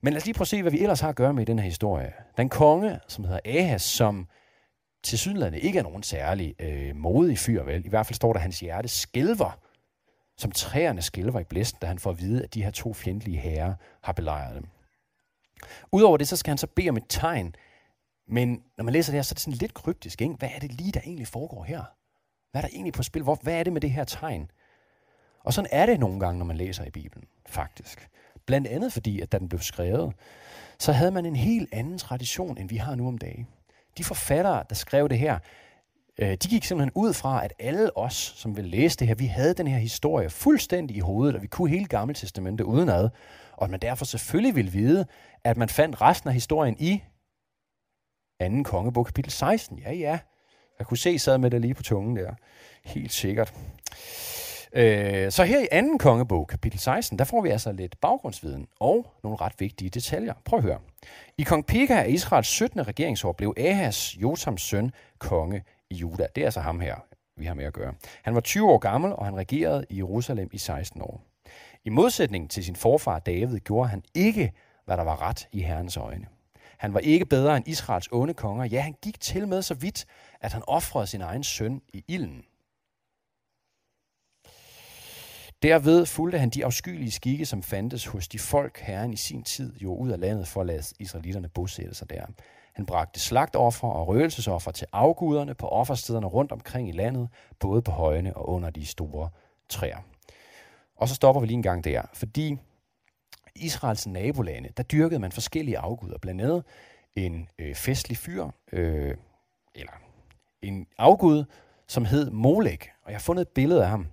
Men 0.00 0.12
lad 0.12 0.20
os 0.20 0.24
lige 0.24 0.34
prøve 0.34 0.44
at 0.44 0.48
se, 0.48 0.62
hvad 0.62 0.72
vi 0.72 0.80
ellers 0.80 1.00
har 1.00 1.08
at 1.08 1.16
gøre 1.16 1.32
med 1.32 1.42
i 1.42 1.44
den 1.44 1.58
her 1.58 1.66
historie. 1.66 2.12
Den 2.36 2.48
konge, 2.48 3.00
som 3.08 3.24
hedder 3.24 3.40
Ahas, 3.44 3.82
som 3.82 4.28
til 5.02 5.18
synligheden 5.18 5.54
ikke 5.54 5.78
er 5.78 5.82
nogen 5.82 6.02
særlig 6.02 6.54
øh, 6.58 6.96
modig 6.96 7.38
fyr, 7.38 7.62
vel? 7.62 7.86
I 7.86 7.88
hvert 7.88 8.06
fald 8.06 8.14
står 8.14 8.32
der, 8.32 8.38
at 8.38 8.42
hans 8.42 8.60
hjerte 8.60 8.88
skælver, 8.88 9.58
som 10.36 10.52
træerne 10.52 11.02
skælver 11.02 11.40
i 11.40 11.44
blæsten, 11.44 11.78
da 11.82 11.86
han 11.86 11.98
får 11.98 12.10
at 12.10 12.20
vide, 12.20 12.42
at 12.42 12.54
de 12.54 12.62
her 12.62 12.70
to 12.70 12.94
fjendtlige 12.94 13.38
herrer 13.38 13.74
har 14.02 14.12
belejret 14.12 14.54
dem. 14.54 14.66
Udover 15.92 16.16
det, 16.16 16.28
så 16.28 16.36
skal 16.36 16.50
han 16.50 16.58
så 16.58 16.66
bede 16.66 16.88
om 16.88 16.96
et 16.96 17.06
tegn, 17.08 17.54
men 18.28 18.62
når 18.76 18.84
man 18.84 18.92
læser 18.92 19.12
det 19.12 19.18
her, 19.18 19.22
så 19.22 19.32
er 19.32 19.34
det 19.34 19.42
sådan 19.42 19.58
lidt 19.58 19.74
kryptisk. 19.74 20.22
Ikke? 20.22 20.34
Hvad 20.34 20.48
er 20.54 20.58
det 20.58 20.72
lige, 20.72 20.92
der 20.92 21.00
egentlig 21.00 21.26
foregår 21.26 21.64
her? 21.64 21.84
Hvad 22.50 22.62
er 22.62 22.66
der 22.66 22.74
egentlig 22.74 22.92
på 22.92 23.02
spil? 23.02 23.22
Hvor, 23.22 23.38
hvad 23.42 23.54
er 23.54 23.62
det 23.62 23.72
med 23.72 23.80
det 23.80 23.90
her 23.90 24.04
tegn? 24.04 24.50
Og 25.44 25.52
sådan 25.52 25.70
er 25.72 25.86
det 25.86 26.00
nogle 26.00 26.20
gange, 26.20 26.38
når 26.38 26.44
man 26.44 26.56
læser 26.56 26.84
i 26.84 26.90
Bibelen, 26.90 27.24
faktisk. 27.46 28.08
Blandt 28.46 28.68
andet 28.68 28.92
fordi, 28.92 29.20
at 29.20 29.32
da 29.32 29.38
den 29.38 29.48
blev 29.48 29.60
skrevet, 29.60 30.12
så 30.78 30.92
havde 30.92 31.10
man 31.10 31.26
en 31.26 31.36
helt 31.36 31.68
anden 31.72 31.98
tradition, 31.98 32.58
end 32.58 32.68
vi 32.68 32.76
har 32.76 32.94
nu 32.94 33.08
om 33.08 33.18
dagen. 33.18 33.46
De 33.98 34.04
forfattere, 34.04 34.64
der 34.68 34.74
skrev 34.74 35.08
det 35.08 35.18
her, 35.18 35.38
øh, 36.18 36.30
de 36.30 36.48
gik 36.48 36.64
simpelthen 36.64 36.92
ud 36.94 37.12
fra, 37.12 37.44
at 37.44 37.52
alle 37.58 37.96
os, 37.96 38.34
som 38.36 38.56
vil 38.56 38.64
læse 38.64 38.96
det 38.96 39.08
her, 39.08 39.14
vi 39.14 39.26
havde 39.26 39.54
den 39.54 39.66
her 39.66 39.78
historie 39.78 40.30
fuldstændig 40.30 40.96
i 40.96 41.00
hovedet, 41.00 41.36
og 41.36 41.42
vi 41.42 41.46
kunne 41.46 41.70
hele 41.70 41.84
Gamle 41.84 42.14
Testamentet 42.14 42.64
udenad, 42.64 43.08
og 43.52 43.64
at 43.64 43.70
man 43.70 43.80
derfor 43.80 44.04
selvfølgelig 44.04 44.54
ville 44.54 44.72
vide, 44.72 45.06
at 45.44 45.56
man 45.56 45.68
fandt 45.68 46.00
resten 46.00 46.28
af 46.28 46.34
historien 46.34 46.76
i 46.78 47.02
2. 48.40 48.62
kongebog 48.62 49.06
kapitel 49.06 49.32
16. 49.32 49.78
Ja, 49.78 49.92
ja. 49.92 50.18
Jeg 50.78 50.86
kunne 50.86 50.98
se, 50.98 51.18
sad 51.18 51.38
med 51.38 51.50
det 51.50 51.60
lige 51.60 51.74
på 51.74 51.82
tungen 51.82 52.16
der. 52.16 52.34
Helt 52.84 53.12
sikkert. 53.12 53.54
Øh, 54.74 55.30
så 55.32 55.44
her 55.44 55.60
i 55.60 55.68
anden 55.72 55.98
kongebog, 55.98 56.46
kapitel 56.46 56.78
16, 56.78 57.18
der 57.18 57.24
får 57.24 57.40
vi 57.40 57.48
altså 57.48 57.72
lidt 57.72 58.00
baggrundsviden 58.00 58.66
og 58.80 59.06
nogle 59.22 59.36
ret 59.40 59.52
vigtige 59.58 59.90
detaljer. 59.90 60.34
Prøv 60.44 60.58
at 60.58 60.62
høre. 60.62 60.78
I 61.38 61.42
kong 61.42 61.66
Pekah 61.66 62.04
af 62.04 62.08
Israels 62.08 62.48
17. 62.48 62.88
regeringsår 62.88 63.32
blev 63.32 63.54
Ahas, 63.56 64.16
Jotams 64.16 64.62
søn, 64.62 64.92
konge 65.18 65.62
i 65.90 65.94
Juda. 65.94 66.26
Det 66.34 66.40
er 66.40 66.46
altså 66.46 66.60
ham 66.60 66.80
her, 66.80 66.96
vi 67.36 67.44
har 67.44 67.54
med 67.54 67.64
at 67.64 67.72
gøre. 67.72 67.94
Han 68.22 68.34
var 68.34 68.40
20 68.40 68.70
år 68.70 68.78
gammel, 68.78 69.12
og 69.12 69.24
han 69.24 69.36
regerede 69.36 69.86
i 69.90 69.96
Jerusalem 69.96 70.48
i 70.52 70.58
16 70.58 71.02
år. 71.02 71.20
I 71.84 71.90
modsætning 71.90 72.50
til 72.50 72.64
sin 72.64 72.76
forfar 72.76 73.18
David 73.18 73.58
gjorde 73.58 73.88
han 73.88 74.02
ikke, 74.14 74.52
hvad 74.84 74.96
der 74.96 75.04
var 75.04 75.22
ret 75.22 75.48
i 75.52 75.60
Herrens 75.60 75.96
øjne. 75.96 76.26
Han 76.78 76.94
var 76.94 77.00
ikke 77.00 77.26
bedre 77.26 77.56
end 77.56 77.68
Israels 77.68 78.08
onde 78.12 78.34
konger. 78.34 78.64
Ja, 78.64 78.80
han 78.80 78.94
gik 79.02 79.20
til 79.20 79.48
med 79.48 79.62
så 79.62 79.74
vidt, 79.74 80.06
at 80.40 80.52
han 80.52 80.62
offrede 80.66 81.06
sin 81.06 81.20
egen 81.20 81.44
søn 81.44 81.80
i 81.92 82.04
ilden. 82.08 82.44
Derved 85.62 86.06
fulgte 86.06 86.38
han 86.38 86.50
de 86.50 86.64
afskyelige 86.64 87.10
skikke, 87.10 87.46
som 87.46 87.62
fandtes 87.62 88.06
hos 88.06 88.28
de 88.28 88.38
folk, 88.38 88.78
herren 88.78 89.12
i 89.12 89.16
sin 89.16 89.42
tid 89.42 89.76
jo 89.80 89.94
ud 89.96 90.10
af 90.10 90.20
landet 90.20 90.48
for 90.48 90.60
at 90.60 90.66
lade 90.66 90.82
israelitterne 90.98 91.48
bosætte 91.48 91.94
sig 91.94 92.10
der. 92.10 92.26
Han 92.72 92.86
bragte 92.86 93.20
slagtoffer 93.20 93.88
og 93.88 94.08
røgelsesoffer 94.08 94.70
til 94.70 94.86
afguderne 94.92 95.54
på 95.54 95.68
offerstederne 95.68 96.26
rundt 96.26 96.52
omkring 96.52 96.88
i 96.88 96.92
landet, 96.92 97.28
både 97.60 97.82
på 97.82 97.90
højene 97.90 98.36
og 98.36 98.48
under 98.48 98.70
de 98.70 98.86
store 98.86 99.28
træer. 99.68 99.98
Og 100.96 101.08
så 101.08 101.14
stopper 101.14 101.40
vi 101.40 101.46
lige 101.46 101.54
en 101.54 101.62
gang 101.62 101.84
der, 101.84 102.02
fordi 102.14 102.56
Israels 103.56 104.06
nabolande, 104.06 104.68
der 104.76 104.82
dyrkede 104.82 105.20
man 105.20 105.32
forskellige 105.32 105.78
afguder, 105.78 106.18
blandt 106.18 106.40
andet 106.40 106.64
en 107.16 107.48
øh, 107.58 107.74
festlig 107.74 108.16
fyr, 108.16 108.48
øh, 108.72 109.16
eller 109.74 109.92
en 110.62 110.86
afgud, 110.98 111.44
som 111.88 112.04
hed 112.04 112.30
Molek. 112.30 112.90
Og 113.04 113.10
jeg 113.10 113.16
har 113.16 113.22
fundet 113.22 113.42
et 113.42 113.48
billede 113.48 113.82
af 113.82 113.88
ham. 113.88 114.06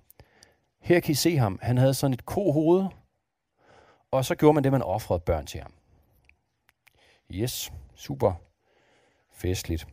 Her 0.80 1.00
kan 1.00 1.12
I 1.12 1.14
se 1.14 1.36
ham. 1.36 1.58
Han 1.62 1.78
havde 1.78 1.94
sådan 1.94 2.14
et 2.14 2.26
kohoved, 2.26 2.84
og 4.10 4.24
så 4.24 4.34
gjorde 4.34 4.54
man 4.54 4.64
det, 4.64 4.72
man 4.72 4.82
offrede 4.82 5.20
børn 5.20 5.46
til 5.46 5.60
ham. 5.60 5.72
Yes, 7.30 7.72
super 7.94 8.32
festligt. 9.32 9.86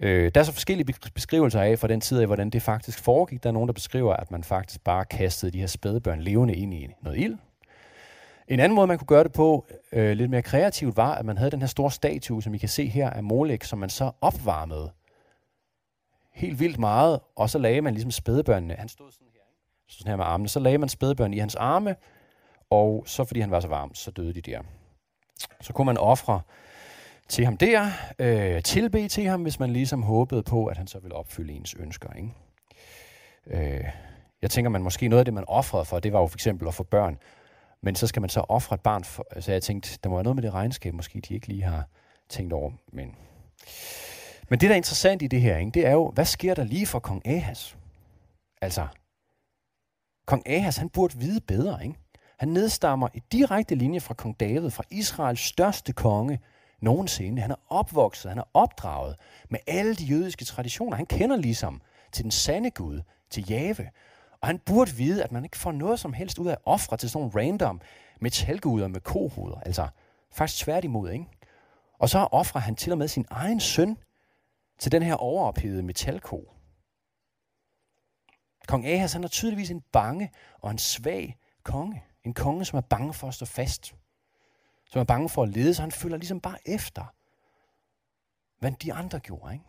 Øh, 0.00 0.30
der 0.34 0.40
er 0.40 0.44
så 0.44 0.52
forskellige 0.52 0.94
beskrivelser 1.14 1.60
af 1.60 1.78
fra 1.78 1.88
den 1.88 2.00
tid 2.00 2.20
af, 2.20 2.26
hvordan 2.26 2.50
det 2.50 2.62
faktisk 2.62 2.98
foregik. 2.98 3.42
Der 3.42 3.48
er 3.48 3.52
nogen, 3.52 3.68
der 3.68 3.72
beskriver, 3.72 4.14
at 4.14 4.30
man 4.30 4.44
faktisk 4.44 4.84
bare 4.84 5.04
kastede 5.04 5.52
de 5.52 5.60
her 5.60 5.66
spædebørn 5.66 6.20
levende 6.20 6.54
ind 6.54 6.74
i 6.74 6.88
noget 7.02 7.18
ild. 7.18 7.38
En 8.48 8.60
anden 8.60 8.76
måde, 8.76 8.86
man 8.86 8.98
kunne 8.98 9.06
gøre 9.06 9.24
det 9.24 9.32
på, 9.32 9.66
øh, 9.92 10.12
lidt 10.12 10.30
mere 10.30 10.42
kreativt, 10.42 10.96
var, 10.96 11.14
at 11.14 11.24
man 11.24 11.38
havde 11.38 11.50
den 11.50 11.60
her 11.60 11.66
store 11.66 11.90
statue, 11.90 12.42
som 12.42 12.54
I 12.54 12.58
kan 12.58 12.68
se 12.68 12.88
her 12.88 13.10
af 13.10 13.22
Molek, 13.22 13.64
som 13.64 13.78
man 13.78 13.90
så 13.90 14.10
opvarmede 14.20 14.92
helt 16.32 16.60
vildt 16.60 16.78
meget, 16.78 17.20
og 17.36 17.50
så 17.50 17.58
lagde 17.58 17.80
man 17.80 17.94
ligesom 17.94 18.10
spædebørnene. 18.10 18.74
Han 18.74 18.88
stod 18.88 19.10
sådan? 19.10 19.31
Sådan 19.92 20.10
her 20.10 20.16
med 20.16 20.24
armene. 20.24 20.48
Så 20.48 20.60
lagde 20.60 20.78
man 20.78 20.88
spædbørn 20.88 21.34
i 21.34 21.38
hans 21.38 21.54
arme, 21.54 21.96
og 22.70 23.04
så 23.06 23.24
fordi 23.24 23.40
han 23.40 23.50
var 23.50 23.60
så 23.60 23.68
varm, 23.68 23.94
så 23.94 24.10
døde 24.10 24.34
de 24.34 24.40
der. 24.40 24.60
Så 25.60 25.72
kunne 25.72 25.86
man 25.86 25.98
ofre 25.98 26.40
til 27.28 27.44
ham 27.44 27.56
der, 27.56 27.90
øh, 28.18 28.62
tilbe 28.62 29.08
til 29.08 29.24
ham, 29.24 29.42
hvis 29.42 29.60
man 29.60 29.70
ligesom 29.70 30.02
håbede 30.02 30.42
på, 30.42 30.66
at 30.66 30.76
han 30.76 30.86
så 30.86 30.98
ville 30.98 31.16
opfylde 31.16 31.52
ens 31.52 31.74
ønsker. 31.78 32.08
Ikke? 32.12 32.30
Øh, 33.46 33.84
jeg 34.42 34.50
tænker, 34.50 34.70
man 34.70 34.82
måske 34.82 35.08
noget 35.08 35.18
af 35.18 35.24
det, 35.24 35.34
man 35.34 35.44
offrede 35.48 35.84
for, 35.84 35.98
det 35.98 36.12
var 36.12 36.20
jo 36.20 36.26
for 36.26 36.36
eksempel 36.36 36.68
at 36.68 36.74
få 36.74 36.82
børn. 36.82 37.18
Men 37.82 37.94
så 37.94 38.06
skal 38.06 38.20
man 38.20 38.28
så 38.28 38.40
ofre 38.48 38.74
et 38.74 38.80
barn 38.80 39.04
for, 39.04 39.26
så 39.40 39.52
jeg 39.52 39.62
tænkte, 39.62 39.98
der 40.02 40.08
må 40.08 40.16
være 40.16 40.24
noget 40.24 40.36
med 40.36 40.42
det 40.42 40.54
regnskab, 40.54 40.94
måske 40.94 41.20
de 41.20 41.34
ikke 41.34 41.48
lige 41.48 41.62
har 41.62 41.88
tænkt 42.28 42.52
over. 42.52 42.72
Men, 42.92 43.14
men 44.48 44.60
det, 44.60 44.68
der 44.68 44.74
er 44.74 44.76
interessant 44.76 45.22
i 45.22 45.26
det 45.26 45.40
her, 45.40 45.56
ikke, 45.56 45.70
det 45.70 45.86
er 45.86 45.92
jo, 45.92 46.10
hvad 46.10 46.24
sker 46.24 46.54
der 46.54 46.64
lige 46.64 46.86
for 46.86 46.98
kong 46.98 47.28
Ahas? 47.28 47.76
Altså, 48.60 48.86
kong 50.26 50.42
Ahas, 50.46 50.76
han 50.76 50.88
burde 50.88 51.18
vide 51.18 51.40
bedre, 51.40 51.82
ikke? 51.82 51.94
Han 52.38 52.48
nedstammer 52.48 53.08
i 53.14 53.22
direkte 53.32 53.74
linje 53.74 54.00
fra 54.00 54.14
kong 54.14 54.40
David, 54.40 54.70
fra 54.70 54.84
Israels 54.90 55.40
største 55.40 55.92
konge 55.92 56.40
nogensinde. 56.80 57.42
Han 57.42 57.50
er 57.50 57.60
opvokset, 57.68 58.30
han 58.30 58.38
er 58.38 58.48
opdraget 58.54 59.16
med 59.50 59.58
alle 59.66 59.94
de 59.94 60.04
jødiske 60.04 60.44
traditioner. 60.44 60.96
Han 60.96 61.06
kender 61.06 61.36
ligesom 61.36 61.80
til 62.12 62.22
den 62.22 62.30
sande 62.30 62.70
Gud, 62.70 63.00
til 63.30 63.50
Jave. 63.50 63.90
Og 64.40 64.48
han 64.48 64.58
burde 64.58 64.90
vide, 64.90 65.24
at 65.24 65.32
man 65.32 65.44
ikke 65.44 65.58
får 65.58 65.72
noget 65.72 66.00
som 66.00 66.12
helst 66.12 66.38
ud 66.38 66.46
af 66.46 66.56
ofre 66.64 66.96
til 66.96 67.10
sådan 67.10 67.28
nogle 67.28 67.48
random 67.48 67.80
metalguder 68.20 68.88
med 68.88 69.00
kohoveder. 69.00 69.60
Altså 69.60 69.88
faktisk 70.32 70.64
tværtimod, 70.64 71.10
ikke? 71.10 71.26
Og 71.98 72.08
så 72.08 72.18
offrer 72.18 72.60
han 72.60 72.76
til 72.76 72.92
og 72.92 72.98
med 72.98 73.08
sin 73.08 73.26
egen 73.30 73.60
søn 73.60 73.96
til 74.78 74.92
den 74.92 75.02
her 75.02 75.14
overophedede 75.14 75.82
metalko. 75.82 76.52
Kong 78.68 78.86
Ahas 78.86 79.12
han 79.12 79.24
er 79.24 79.28
tydeligvis 79.28 79.70
en 79.70 79.82
bange 79.92 80.30
og 80.60 80.70
en 80.70 80.78
svag 80.78 81.36
konge. 81.62 82.02
En 82.24 82.34
konge, 82.34 82.64
som 82.64 82.76
er 82.76 82.80
bange 82.80 83.14
for 83.14 83.28
at 83.28 83.34
stå 83.34 83.46
fast. 83.46 83.94
Som 84.90 85.00
er 85.00 85.04
bange 85.04 85.28
for 85.28 85.42
at 85.42 85.48
lede, 85.48 85.74
så 85.74 85.82
han 85.82 85.92
følger 85.92 86.16
ligesom 86.16 86.40
bare 86.40 86.58
efter, 86.64 87.14
hvad 88.58 88.72
de 88.72 88.92
andre 88.92 89.20
gjorde. 89.20 89.52
Ikke? 89.52 89.64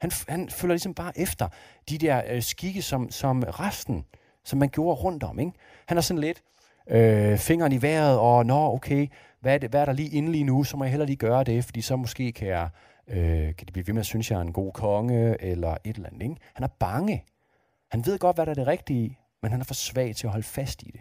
Han, 0.00 0.10
han 0.28 0.50
følger 0.50 0.74
ligesom 0.74 0.94
bare 0.94 1.18
efter 1.18 1.48
de 1.88 1.98
der 1.98 2.22
øh, 2.28 2.42
skikke, 2.42 2.82
som, 2.82 3.10
som 3.10 3.42
resten, 3.42 4.04
som 4.44 4.58
man 4.58 4.68
gjorde 4.68 5.00
rundt 5.00 5.22
om. 5.22 5.38
Ikke? 5.38 5.52
Han 5.86 5.96
er 5.96 6.00
sådan 6.00 6.20
lidt 6.20 6.42
øh, 6.90 7.38
fingeren 7.38 7.72
i 7.72 7.82
vejret, 7.82 8.18
og 8.18 8.46
nå, 8.46 8.74
okay, 8.74 9.08
hvad 9.40 9.54
er, 9.54 9.58
det, 9.58 9.70
hvad 9.70 9.80
er 9.80 9.84
der 9.84 9.92
lige 9.92 10.10
inde 10.10 10.32
lige 10.32 10.44
nu, 10.44 10.64
så 10.64 10.76
må 10.76 10.84
jeg 10.84 10.90
heller 10.90 11.06
lige 11.06 11.16
gøre 11.16 11.44
det, 11.44 11.64
fordi 11.64 11.80
så 11.80 11.96
måske 11.96 12.32
kan 12.32 12.48
jeg, 12.48 12.68
øh, 13.08 13.54
kan 13.56 13.66
det 13.66 13.72
blive 13.72 13.86
ved 13.86 13.94
med 13.94 14.00
at 14.00 14.06
synes, 14.06 14.30
jeg 14.30 14.36
er 14.36 14.40
en 14.40 14.52
god 14.52 14.72
konge, 14.72 15.42
eller 15.42 15.76
et 15.84 15.96
eller 15.96 16.08
andet. 16.08 16.22
Ikke? 16.22 16.36
Han 16.54 16.64
er 16.64 16.68
bange. 16.68 17.24
Han 17.90 18.06
ved 18.06 18.18
godt, 18.18 18.36
hvad 18.36 18.46
der 18.46 18.50
er 18.50 18.54
det 18.54 18.66
rigtige, 18.66 19.18
men 19.42 19.50
han 19.50 19.60
er 19.60 19.64
for 19.64 19.74
svag 19.74 20.16
til 20.16 20.26
at 20.26 20.30
holde 20.30 20.46
fast 20.46 20.82
i 20.82 20.90
det. 20.90 21.00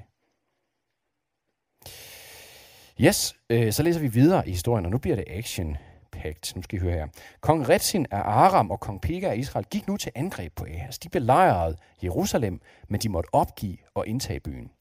Yes, 3.02 3.36
øh, 3.49 3.73
så 3.73 3.84
læser 3.84 3.99
vi 3.99 4.08
videre 4.08 4.47
i 4.47 4.52
historien, 4.52 4.86
og 4.86 4.91
nu 4.91 4.97
bliver 4.97 5.15
det 5.15 5.25
action 5.28 5.78
pagt. 6.12 6.56
Nu 6.56 6.62
skal 6.62 6.78
I 6.78 6.82
høre 6.82 6.93
her. 6.93 7.08
Kong 7.41 7.69
Retsin 7.69 8.06
af 8.12 8.17
Aram 8.17 8.71
og 8.71 8.80
kong 8.80 9.02
Pega 9.02 9.30
af 9.30 9.38
Israel 9.38 9.65
gik 9.65 9.88
nu 9.88 9.97
til 9.97 10.12
angreb 10.15 10.54
på 10.56 10.65
Ahas. 10.65 10.99
De 10.99 11.10
belejrede 11.10 11.78
Jerusalem, 12.04 12.62
men 12.88 13.02
de 13.02 13.10
måtte 13.10 13.30
opgive 13.34 13.78
og 13.93 14.08
indtage 14.08 14.39
byen. 14.39 14.71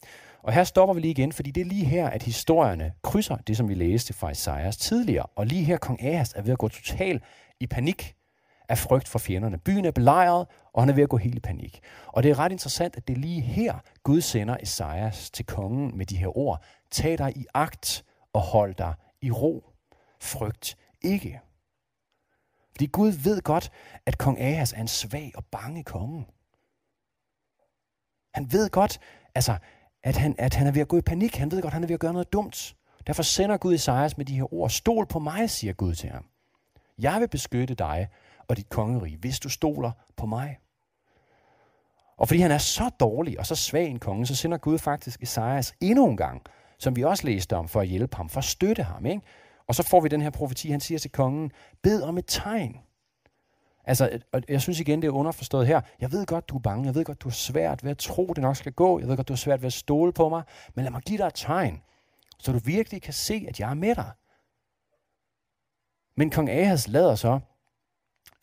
Og 0.43 0.53
her 0.53 0.65
stopper 0.65 0.95
vi 0.95 1.01
lige 1.01 1.11
igen, 1.11 1.33
fordi 1.33 1.51
det 1.51 1.61
er 1.61 1.65
lige 1.65 1.85
her, 1.85 2.09
at 2.09 2.23
historierne 2.23 2.93
krydser 3.03 3.37
det, 3.37 3.57
som 3.57 3.69
vi 3.69 3.75
læste 3.75 4.13
fra 4.13 4.31
Isaias 4.31 4.77
tidligere. 4.77 5.27
Og 5.37 5.47
lige 5.47 5.65
her, 5.65 5.77
kong 5.77 6.05
Ahas 6.05 6.33
er 6.33 6.43
ved 6.43 6.53
at 6.53 6.59
gå 6.59 6.69
total 6.69 7.21
i 7.61 7.67
panik 7.67 8.15
af 8.69 8.79
frygt 8.79 9.09
for 9.09 9.19
fjenderne. 9.19 9.59
Byen 9.59 9.85
er 9.85 9.91
belejret, 9.91 10.47
og 10.73 10.83
han 10.83 10.89
er 10.89 10.95
ved 10.95 11.03
at 11.03 11.09
gå 11.09 11.17
helt 11.17 11.37
i 11.37 11.41
panik. 11.41 11.81
Og 12.07 12.23
det 12.23 12.31
er 12.31 12.39
ret 12.39 12.53
interessant, 12.53 12.97
at 12.97 13.09
det 13.09 13.15
er 13.15 13.21
lige 13.21 13.41
her, 13.41 13.79
Gud 14.03 14.21
sender 14.21 14.57
Esajas 14.61 15.31
til 15.31 15.47
kongen 15.47 15.99
med 15.99 16.07
de 16.07 16.17
her 16.17 16.39
ord. 16.39 16.63
Tag 16.91 17.19
dig 17.19 17.37
i 17.37 17.47
akt 17.55 18.05
og 18.33 18.41
hold 18.41 18.75
dig 18.75 18.95
i 19.23 19.31
ro. 19.31 19.65
Frygt 20.21 20.77
ikke. 21.03 21.41
Fordi 22.71 22.87
Gud 22.87 23.11
ved 23.11 23.43
godt, 23.43 23.73
at 24.07 24.19
kong 24.19 24.41
Ahas 24.41 24.73
er 24.73 24.81
en 24.81 24.89
svag 24.89 25.33
og 25.35 25.45
bange 25.45 25.85
konge. 25.85 26.27
Han 28.35 28.53
ved 28.53 28.71
godt, 28.71 29.01
altså, 29.35 29.57
at, 30.03 30.17
han, 30.17 30.35
at 30.39 30.55
han 30.55 30.67
er 30.67 30.73
ved 30.73 30.81
at 30.81 30.89
gå 30.89 30.99
i 30.99 31.01
panik. 31.01 31.37
Han 31.37 31.51
ved 31.51 31.63
godt, 31.63 31.71
at 31.71 31.75
han 31.75 31.83
er 31.83 31.87
ved 31.87 31.95
at 31.95 32.01
gøre 32.01 32.13
noget 32.13 32.33
dumt. 32.33 32.77
Derfor 33.07 33.23
sender 33.23 33.57
Gud 33.57 33.75
Esajas 33.75 34.17
med 34.17 34.27
de 34.27 34.37
her 34.37 34.55
ord. 34.55 34.71
Stol 34.71 35.07
på 35.07 35.19
mig, 35.19 35.51
siger 35.51 35.73
Gud 35.73 35.95
til 35.95 36.11
ham. 36.11 36.25
Jeg 36.99 37.21
vil 37.21 37.29
beskytte 37.29 37.75
dig 37.75 38.09
og 38.49 38.57
dit 38.57 38.69
kongerige, 38.69 39.17
hvis 39.17 39.41
du 39.41 39.49
stoler 39.49 39.91
på 40.17 40.27
mig. 40.27 40.59
Og 42.17 42.29
fordi 42.29 42.41
han 42.41 42.51
er 42.51 42.59
så 42.59 42.91
dårlig 43.01 43.39
og 43.39 43.47
så 43.47 43.55
svag 43.55 43.87
en 43.87 43.99
konge, 43.99 44.27
så 44.27 44.35
sender 44.35 44.59
Gud 44.59 44.79
faktisk 44.79 45.23
Esajas 45.23 45.75
endnu 45.81 46.11
en 46.11 46.17
gang, 46.17 46.43
som 46.79 46.97
vi 46.97 47.05
også 47.05 47.27
læste 47.27 47.57
om, 47.57 47.69
for 47.69 47.81
at 47.81 47.87
hjælpe 47.87 48.17
ham, 48.17 48.29
for 48.29 48.39
at 48.39 48.45
støtte 48.45 48.83
ham. 48.83 49.07
Ikke? 49.07 49.23
Og 49.67 49.75
så 49.75 49.83
får 49.83 50.01
vi 50.01 50.09
den 50.09 50.21
her 50.21 50.31
profeti, 50.31 50.71
han 50.71 50.81
siger 50.81 50.99
til 50.99 51.11
kongen, 51.11 51.53
bed 51.83 52.03
om 52.03 52.19
et 52.19 52.25
tegn. 52.27 52.77
Altså, 53.85 54.19
og 54.33 54.43
jeg 54.49 54.61
synes 54.61 54.81
igen, 54.81 55.03
det 55.03 55.09
er 55.09 55.13
underforstået 55.13 55.67
her. 55.67 55.81
Jeg 56.01 56.13
ved 56.13 56.27
godt, 56.27 56.49
du 56.49 56.57
er 56.57 56.61
bange. 56.61 56.87
Jeg 56.87 56.95
ved 56.95 57.05
godt, 57.05 57.23
du 57.23 57.29
er 57.29 57.33
svært 57.33 57.85
ved 57.85 57.91
at 57.91 57.99
tro, 57.99 58.27
det 58.27 58.43
nok 58.43 58.57
skal 58.57 58.73
gå. 58.73 58.99
Jeg 58.99 59.09
ved 59.09 59.17
godt, 59.17 59.29
du 59.29 59.33
er 59.33 59.37
svært 59.37 59.63
ved 59.63 59.67
at 59.67 59.73
stole 59.73 60.13
på 60.13 60.29
mig. 60.29 60.43
Men 60.75 60.85
lad 60.85 60.91
mig 60.91 61.03
give 61.03 61.19
dig 61.19 61.27
et 61.27 61.35
tegn, 61.35 61.83
så 62.39 62.53
du 62.53 62.59
virkelig 62.59 63.03
kan 63.03 63.13
se, 63.13 63.47
at 63.49 63.61
jeg 63.61 63.71
er 63.71 63.75
med 63.75 63.95
dig. 63.95 64.11
Men 66.17 66.31
kong 66.31 66.51
Ahas 66.51 66.89
lader 66.89 67.15
så, 67.15 67.41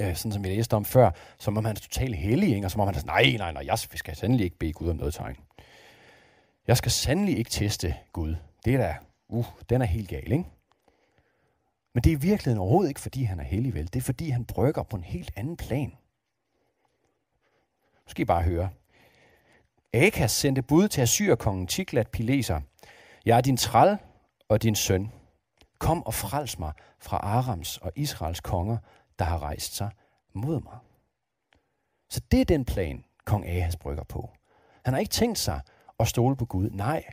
øh, 0.02 0.16
sådan 0.16 0.32
som 0.32 0.44
vi 0.44 0.50
læste 0.50 0.74
om 0.74 0.86
før, 0.86 1.12
som 1.40 1.58
om 1.58 1.66
han 1.66 1.76
er 1.76 1.80
totalt 1.80 2.16
hellig, 2.16 2.56
ikke? 2.56 2.68
og 2.68 2.72
som 2.72 2.82
om 2.82 2.88
han 2.88 2.96
er 2.96 3.00
sådan, 3.00 3.14
nej, 3.14 3.38
nej, 3.38 3.52
nej, 3.52 3.64
jeg 3.66 3.80
skal 3.80 4.16
sandelig 4.16 4.44
ikke 4.44 4.58
bede 4.58 4.74
Gud 4.74 4.90
om 4.90 4.96
noget 4.96 5.14
tegn. 5.14 5.36
Jeg 6.68 6.78
skal 6.78 6.92
sandelig 6.92 7.38
ikke 7.38 7.50
teste 7.50 7.96
Gud. 8.14 8.36
Det 8.66 8.74
er 8.74 8.78
da, 8.78 8.96
uh, 9.28 9.46
den 9.70 9.82
er 9.82 9.86
helt 9.86 10.10
gal, 10.10 10.32
ikke? 10.32 10.46
Men 11.94 12.04
det 12.04 12.12
er 12.12 12.18
i 12.18 12.20
virkeligheden 12.20 12.60
overhovedet 12.60 12.90
ikke, 12.90 13.00
fordi 13.00 13.24
han 13.24 13.40
er 13.40 13.44
hellig 13.44 13.74
vel. 13.74 13.86
Det 13.86 13.96
er, 13.96 14.02
fordi 14.02 14.30
han 14.30 14.46
brygger 14.46 14.84
på 14.84 14.96
en 14.96 15.04
helt 15.04 15.32
anden 15.36 15.58
plan. 15.58 15.90
Nu 18.06 18.10
skal 18.10 18.22
I 18.22 18.26
bare 18.26 18.44
høre. 18.44 18.70
Akas 19.94 20.32
sendte 20.32 20.62
bud 20.62 20.88
til 20.88 21.02
Assyrkongen 21.02 21.68
Tiglat 21.68 22.08
Pileser. 22.08 22.62
Jeg 23.26 23.38
er 23.38 23.42
din 23.42 23.58
træl 23.58 23.98
og 24.50 24.64
din 24.64 24.76
søn. 24.76 25.12
Kom 25.80 26.06
og 26.06 26.14
frels 26.14 26.60
mig 26.60 26.74
fra 27.00 27.18
Arams 27.18 27.78
og 27.78 27.92
Israels 27.96 28.40
konger, 28.40 28.78
der 29.20 29.26
har 29.26 29.40
rejst 29.40 29.76
sig 29.76 29.92
mod 30.34 30.62
mig. 30.62 30.78
Så 32.10 32.22
det 32.32 32.42
er 32.42 32.46
den 32.46 32.66
plan, 32.66 33.04
kong 33.26 33.46
Ahas 33.46 33.76
brygger 33.76 34.04
på. 34.04 34.32
Han 34.86 34.94
har 34.94 35.00
ikke 35.00 35.12
tænkt 35.12 35.38
sig 35.38 35.62
at 36.00 36.08
stole 36.08 36.36
på 36.36 36.46
Gud. 36.46 36.70
Nej, 36.70 37.04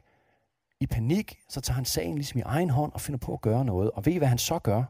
i 0.81 0.87
panik, 0.87 1.39
så 1.49 1.61
tager 1.61 1.75
han 1.75 1.85
sagen 1.85 2.15
ligesom 2.15 2.39
i 2.39 2.43
egen 2.43 2.71
hånd 2.71 2.93
og 2.93 3.01
finder 3.01 3.19
på 3.19 3.33
at 3.33 3.41
gøre 3.41 3.65
noget. 3.65 3.91
Og 3.91 4.07
ved 4.07 4.13
I, 4.13 4.17
hvad 4.19 4.29
han 4.29 4.39
så 4.39 4.59
gør 4.59 4.85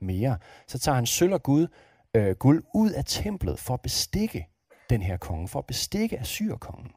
mere? 0.00 0.38
Så 0.66 0.78
tager 0.78 0.96
han 0.96 1.06
sølv 1.06 1.32
og 1.32 1.42
Gud, 1.42 1.66
øh, 2.14 2.36
guld 2.36 2.64
ud 2.74 2.90
af 2.90 3.04
templet 3.06 3.58
for 3.58 3.74
at 3.74 3.80
bestikke 3.80 4.48
den 4.90 5.02
her 5.02 5.16
konge, 5.16 5.48
for 5.48 5.58
at 5.58 5.66
bestikke 5.66 6.18
Assyrkongen. 6.18 6.92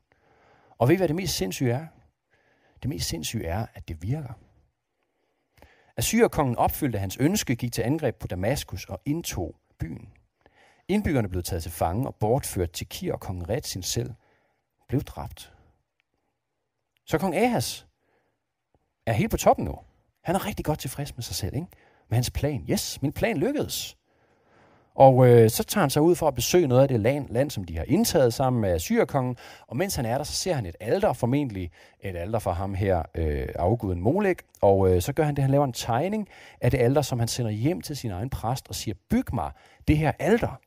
Og 0.78 0.88
ved 0.88 0.96
I, 0.96 0.98
hvad 0.98 1.08
det 1.08 1.16
mest 1.16 1.36
sindssyge 1.36 1.72
er? 1.72 1.88
Det 2.82 2.90
mest 2.90 3.10
sindssyge 3.10 3.46
er, 3.46 3.66
at 3.74 3.88
det 3.88 4.04
virker. 4.04 4.34
Assyrkongen 5.98 6.56
opfyldte 6.56 7.00
hans 7.00 7.18
ønske, 7.18 7.56
gik 7.56 7.72
til 7.74 7.82
angreb 7.82 8.16
på 8.16 8.28
Damaskus 8.28 8.86
og 8.86 9.02
indtog 9.06 9.56
byen. 9.80 10.10
Indbyggerne 10.88 11.30
blev 11.30 11.44
taget 11.44 11.64
til 11.64 11.72
fange 11.72 12.08
og 12.08 12.16
bortført 12.16 12.72
til 12.72 12.88
Kir, 12.88 13.14
og 13.14 13.20
kong 13.20 13.50
Retsin 13.50 13.84
selv 13.84 14.14
blev 14.88 15.02
dræbt. 15.02 15.54
Så 17.06 17.18
kong 17.18 17.36
Ahas 17.36 17.88
er 19.06 19.14
helt 19.14 19.32
på 19.32 19.38
toppen 19.38 19.66
nu. 19.66 19.80
Han 20.24 20.36
er 20.36 20.46
rigtig 20.46 20.66
godt 20.66 20.80
tilfreds 20.80 21.16
med 21.16 21.24
sig 21.24 21.36
selv, 21.36 21.56
ikke? 21.56 21.68
med 22.10 22.16
hans 22.16 22.32
plan. 22.32 22.66
Yes, 22.70 23.02
min 23.02 23.14
plan 23.14 23.38
lykkedes. 23.38 23.98
Og 24.96 25.28
øh, 25.28 25.50
så 25.50 25.64
tager 25.64 25.82
han 25.82 25.90
sig 25.90 26.02
ud 26.02 26.16
for 26.16 26.28
at 26.28 26.36
besøge 26.36 26.68
noget 26.68 26.82
af 26.82 26.88
det 26.88 27.00
land, 27.00 27.30
land, 27.30 27.52
som 27.52 27.64
de 27.64 27.78
har 27.78 27.86
indtaget 27.88 28.34
sammen 28.34 28.62
med 28.62 28.80
Syrkongen. 28.80 29.36
Og 29.68 29.78
mens 29.78 29.96
han 29.96 30.06
er 30.06 30.18
der, 30.18 30.24
så 30.24 30.34
ser 30.34 30.54
han 30.54 30.66
et 30.66 30.76
alter, 30.80 31.14
formentlig 31.14 31.72
et 32.02 32.16
alter 32.16 32.40
for 32.40 32.52
ham 32.52 32.74
her, 32.74 33.04
øh, 33.16 33.48
afguden 33.56 34.02
Molek. 34.02 34.38
Og 34.62 34.96
øh, 34.96 35.02
så 35.02 35.14
gør 35.14 35.24
han 35.24 35.36
det, 35.36 35.42
han 35.42 35.52
laver 35.52 35.66
en 35.66 35.74
tegning 35.74 36.28
af 36.62 36.72
det 36.72 36.78
alter, 36.78 37.02
som 37.02 37.20
han 37.20 37.28
sender 37.28 37.52
hjem 37.52 37.82
til 37.82 37.98
sin 37.98 38.12
egen 38.12 38.30
præst 38.30 38.68
og 38.70 38.76
siger, 38.76 38.96
byg 39.10 39.26
mig 39.34 39.52
det 39.88 39.98
her 39.98 40.12
alter. 40.20 40.60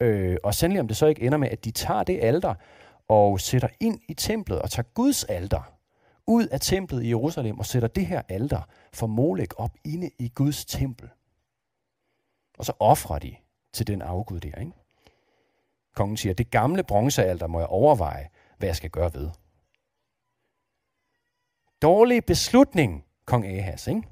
Øh, 0.00 0.36
og 0.44 0.54
sandelig 0.54 0.80
om 0.80 0.88
det 0.88 0.96
så 0.96 1.06
ikke 1.06 1.22
ender 1.22 1.38
med, 1.38 1.48
at 1.48 1.64
de 1.64 1.70
tager 1.70 2.02
det 2.02 2.18
alter 2.22 2.54
og 3.08 3.40
sætter 3.40 3.68
ind 3.80 4.00
i 4.08 4.14
templet 4.14 4.62
og 4.62 4.70
tager 4.70 4.86
Guds 4.94 5.24
alter 5.24 5.72
ud 6.26 6.46
af 6.46 6.60
templet 6.60 7.02
i 7.02 7.08
Jerusalem 7.08 7.58
og 7.58 7.66
sætter 7.66 7.88
det 7.88 8.06
her 8.06 8.22
alter 8.28 8.60
for 8.92 9.06
Molek 9.06 9.54
op 9.56 9.70
inde 9.84 10.10
i 10.18 10.28
Guds 10.34 10.64
tempel. 10.64 11.08
Og 12.58 12.64
så 12.64 12.72
offrer 12.78 13.18
de 13.18 13.36
til 13.72 13.86
den 13.86 14.02
afgud 14.02 14.40
der. 14.40 14.58
Ikke? 14.58 14.72
Kongen 15.94 16.16
siger, 16.16 16.34
det 16.34 16.50
gamle 16.50 16.82
bronzealter 16.82 17.46
må 17.46 17.58
jeg 17.58 17.68
overveje, 17.68 18.28
hvad 18.58 18.68
jeg 18.68 18.76
skal 18.76 18.90
gøre 18.90 19.14
ved. 19.14 19.30
Dårlig 21.82 22.24
beslutning, 22.24 23.04
kong 23.24 23.46
Ahas. 23.46 23.86
Ikke? 23.86 24.02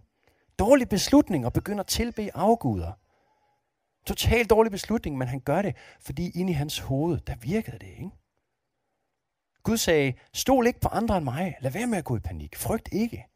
Dårlig 0.59 0.88
beslutning 0.88 1.44
at 1.46 1.52
begynde 1.52 1.81
at 1.81 1.87
tilbe 1.87 2.31
afguder. 2.37 2.92
Totalt 4.07 4.50
dårlig 4.50 4.72
beslutning, 4.72 5.18
men 5.18 5.28
han 5.28 5.40
gør 5.40 5.62
det, 5.62 5.76
fordi 6.00 6.31
inde 6.40 6.50
i 6.50 6.55
hans 6.55 6.78
hoved, 6.78 7.18
der 7.20 7.35
virkede 7.37 7.78
det. 7.78 7.87
Ikke? 7.87 8.11
Gud 9.62 9.76
sagde, 9.76 10.14
stol 10.33 10.66
ikke 10.66 10.81
på 10.81 10.88
andre 10.88 11.16
end 11.16 11.24
mig. 11.24 11.57
Lad 11.61 11.70
være 11.70 11.87
med 11.87 11.98
at 11.98 12.05
gå 12.05 12.16
i 12.16 12.20
panik. 12.20 12.57
Frygt 12.57 12.88
ikke. 12.92 13.26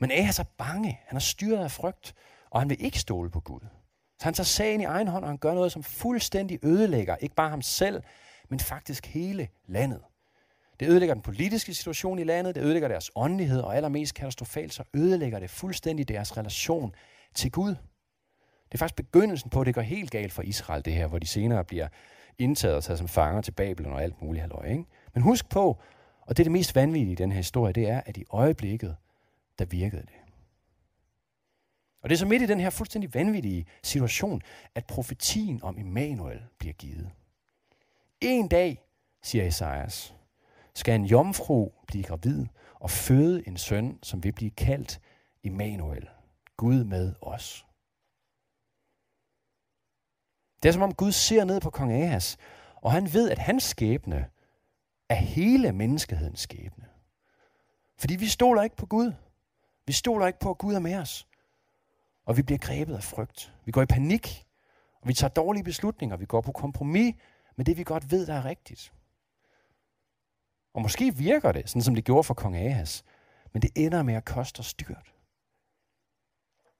Men 0.00 0.10
Ahas 0.10 0.38
er 0.38 0.44
bange. 0.58 1.00
Han 1.06 1.16
er 1.16 1.20
styret 1.20 1.64
af 1.64 1.70
frygt. 1.70 2.14
Og 2.50 2.60
han 2.60 2.68
vil 2.70 2.84
ikke 2.84 2.98
stole 2.98 3.30
på 3.30 3.40
Gud. 3.40 3.60
Så 4.18 4.24
han 4.24 4.34
tager 4.34 4.44
sagen 4.44 4.80
i 4.80 4.84
egen 4.84 5.08
hånd, 5.08 5.24
og 5.24 5.30
han 5.30 5.38
gør 5.38 5.54
noget, 5.54 5.72
som 5.72 5.82
fuldstændig 5.82 6.58
ødelægger, 6.64 7.16
ikke 7.16 7.34
bare 7.34 7.50
ham 7.50 7.62
selv, 7.62 8.02
men 8.48 8.60
faktisk 8.60 9.06
hele 9.06 9.48
landet. 9.66 10.00
Det 10.80 10.88
ødelægger 10.88 11.14
den 11.14 11.22
politiske 11.22 11.74
situation 11.74 12.18
i 12.18 12.24
landet, 12.24 12.54
det 12.54 12.62
ødelægger 12.62 12.88
deres 12.88 13.10
åndelighed, 13.16 13.60
og 13.60 13.76
allermest 13.76 14.14
katastrofalt, 14.14 14.74
så 14.74 14.82
ødelægger 14.94 15.38
det 15.38 15.50
fuldstændig 15.50 16.08
deres 16.08 16.36
relation 16.36 16.94
til 17.34 17.50
Gud. 17.50 17.74
Det 18.68 18.74
er 18.74 18.78
faktisk 18.78 18.96
begyndelsen 18.96 19.50
på, 19.50 19.60
at 19.60 19.66
det 19.66 19.74
går 19.74 19.82
helt 19.82 20.10
galt 20.10 20.32
for 20.32 20.42
Israel, 20.42 20.84
det 20.84 20.92
her, 20.92 21.06
hvor 21.06 21.18
de 21.18 21.26
senere 21.26 21.64
bliver 21.64 21.88
indtaget 22.38 22.76
og 22.76 22.84
taget 22.84 22.98
som 22.98 23.08
fanger 23.08 23.42
til 23.42 23.52
Babylon 23.52 23.92
og 23.92 24.02
alt 24.02 24.22
muligt 24.22 24.40
halløj. 24.40 24.66
Ikke? 24.66 24.84
Men 25.14 25.22
husk 25.22 25.48
på, 25.48 25.78
og 26.20 26.36
det 26.36 26.38
er 26.38 26.44
det 26.44 26.52
mest 26.52 26.74
vanvittige 26.74 27.12
i 27.12 27.14
den 27.14 27.32
her 27.32 27.36
historie, 27.36 27.72
det 27.72 27.88
er, 27.88 28.00
at 28.06 28.16
i 28.16 28.24
øjeblikket, 28.30 28.96
der 29.58 29.64
virkede 29.64 30.02
det. 30.02 30.27
Og 32.02 32.08
det 32.08 32.14
er 32.14 32.18
så 32.18 32.26
midt 32.26 32.42
i 32.42 32.46
den 32.46 32.60
her 32.60 32.70
fuldstændig 32.70 33.14
vanvittige 33.14 33.66
situation, 33.82 34.42
at 34.74 34.86
profetien 34.86 35.62
om 35.62 35.78
Immanuel 35.78 36.42
bliver 36.58 36.74
givet. 36.74 37.10
En 38.20 38.48
dag, 38.48 38.82
siger 39.22 39.46
Esajas, 39.46 40.14
skal 40.74 40.94
en 40.94 41.04
jomfru 41.04 41.70
blive 41.86 42.04
gravid 42.04 42.46
og 42.74 42.90
føde 42.90 43.48
en 43.48 43.56
søn, 43.56 43.98
som 44.02 44.24
vil 44.24 44.32
blive 44.32 44.50
kaldt 44.50 45.00
Immanuel, 45.42 46.08
Gud 46.56 46.84
med 46.84 47.14
os. 47.20 47.66
Det 50.62 50.68
er 50.68 50.72
som 50.72 50.82
om 50.82 50.94
Gud 50.94 51.12
ser 51.12 51.44
ned 51.44 51.60
på 51.60 51.70
kong 51.70 51.92
Ahas, 51.92 52.36
og 52.74 52.92
han 52.92 53.12
ved, 53.12 53.30
at 53.30 53.38
hans 53.38 53.64
skæbne 53.64 54.26
er 55.08 55.14
hele 55.14 55.72
menneskehedens 55.72 56.40
skæbne. 56.40 56.84
Fordi 57.96 58.16
vi 58.16 58.26
stoler 58.26 58.62
ikke 58.62 58.76
på 58.76 58.86
Gud. 58.86 59.12
Vi 59.86 59.92
stoler 59.92 60.26
ikke 60.26 60.38
på, 60.38 60.50
at 60.50 60.58
Gud 60.58 60.74
er 60.74 60.78
med 60.78 60.94
os. 60.94 61.27
Og 62.28 62.36
vi 62.36 62.42
bliver 62.42 62.58
grebet 62.58 62.94
af 62.94 63.02
frygt. 63.02 63.54
Vi 63.64 63.72
går 63.72 63.82
i 63.82 63.86
panik, 63.86 64.46
og 65.00 65.08
vi 65.08 65.14
tager 65.14 65.30
dårlige 65.30 65.64
beslutninger. 65.64 66.16
Vi 66.16 66.26
går 66.26 66.40
på 66.40 66.52
kompromis 66.52 67.14
med 67.56 67.64
det, 67.64 67.76
vi 67.76 67.84
godt 67.84 68.10
ved, 68.10 68.26
der 68.26 68.34
er 68.34 68.44
rigtigt. 68.44 68.92
Og 70.74 70.82
måske 70.82 71.16
virker 71.16 71.52
det, 71.52 71.68
sådan 71.68 71.82
som 71.82 71.94
det 71.94 72.04
gjorde 72.04 72.24
for 72.24 72.34
kong 72.34 72.56
Ahas, 72.56 73.04
men 73.52 73.62
det 73.62 73.70
ender 73.76 74.02
med 74.02 74.14
at 74.14 74.24
koste 74.24 74.60
os 74.60 74.74
dyrt. 74.74 75.14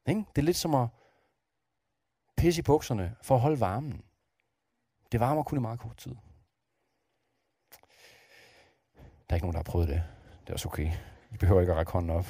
Ikke? 0.06 0.24
Det 0.36 0.42
er 0.42 0.46
lidt 0.46 0.56
som 0.56 0.74
at 0.74 0.88
pisse 2.36 2.60
i 2.60 2.62
bukserne 2.62 3.16
for 3.22 3.34
at 3.34 3.40
holde 3.40 3.60
varmen. 3.60 4.02
Det 5.12 5.20
varmer 5.20 5.42
kun 5.42 5.58
i 5.58 5.60
meget 5.60 5.80
kort 5.80 5.96
tid. 5.96 6.14
Der 8.96 9.28
er 9.28 9.34
ikke 9.34 9.46
nogen, 9.46 9.54
der 9.54 9.58
har 9.58 9.70
prøvet 9.72 9.88
det. 9.88 10.02
Det 10.40 10.48
er 10.48 10.52
også 10.52 10.68
okay. 10.68 10.92
I 11.32 11.36
behøver 11.36 11.60
ikke 11.60 11.72
at 11.72 11.78
række 11.78 11.92
hånden 11.92 12.10
op. 12.10 12.26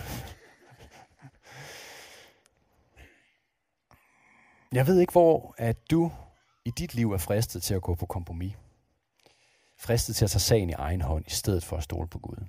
Jeg 4.73 4.87
ved 4.87 5.01
ikke, 5.01 5.13
hvor 5.13 5.55
at 5.59 5.91
du 5.91 6.13
i 6.65 6.71
dit 6.71 6.95
liv 6.95 7.13
er 7.13 7.19
fristet 7.19 7.63
til 7.63 7.75
at 7.75 7.83
gå 7.83 7.95
på 7.95 8.07
kompromis. 8.07 8.53
Fristet 9.79 10.17
til 10.17 10.25
at 10.25 10.31
tage 10.31 10.41
sagen 10.41 10.71
i 10.71 10.73
egen 10.73 11.01
hånd, 11.01 11.25
i 11.27 11.31
stedet 11.31 11.65
for 11.65 11.77
at 11.77 11.83
stole 11.83 12.09
på 12.09 12.19
Gud. 12.19 12.47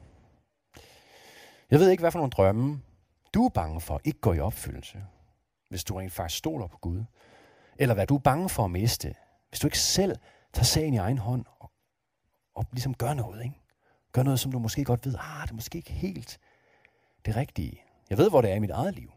Jeg 1.72 1.80
ved 1.80 1.90
ikke, 1.90 2.02
hvad 2.02 2.12
for 2.12 2.20
nogle 2.20 2.32
drømme 2.32 2.82
du 3.34 3.46
er 3.46 3.50
bange 3.50 3.82
for 3.82 4.02
ikke 4.04 4.20
går 4.20 4.34
i 4.34 4.40
opfyldelse, 4.40 5.04
hvis 5.70 5.84
du 5.84 5.96
rent 5.96 6.12
faktisk 6.14 6.38
stoler 6.38 6.68
på 6.68 6.78
Gud. 6.78 7.04
Eller 7.80 7.96
hvad 7.96 8.08
du 8.08 8.16
er 8.16 8.20
bange 8.20 8.50
for 8.50 8.66
at 8.66 8.72
miste, 8.72 9.16
hvis 9.50 9.60
du 9.60 9.68
ikke 9.68 9.80
selv 9.80 10.16
tager 10.54 10.64
sagen 10.64 10.94
i 10.94 10.98
egen 10.98 11.18
hånd 11.18 11.46
og, 11.60 11.72
og 12.56 12.66
ligesom 12.72 12.94
gør 12.94 13.14
noget. 13.14 13.44
Ikke? 13.44 13.56
Gør 14.12 14.24
noget, 14.24 14.40
som 14.40 14.52
du 14.52 14.60
måske 14.60 14.84
godt 14.84 15.06
ved, 15.06 15.16
ah, 15.20 15.44
det 15.44 15.52
er 15.52 15.56
måske 15.56 15.78
ikke 15.78 15.92
helt 15.92 16.40
det 17.26 17.36
rigtige. 17.36 17.84
Jeg 18.10 18.18
ved, 18.18 18.30
hvor 18.30 18.42
det 18.42 18.52
er 18.52 18.56
i 18.56 18.60
mit 18.60 18.70
eget 18.70 18.96
liv. 18.96 19.12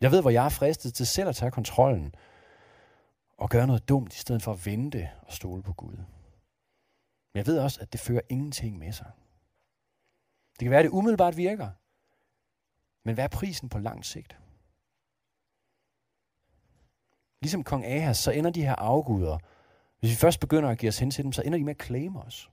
Jeg 0.00 0.10
ved, 0.10 0.20
hvor 0.20 0.30
jeg 0.30 0.44
er 0.44 0.48
fristet 0.48 0.94
til 0.94 1.06
selv 1.06 1.28
at 1.28 1.36
tage 1.36 1.50
kontrollen 1.50 2.14
og 3.38 3.50
gøre 3.50 3.66
noget 3.66 3.88
dumt, 3.88 4.14
i 4.14 4.18
stedet 4.18 4.42
for 4.42 4.52
at 4.52 4.66
vente 4.66 5.10
og 5.22 5.32
stole 5.32 5.62
på 5.62 5.72
Gud. 5.72 5.96
Men 7.32 7.34
jeg 7.34 7.46
ved 7.46 7.58
også, 7.58 7.80
at 7.80 7.92
det 7.92 8.00
fører 8.00 8.20
ingenting 8.28 8.78
med 8.78 8.92
sig. 8.92 9.10
Det 10.52 10.64
kan 10.64 10.70
være, 10.70 10.80
at 10.80 10.84
det 10.84 10.90
umiddelbart 10.90 11.36
virker, 11.36 11.70
men 13.04 13.14
hvad 13.14 13.24
er 13.24 13.28
prisen 13.28 13.68
på 13.68 13.78
lang 13.78 14.04
sigt? 14.04 14.38
Ligesom 17.42 17.64
kong 17.64 17.84
Ahas, 17.84 18.18
så 18.18 18.30
ender 18.30 18.50
de 18.50 18.62
her 18.62 18.74
afguder, 18.74 19.38
hvis 20.00 20.10
vi 20.10 20.16
først 20.16 20.40
begynder 20.40 20.68
at 20.68 20.78
give 20.78 20.88
os 20.88 20.98
hen 20.98 21.10
til 21.10 21.24
dem, 21.24 21.32
så 21.32 21.42
ender 21.42 21.58
de 21.58 21.64
med 21.64 21.74
at 21.74 21.82
claime 21.82 22.22
os. 22.22 22.50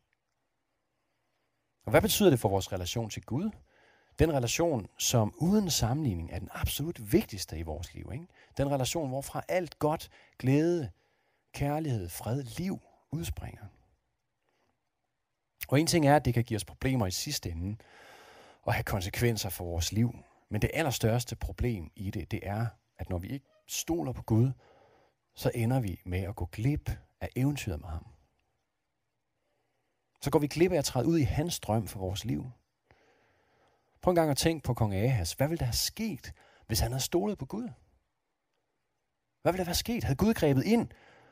Og 1.85 1.91
hvad 1.91 2.01
betyder 2.01 2.29
det 2.29 2.39
for 2.39 2.49
vores 2.49 2.71
relation 2.73 3.09
til 3.09 3.25
Gud? 3.25 3.49
Den 4.19 4.33
relation, 4.33 4.87
som 4.97 5.33
uden 5.37 5.69
sammenligning 5.69 6.31
er 6.31 6.39
den 6.39 6.49
absolut 6.51 7.11
vigtigste 7.11 7.57
i 7.57 7.61
vores 7.61 7.93
liv. 7.93 8.09
Ikke? 8.13 8.27
Den 8.57 8.71
relation, 8.71 9.09
hvorfra 9.09 9.41
alt 9.47 9.79
godt, 9.79 10.09
glæde, 10.39 10.91
kærlighed, 11.53 12.09
fred, 12.09 12.43
liv 12.43 12.79
udspringer. 13.11 13.65
Og 15.67 15.79
en 15.79 15.87
ting 15.87 16.07
er, 16.07 16.15
at 16.15 16.25
det 16.25 16.33
kan 16.33 16.43
give 16.43 16.55
os 16.55 16.65
problemer 16.65 17.07
i 17.07 17.11
sidste 17.11 17.49
ende 17.49 17.77
og 18.61 18.73
have 18.73 18.83
konsekvenser 18.83 19.49
for 19.49 19.65
vores 19.65 19.91
liv. 19.91 20.15
Men 20.49 20.61
det 20.61 20.71
allerstørste 20.73 21.35
problem 21.35 21.91
i 21.95 22.11
det, 22.11 22.31
det 22.31 22.39
er, 22.43 22.65
at 22.97 23.09
når 23.09 23.17
vi 23.17 23.27
ikke 23.27 23.47
stoler 23.67 24.11
på 24.11 24.21
Gud, 24.21 24.51
så 25.35 25.51
ender 25.55 25.79
vi 25.79 26.01
med 26.05 26.19
at 26.19 26.35
gå 26.35 26.45
glip 26.45 26.91
af 27.21 27.29
eventyret 27.35 27.81
med 27.81 27.89
ham. 27.89 28.05
Så 30.21 30.31
går 30.31 30.39
vi 30.39 30.47
glip 30.47 30.71
af 30.71 30.77
at 30.77 30.85
træde 30.85 31.07
ud 31.07 31.17
i 31.17 31.23
hans 31.23 31.59
drøm 31.59 31.87
for 31.87 31.99
vores 31.99 32.25
liv. 32.25 32.51
Prøv 34.05 34.11
en 34.11 34.15
gang 34.15 34.31
at 34.31 34.37
tænke 34.37 34.63
på 34.63 34.73
kong 34.73 34.95
Ahas. 34.95 35.33
Hvad 35.33 35.47
ville 35.47 35.59
der 35.59 35.65
have 35.65 35.73
sket, 35.73 36.33
hvis 36.67 36.79
han 36.79 36.91
havde 36.91 37.03
stolet 37.03 37.37
på 37.37 37.45
Gud? 37.45 37.69
Hvad 39.41 39.51
ville 39.51 39.59
der 39.59 39.65
være 39.65 39.75
sket? 39.75 40.03
Havde 40.03 40.17
Gud 40.17 40.33
grebet 40.33 40.63
ind 40.63 40.87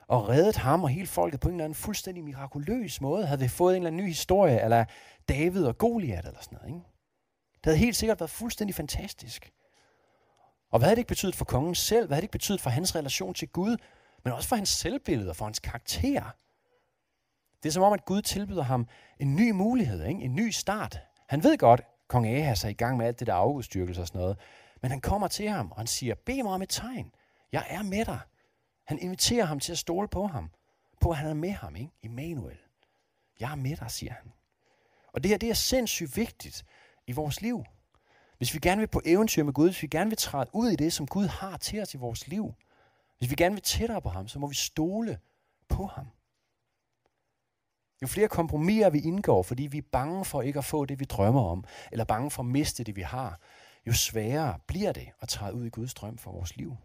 og 0.08 0.30
reddet 0.30 0.56
ham 0.56 0.84
og 0.84 0.90
hele 0.90 1.08
folket 1.08 1.40
på 1.40 1.48
en 1.48 1.54
eller 1.54 1.64
anden 1.64 1.76
fuldstændig 1.76 2.24
mirakuløs 2.24 3.02
måde? 3.02 3.26
Havde 3.26 3.42
vi 3.42 3.48
fået 3.48 3.76
en 3.76 3.82
eller 3.82 3.88
anden 3.88 4.06
ny 4.06 4.08
historie, 4.08 4.64
eller 4.64 4.86
David 5.30 5.66
og 5.66 5.78
Goliat 5.78 6.26
eller 6.26 6.42
sådan 6.42 6.58
noget? 6.62 6.76
Ikke? 6.76 6.88
Det 7.54 7.66
havde 7.66 7.78
helt 7.78 7.96
sikkert 7.96 8.20
været 8.20 8.30
fuldstændig 8.30 8.76
fantastisk. 8.76 9.52
Og 10.72 10.80
hvad 10.80 10.88
havde 10.88 10.96
det 10.96 11.02
ikke 11.02 11.08
betydet 11.08 11.36
for 11.36 11.46
kongen 11.46 11.76
selv? 11.76 12.08
Hvad 12.08 12.16
havde 12.16 12.22
det 12.22 12.26
ikke 12.26 12.32
betydet 12.32 12.62
for 12.62 12.70
hans 12.70 12.96
relation 12.96 13.34
til 13.34 13.48
Gud? 13.48 13.78
Men 14.24 14.34
også 14.34 14.50
for 14.50 14.56
hans 14.56 14.70
selvbillede 14.70 15.30
og 15.30 15.36
for 15.36 15.46
hans 15.46 15.60
karakter. 15.60 16.24
Det 17.64 17.70
er 17.70 17.74
som 17.74 17.84
om, 17.84 17.94
at 17.94 18.06
Gud 18.06 18.22
tilbyder 18.22 18.64
ham 18.64 18.88
en 19.20 19.36
ny 19.36 19.52
mulighed, 19.52 20.06
ikke? 20.06 20.22
en 20.22 20.36
ny 20.36 20.50
start. 20.50 21.00
Han 21.28 21.44
ved 21.44 21.58
godt, 21.58 21.82
kong 22.08 22.28
Ahas 22.28 22.64
er 22.64 22.70
i 22.70 22.74
gang 22.74 22.98
med 22.98 23.06
alt 23.06 23.20
det 23.20 23.28
der 23.28 23.34
afgudstyrkelse 23.34 24.02
og 24.02 24.08
sådan 24.08 24.22
noget. 24.22 24.38
Men 24.82 24.92
han 24.92 25.02
kommer 25.02 25.28
til 25.28 25.50
ham, 25.50 25.72
og 25.72 25.78
han 25.78 25.88
siger, 25.88 26.16
bed 26.16 26.44
mig 26.44 26.52
om 26.52 26.62
et 26.62 26.70
tegn. 26.70 27.12
Jeg 27.52 27.66
er 27.70 27.84
med 27.84 28.06
dig. 28.06 28.20
Han 28.86 29.00
inviterer 29.00 29.46
ham 29.46 29.60
til 29.60 29.72
at 29.72 29.78
stole 29.78 30.08
på 30.08 30.28
ham. 30.28 30.52
På 31.02 31.10
at 31.10 31.18
han 31.18 31.30
er 31.30 31.34
med 31.34 31.52
ham, 31.52 31.76
ikke? 31.76 31.92
Immanuel. 32.02 32.58
Jeg 33.40 33.52
er 33.52 33.56
med 33.56 33.76
dig, 33.76 33.92
siger 33.92 34.14
han. 34.14 34.32
Og 35.14 35.24
det 35.24 35.30
her, 35.30 35.38
det 35.38 35.50
er 35.50 35.54
sindssygt 35.54 36.18
vigtigt 36.18 36.66
i 37.08 37.12
vores 37.12 37.42
liv. 37.42 37.64
Hvis 38.38 38.54
vi 38.54 38.60
gerne 38.60 38.80
vil 38.80 38.88
på 38.88 39.02
eventyr 39.06 39.44
med 39.44 39.54
Gud, 39.54 39.68
hvis 39.70 39.82
vi 39.82 39.88
gerne 39.88 40.10
vil 40.10 40.18
træde 40.18 40.50
ud 40.54 40.70
i 40.70 40.76
det, 40.76 40.94
som 40.94 41.08
Gud 41.08 41.26
har 41.26 41.58
til 41.58 41.82
os 41.82 41.94
i 41.94 41.98
vores 41.98 42.28
liv, 42.28 42.54
hvis 43.18 43.30
vi 43.30 43.36
gerne 43.36 43.56
vil 43.56 43.62
tættere 43.62 44.02
på 44.02 44.10
ham, 44.10 44.28
så 44.28 44.40
må 44.40 44.48
vi 44.48 44.56
stole 44.56 45.20
på 45.70 45.86
ham. 45.86 46.08
Jo 48.04 48.08
flere 48.08 48.28
kompromiser 48.28 48.90
vi 48.90 49.00
indgår, 49.00 49.44
fordi 49.44 49.64
vi 49.64 49.78
er 49.78 49.90
bange 49.92 50.26
for 50.26 50.42
ikke 50.42 50.60
at 50.60 50.66
få 50.66 50.86
det, 50.86 51.00
vi 51.00 51.06
drømmer 51.06 51.42
om, 51.42 51.64
eller 51.92 52.06
bange 52.06 52.32
for 52.32 52.44
at 52.44 52.50
miste 52.50 52.84
det, 52.84 52.96
vi 52.96 53.02
har, 53.02 53.40
jo 53.88 53.94
sværere 53.94 54.60
bliver 54.68 54.92
det 54.92 55.12
at 55.22 55.30
træde 55.30 55.54
ud 55.54 55.66
i 55.66 55.70
Guds 55.70 55.94
drøm 55.94 56.18
for 56.18 56.32
vores 56.32 56.56
liv. 56.56 56.78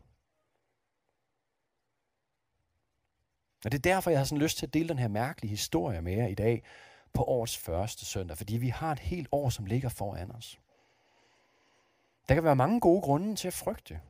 Og 3.64 3.72
det 3.72 3.78
er 3.78 3.92
derfor, 3.94 4.10
jeg 4.10 4.20
har 4.20 4.24
sådan 4.24 4.42
lyst 4.42 4.58
til 4.58 4.66
at 4.66 4.74
dele 4.74 4.88
den 4.88 4.98
her 4.98 5.08
mærkelige 5.08 5.50
historie 5.50 6.02
med 6.02 6.12
jer 6.12 6.26
i 6.26 6.34
dag 6.34 6.62
på 7.12 7.24
årets 7.24 7.58
første 7.58 8.04
søndag, 8.04 8.36
fordi 8.36 8.56
vi 8.56 8.68
har 8.68 8.92
et 8.92 8.98
helt 8.98 9.28
år, 9.32 9.50
som 9.50 9.66
ligger 9.66 9.88
foran 9.88 10.30
os. 10.30 10.60
Der 12.28 12.34
kan 12.34 12.44
være 12.44 12.56
mange 12.56 12.80
gode 12.80 13.02
grunde 13.02 13.36
til 13.36 13.48
at 13.48 13.54
frygte. 13.54 14.00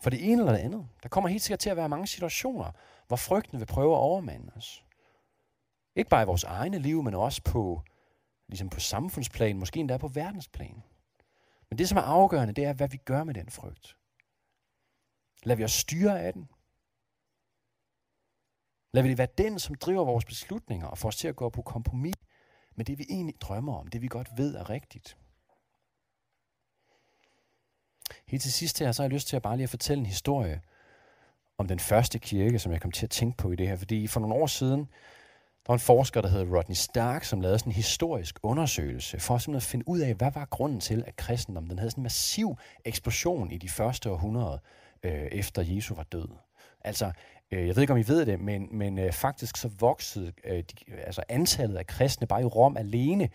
For 0.00 0.10
det 0.10 0.30
ene 0.30 0.42
eller 0.42 0.52
det 0.52 0.60
andet. 0.60 0.88
Der 1.02 1.08
kommer 1.08 1.28
helt 1.28 1.42
sikkert 1.42 1.58
til 1.58 1.70
at 1.70 1.76
være 1.76 1.88
mange 1.88 2.06
situationer, 2.06 2.70
hvor 3.06 3.16
frygten 3.16 3.58
vil 3.58 3.66
prøve 3.66 3.92
at 3.92 3.98
overmande 3.98 4.52
os. 4.56 4.83
Ikke 5.96 6.10
bare 6.10 6.22
i 6.22 6.26
vores 6.26 6.44
egne 6.44 6.78
liv, 6.78 7.02
men 7.02 7.14
også 7.14 7.42
på, 7.42 7.82
ligesom 8.48 8.68
på 8.68 8.80
samfundsplan, 8.80 9.58
måske 9.58 9.80
endda 9.80 9.96
på 9.96 10.08
verdensplan. 10.08 10.82
Men 11.70 11.78
det, 11.78 11.88
som 11.88 11.98
er 11.98 12.02
afgørende, 12.02 12.54
det 12.54 12.64
er, 12.64 12.72
hvad 12.72 12.88
vi 12.88 12.96
gør 12.96 13.24
med 13.24 13.34
den 13.34 13.50
frygt. 13.50 13.96
Lad 15.42 15.56
vi 15.56 15.64
os 15.64 15.72
styre 15.72 16.22
af 16.22 16.32
den? 16.32 16.48
Lad 18.92 19.02
vi 19.02 19.08
det 19.08 19.18
være 19.18 19.28
den, 19.38 19.58
som 19.58 19.74
driver 19.74 20.04
vores 20.04 20.24
beslutninger 20.24 20.86
og 20.86 20.98
får 20.98 21.08
os 21.08 21.16
til 21.16 21.28
at 21.28 21.36
gå 21.36 21.48
på 21.48 21.62
kompromis 21.62 22.14
med 22.74 22.84
det, 22.84 22.98
vi 22.98 23.06
egentlig 23.10 23.40
drømmer 23.40 23.74
om, 23.74 23.86
det 23.86 24.02
vi 24.02 24.08
godt 24.08 24.28
ved 24.36 24.54
er 24.54 24.70
rigtigt. 24.70 25.16
Helt 28.26 28.42
til 28.42 28.52
sidst 28.52 28.78
her, 28.78 28.92
så 28.92 29.02
har 29.02 29.04
jeg 29.04 29.12
lyst 29.12 29.28
til 29.28 29.36
at 29.36 29.42
bare 29.42 29.56
lige 29.56 29.64
at 29.64 29.70
fortælle 29.70 30.00
en 30.00 30.06
historie 30.06 30.62
om 31.58 31.68
den 31.68 31.78
første 31.78 32.18
kirke, 32.18 32.58
som 32.58 32.72
jeg 32.72 32.80
kom 32.80 32.92
til 32.92 33.06
at 33.06 33.10
tænke 33.10 33.36
på 33.36 33.50
i 33.50 33.56
det 33.56 33.68
her. 33.68 33.76
Fordi 33.76 34.06
for 34.06 34.20
nogle 34.20 34.34
år 34.34 34.46
siden, 34.46 34.88
der 35.66 35.72
var 35.72 35.74
en 35.74 35.80
forsker, 35.80 36.20
der 36.20 36.28
hedder 36.28 36.56
Rodney 36.56 36.74
Stark, 36.74 37.24
som 37.24 37.40
lavede 37.40 37.58
sådan 37.58 37.70
en 37.70 37.74
historisk 37.74 38.38
undersøgelse 38.42 39.20
for 39.20 39.38
simpelthen 39.38 39.56
at 39.56 39.70
finde 39.70 39.88
ud 39.88 40.00
af, 40.00 40.14
hvad 40.14 40.30
var 40.34 40.44
grunden 40.44 40.80
til, 40.80 41.04
at 41.06 41.16
kristendommen 41.16 41.70
den 41.70 41.78
havde 41.78 41.90
sådan 41.90 42.00
en 42.00 42.02
massiv 42.02 42.56
eksplosion 42.84 43.50
i 43.50 43.58
de 43.58 43.68
første 43.68 44.10
århundrede 44.10 44.60
øh, 45.02 45.12
efter 45.12 45.62
Jesu 45.62 45.94
var 45.94 46.02
død. 46.02 46.28
Altså, 46.80 47.12
øh, 47.50 47.66
jeg 47.66 47.76
ved 47.76 47.82
ikke, 47.82 47.92
om 47.92 47.98
I 47.98 48.04
ved 48.08 48.26
det, 48.26 48.40
men, 48.40 48.68
men 48.72 48.98
øh, 48.98 49.12
faktisk 49.12 49.56
så 49.56 49.68
voksede 49.80 50.32
øh, 50.44 50.58
de, 50.58 50.94
altså 51.06 51.22
antallet 51.28 51.76
af 51.76 51.86
kristne 51.86 52.26
bare 52.26 52.42
i 52.42 52.44
Rom 52.44 52.76
alene 52.76 53.28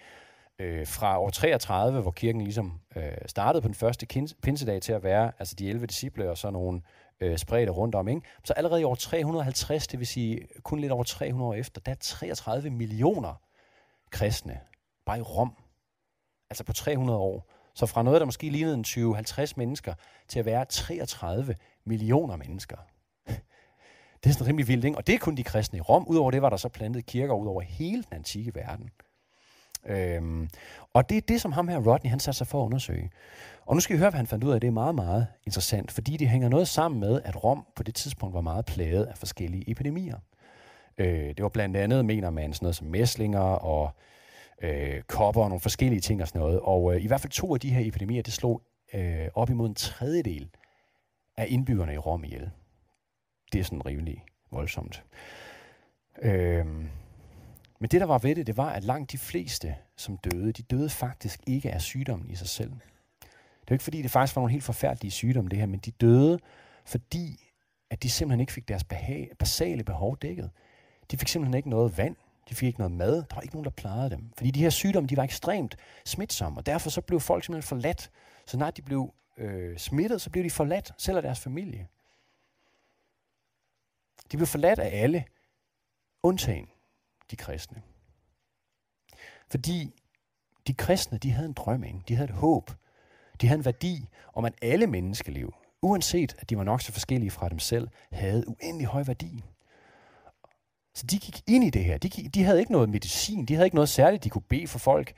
øh, 0.60 0.88
fra 0.88 1.20
år 1.20 1.30
33, 1.30 2.02
hvor 2.02 2.12
kirken 2.12 2.42
ligesom 2.42 2.80
øh, 2.96 3.12
startede 3.26 3.62
på 3.62 3.68
den 3.68 3.76
første 3.76 4.06
pinsedag 4.44 4.82
til 4.82 4.94
at 4.94 5.04
være 5.04 5.32
altså 5.40 5.56
de 5.56 5.70
11 5.70 5.86
disciple 5.86 6.30
og 6.30 6.38
så 6.38 6.50
nogle 6.50 6.82
øh, 7.22 7.38
spredte 7.38 7.72
rundt 7.72 7.96
om. 7.96 8.08
Ikke? 8.08 8.22
Så 8.44 8.54
allerede 8.54 8.82
i 8.82 8.84
år 8.84 8.96
350, 8.96 9.88
det 9.88 10.00
vil 10.00 10.08
sige 10.08 10.48
kun 10.64 10.80
lidt 10.80 10.92
over 10.92 11.04
300 11.04 11.50
år 11.50 11.54
efter, 11.54 11.82
der 11.82 11.92
er 11.92 11.96
33 11.96 12.70
millioner 12.70 13.34
kristne, 14.12 14.60
bare 15.06 15.20
i 15.20 15.22
Rom. 15.22 15.56
Altså 16.50 16.64
på 16.64 16.74
300 16.74 17.20
år. 17.20 17.52
Så 17.74 17.86
fra 17.86 18.04
noget, 18.04 18.22
der 18.22 18.26
måske 18.26 18.50
lignede 18.50 18.74
en 18.74 18.86
20-50 18.88 19.54
mennesker, 19.56 19.94
til 20.28 20.40
at 20.40 20.46
være 20.46 20.66
33 20.66 21.56
millioner 21.86 22.36
mennesker. 22.36 22.78
Det 24.24 24.30
er 24.30 24.34
sådan 24.34 24.48
rimelig 24.48 24.68
vildt, 24.68 24.86
ikke? 24.86 24.98
Og 24.98 25.08
det 25.08 25.16
er 25.16 25.20
kun 25.20 25.38
de 25.38 25.44
kristne 25.44 25.78
i 25.78 25.82
Rom. 25.82 26.08
Udover 26.08 26.32
det 26.32 26.42
var 26.42 26.50
der 26.50 26.58
så 26.58 26.70
plantet 26.70 27.06
kirker 27.06 27.34
ud 27.34 27.48
over 27.48 27.62
hele 27.62 28.04
den 28.04 28.14
antikke 28.14 28.56
verden. 28.56 28.90
Øhm, 29.86 30.50
og 30.94 31.10
det 31.10 31.18
er 31.18 31.22
det, 31.22 31.42
som 31.42 31.52
ham 31.52 31.68
her, 31.68 31.78
Rodney, 31.78 32.10
han 32.10 32.20
satte 32.20 32.38
sig 32.38 32.48
for 32.48 32.62
at 32.62 32.66
undersøge. 32.66 33.12
Og 33.66 33.76
nu 33.76 33.80
skal 33.80 33.94
vi 33.94 34.00
høre, 34.00 34.10
hvad 34.10 34.18
han 34.18 34.28
fandt 34.28 34.44
ud 34.44 34.52
af. 34.52 34.62
Det 34.62 34.68
er 34.68 34.72
meget, 34.72 34.96
meget 34.96 35.28
interessant, 35.46 35.92
fordi 35.92 36.18
det 36.18 36.30
hænger 36.30 36.50
noget 36.50 36.68
sammen 36.68 37.00
med, 37.00 37.22
at 37.22 37.44
Rom 37.44 37.66
på 37.76 37.84
det 37.84 37.96
tidspunkt 37.96 38.36
var 38.36 38.42
meget 38.42 38.66
plaget 38.66 39.06
af 39.06 39.18
forskellige 39.18 39.72
epidemier. 39.72 40.18
Øh, 40.98 41.28
det 41.28 41.44
var 41.44 41.50
blandt 41.50 41.78
andet, 41.78 42.06
mener 42.06 42.30
man, 42.30 42.54
sådan 42.54 42.66
noget 42.66 42.76
som 42.76 42.88
mæslinger 42.88 43.40
og 43.40 43.92
øh, 44.62 45.02
kopper 45.02 45.42
og 45.42 45.50
nogle 45.50 45.62
forskellige 45.62 46.02
ting 46.02 46.22
og 46.22 46.28
sådan 46.28 46.42
noget. 46.42 46.60
Og 46.60 46.96
øh, 46.96 47.04
i 47.04 47.08
hvert 47.08 47.22
fald 47.22 47.32
to 47.32 47.54
af 47.54 47.60
de 47.60 47.70
her 47.70 47.88
epidemier, 47.88 48.22
det 48.22 48.34
slog 48.34 48.62
øh, 48.94 49.28
op 49.34 49.50
imod 49.50 49.70
en 49.70 49.76
tredjedel 49.76 50.50
af 51.38 51.46
indbyggerne 51.50 51.94
i 51.94 51.98
Rom 51.98 52.24
ihjel. 52.24 52.50
Det 53.54 53.60
er 53.60 53.64
sådan 53.64 53.86
rimelig 53.86 54.26
voldsomt. 54.52 55.04
Øh, 56.22 56.66
men 57.80 57.90
det, 57.90 58.02
der 58.02 58.08
var 58.08 58.18
ved 58.18 58.36
det, 58.36 58.48
det 58.48 58.58
var, 58.58 58.70
at 58.70 58.84
langt 58.84 59.12
de 59.12 59.18
fleste, 59.18 59.76
som 59.96 60.18
døde, 60.18 60.52
de 60.52 60.64
døde 60.64 60.90
faktisk 60.90 61.40
ikke 61.48 61.72
af 61.72 61.82
sygdommen 61.82 62.30
i 62.30 62.36
sig 62.36 62.48
selv. 62.50 62.72
Det 63.62 63.68
er 63.68 63.72
ikke 63.72 63.84
fordi, 63.84 64.02
det 64.02 64.12
faktisk 64.12 64.36
var 64.36 64.42
nogle 64.42 64.52
helt 64.52 64.64
forfærdelige 64.64 65.12
sygdomme, 65.12 65.50
det 65.50 65.60
her, 65.60 65.66
men 65.66 65.80
de 65.80 65.92
døde, 65.92 66.40
fordi 66.86 67.50
at 67.90 68.04
de 68.04 68.10
simpelthen 68.10 68.40
ikke 68.40 68.54
fik 68.54 68.68
deres 68.68 68.84
behag, 68.84 69.32
basale 69.40 69.84
behov 69.84 70.18
dækket. 70.18 70.50
De 71.12 71.18
fik 71.18 71.28
simpelthen 71.28 71.58
ikke 71.58 71.70
noget 71.70 71.98
vand, 71.98 72.16
de 72.50 72.56
fik 72.56 72.68
ikke 72.68 72.80
noget 72.80 72.92
mad, 72.92 73.16
der 73.16 73.36
var 73.36 73.42
ikke 73.42 73.56
nogen, 73.56 73.66
der 73.66 73.72
plejede 73.72 74.10
dem. 74.10 74.32
Fordi 74.38 74.52
de 74.52 74.62
her 74.62 74.70
sygdomme, 74.70 75.10
de 75.10 75.18
var 75.18 75.24
ekstremt 75.24 75.78
smitsomme, 76.06 76.60
og 76.60 76.66
derfor 76.66 76.90
så 76.90 77.02
blev 77.02 77.20
folk 77.20 77.44
simpelthen 77.44 77.68
forladt. 77.68 78.12
Så 78.46 78.58
når 78.58 78.72
de 78.72 78.82
blev 78.82 79.14
øh, 79.38 79.78
smittet, 79.78 80.22
så 80.22 80.30
blev 80.30 80.44
de 80.44 80.50
forladt, 80.50 80.92
selv 80.98 81.18
af 81.18 81.24
deres 81.24 81.40
familie. 81.40 81.88
De 84.32 84.38
blev 84.38 84.48
forladt 84.48 84.80
af 84.80 85.04
alle, 85.04 85.26
undtagen 86.24 86.68
de 87.32 87.36
kristne. 87.36 87.82
Fordi 89.52 89.94
de 90.68 90.74
kristne, 90.74 91.18
de 91.18 91.32
havde 91.32 91.48
en 91.48 91.54
drøm, 91.54 91.84
ind, 91.84 92.04
de 92.08 92.16
havde 92.16 92.30
et 92.30 92.36
håb, 92.36 92.72
de 93.42 93.48
havde 93.48 93.60
en 93.60 93.66
værdi 93.66 94.08
om, 94.34 94.46
at 94.46 94.54
alle 94.62 94.88
menneskeliv, 94.88 95.54
uanset 95.82 96.36
at 96.40 96.50
de 96.50 96.58
var 96.58 96.64
nok 96.64 96.82
så 96.82 96.92
forskellige 96.92 97.32
fra 97.32 97.50
dem 97.50 97.60
selv, 97.60 97.88
havde 98.12 98.48
uendelig 98.48 98.88
høj 98.88 99.04
værdi. 99.04 99.44
Så 100.94 101.06
de 101.06 101.20
gik 101.20 101.42
ind 101.48 101.64
i 101.64 101.70
det 101.70 101.84
her. 101.84 101.98
De, 101.98 102.10
gik, 102.10 102.34
de 102.34 102.44
havde 102.44 102.60
ikke 102.60 102.72
noget 102.72 102.90
medicin, 102.90 103.46
de 103.46 103.54
havde 103.54 103.68
ikke 103.68 103.76
noget 103.76 103.90
særligt, 103.90 104.24
de 104.24 104.30
kunne 104.30 104.42
bede 104.42 104.68
for 104.68 104.80
folk. 104.80 105.14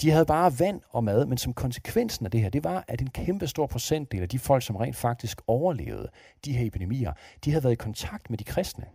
De 0.00 0.10
havde 0.10 0.26
bare 0.26 0.58
vand 0.58 0.80
og 0.90 1.04
mad, 1.04 1.26
men 1.26 1.38
som 1.38 1.54
konsekvensen 1.54 2.26
af 2.26 2.30
det 2.30 2.40
her, 2.40 2.50
det 2.50 2.64
var, 2.64 2.84
at 2.88 3.00
en 3.00 3.10
kæmpe 3.10 3.46
stor 3.46 3.66
procentdel 3.66 4.22
af 4.22 4.28
de 4.28 4.38
folk, 4.38 4.62
som 4.62 4.76
rent 4.76 4.96
faktisk 4.96 5.40
overlevede 5.46 6.08
de 6.44 6.52
her 6.52 6.66
epidemier, 6.66 7.12
de 7.44 7.50
havde 7.50 7.64
været 7.64 7.72
i 7.72 7.76
kontakt 7.76 8.30
med 8.30 8.38
de 8.38 8.44
kristne. 8.44 8.86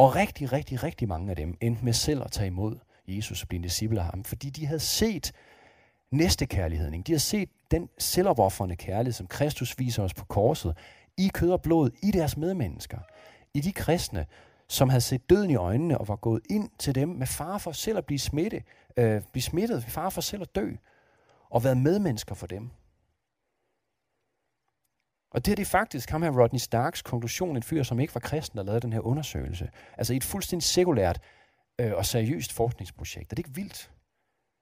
Og 0.00 0.16
rigtig, 0.16 0.52
rigtig, 0.52 0.82
rigtig 0.82 1.08
mange 1.08 1.30
af 1.30 1.36
dem 1.36 1.56
endte 1.60 1.84
med 1.84 1.92
selv 1.92 2.22
at 2.22 2.32
tage 2.32 2.46
imod 2.46 2.78
Jesus 3.08 3.42
og 3.42 3.48
blive 3.48 3.58
en 3.58 3.62
disciple 3.62 4.00
af 4.00 4.04
ham, 4.04 4.24
fordi 4.24 4.50
de 4.50 4.66
havde 4.66 4.80
set 4.80 5.32
næstekærligheden. 6.10 7.02
De 7.02 7.12
har 7.12 7.18
set 7.18 7.48
den 7.70 7.88
selvopoffrende 7.98 8.76
kærlighed, 8.76 9.12
som 9.12 9.26
Kristus 9.26 9.78
viser 9.78 10.02
os 10.02 10.14
på 10.14 10.24
korset, 10.24 10.76
i 11.18 11.30
kød 11.34 11.50
og 11.50 11.62
blod, 11.62 11.90
i 12.02 12.10
deres 12.10 12.36
medmennesker. 12.36 12.98
I 13.54 13.60
de 13.60 13.72
kristne, 13.72 14.26
som 14.68 14.88
havde 14.88 15.00
set 15.00 15.30
døden 15.30 15.50
i 15.50 15.56
øjnene 15.56 15.98
og 15.98 16.08
var 16.08 16.16
gået 16.16 16.40
ind 16.50 16.70
til 16.78 16.94
dem 16.94 17.08
med 17.08 17.26
far 17.26 17.58
for 17.58 17.72
selv 17.72 17.98
at 17.98 18.06
blive, 18.06 18.18
smitte, 18.18 18.62
øh, 18.96 19.22
blive 19.32 19.42
smittet, 19.42 19.84
far 19.84 20.10
for 20.10 20.20
selv 20.20 20.42
at 20.42 20.54
dø, 20.54 20.70
og 21.50 21.64
været 21.64 21.76
medmennesker 21.76 22.34
for 22.34 22.46
dem. 22.46 22.70
Og 25.30 25.44
det 25.44 25.52
er 25.52 25.56
det 25.56 25.66
faktisk 25.66 26.10
ham 26.10 26.22
her 26.22 26.42
Rodney 26.42 26.58
Starks 26.58 27.02
konklusion, 27.02 27.56
en 27.56 27.62
fyr, 27.62 27.82
som 27.82 28.00
ikke 28.00 28.14
var 28.14 28.20
kristen, 28.20 28.58
der 28.58 28.64
lavede 28.64 28.80
den 28.80 28.92
her 28.92 29.00
undersøgelse. 29.00 29.70
Altså 29.98 30.12
i 30.12 30.16
et 30.16 30.24
fuldstændig 30.24 30.64
sekulært 30.64 31.20
øh, 31.80 31.92
og 31.94 32.06
seriøst 32.06 32.52
forskningsprojekt. 32.52 33.32
Er 33.32 33.34
det 33.34 33.38
ikke 33.38 33.54
vildt? 33.54 33.90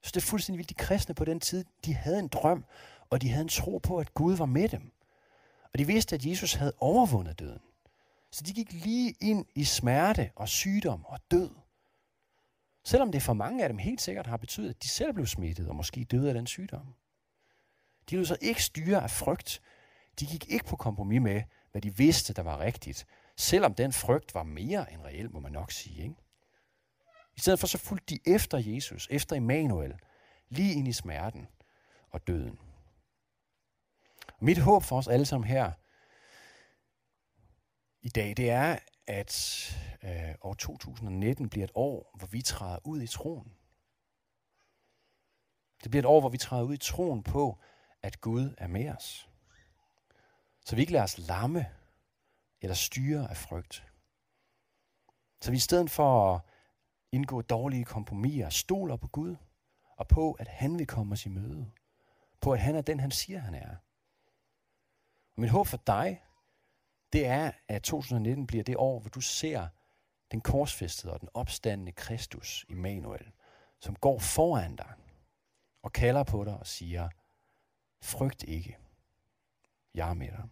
Så 0.02 0.10
det 0.14 0.16
er 0.16 0.26
fuldstændig 0.26 0.58
vildt. 0.58 0.70
De 0.70 0.74
kristne 0.74 1.14
på 1.14 1.24
den 1.24 1.40
tid, 1.40 1.64
de 1.84 1.94
havde 1.94 2.18
en 2.18 2.28
drøm, 2.28 2.64
og 3.10 3.22
de 3.22 3.28
havde 3.28 3.42
en 3.42 3.48
tro 3.48 3.78
på, 3.78 3.98
at 3.98 4.14
Gud 4.14 4.36
var 4.36 4.46
med 4.46 4.68
dem. 4.68 4.92
Og 5.72 5.78
de 5.78 5.86
vidste, 5.86 6.14
at 6.14 6.26
Jesus 6.26 6.54
havde 6.54 6.72
overvundet 6.78 7.38
døden. 7.38 7.60
Så 8.32 8.42
de 8.46 8.52
gik 8.52 8.72
lige 8.72 9.14
ind 9.20 9.46
i 9.54 9.64
smerte 9.64 10.30
og 10.36 10.48
sygdom 10.48 11.04
og 11.04 11.18
død. 11.30 11.50
Selvom 12.84 13.12
det 13.12 13.22
for 13.22 13.32
mange 13.32 13.62
af 13.62 13.68
dem 13.68 13.78
helt 13.78 14.00
sikkert 14.00 14.26
har 14.26 14.36
betydet, 14.36 14.70
at 14.70 14.82
de 14.82 14.88
selv 14.88 15.12
blev 15.12 15.26
smittet 15.26 15.68
og 15.68 15.76
måske 15.76 16.04
døde 16.04 16.28
af 16.28 16.34
den 16.34 16.46
sygdom. 16.46 16.94
De 18.10 18.16
lød 18.16 18.24
så 18.24 18.36
ikke 18.40 18.62
styre 18.62 19.02
af 19.02 19.10
frygt. 19.10 19.62
De 20.20 20.26
gik 20.26 20.50
ikke 20.50 20.64
på 20.64 20.76
kompromis 20.76 21.20
med, 21.20 21.42
hvad 21.70 21.82
de 21.82 21.96
vidste, 21.96 22.32
der 22.32 22.42
var 22.42 22.58
rigtigt. 22.58 23.06
Selvom 23.36 23.74
den 23.74 23.92
frygt 23.92 24.34
var 24.34 24.42
mere 24.42 24.92
end 24.92 25.02
reel, 25.02 25.30
må 25.30 25.40
man 25.40 25.52
nok 25.52 25.72
sige. 25.72 26.02
Ikke? 26.02 26.14
I 27.36 27.40
stedet 27.40 27.60
for 27.60 27.66
så 27.66 27.78
fulgte 27.78 28.14
de 28.14 28.34
efter 28.34 28.58
Jesus, 28.58 29.08
efter 29.10 29.36
Emmanuel, 29.36 29.94
lige 30.48 30.74
ind 30.74 30.88
i 30.88 30.92
smerten 30.92 31.48
og 32.10 32.26
døden. 32.26 32.58
Og 34.28 34.44
mit 34.44 34.58
håb 34.58 34.82
for 34.82 34.98
os 34.98 35.08
alle 35.08 35.26
sammen 35.26 35.48
her 35.48 35.72
i 38.02 38.08
dag, 38.08 38.36
det 38.36 38.50
er, 38.50 38.78
at 39.06 39.34
øh, 40.02 40.34
år 40.40 40.54
2019 40.54 41.48
bliver 41.48 41.64
et 41.64 41.72
år, 41.74 42.14
hvor 42.18 42.26
vi 42.26 42.42
træder 42.42 42.78
ud 42.84 43.02
i 43.02 43.06
troen. 43.06 43.52
Det 45.82 45.90
bliver 45.90 46.02
et 46.02 46.06
år, 46.06 46.20
hvor 46.20 46.28
vi 46.28 46.38
træder 46.38 46.62
ud 46.62 46.74
i 46.74 46.78
troen 46.78 47.22
på, 47.22 47.58
at 48.02 48.20
Gud 48.20 48.54
er 48.58 48.66
med 48.66 48.88
os. 48.88 49.27
Så 50.68 50.76
vi 50.76 50.80
ikke 50.80 50.92
lader 50.92 51.04
os 51.04 51.18
lamme 51.18 51.66
eller 52.60 52.74
styre 52.74 53.30
af 53.30 53.36
frygt. 53.36 53.86
Så 55.40 55.50
vi 55.50 55.56
i 55.56 55.60
stedet 55.60 55.90
for 55.90 56.34
at 56.34 56.40
indgå 57.12 57.42
dårlige 57.42 57.84
kompromiser, 57.84 58.48
stoler 58.48 58.96
på 58.96 59.08
Gud 59.08 59.36
og 59.96 60.08
på, 60.08 60.32
at 60.32 60.48
han 60.48 60.78
vil 60.78 60.86
komme 60.86 61.12
os 61.12 61.26
i 61.26 61.28
møde. 61.28 61.70
På, 62.40 62.52
at 62.52 62.60
han 62.60 62.74
er 62.74 62.82
den, 62.82 63.00
han 63.00 63.10
siger, 63.10 63.38
han 63.38 63.54
er. 63.54 63.76
Og 65.34 65.40
mit 65.40 65.50
håb 65.50 65.66
for 65.66 65.76
dig, 65.86 66.22
det 67.12 67.26
er, 67.26 67.50
at 67.68 67.82
2019 67.82 68.46
bliver 68.46 68.64
det 68.64 68.76
år, 68.76 69.00
hvor 69.00 69.10
du 69.10 69.20
ser 69.20 69.68
den 70.32 70.40
korsfæstede 70.40 71.12
og 71.12 71.20
den 71.20 71.28
opstandende 71.34 71.92
Kristus, 71.92 72.66
Immanuel, 72.68 73.30
som 73.80 73.96
går 73.96 74.18
foran 74.18 74.76
dig 74.76 74.92
og 75.82 75.92
kalder 75.92 76.24
på 76.24 76.44
dig 76.44 76.58
og 76.58 76.66
siger, 76.66 77.08
frygt 78.02 78.42
ikke, 78.42 78.76
jeg 79.94 80.10
er 80.10 80.14
med 80.14 80.28
dig. 80.28 80.48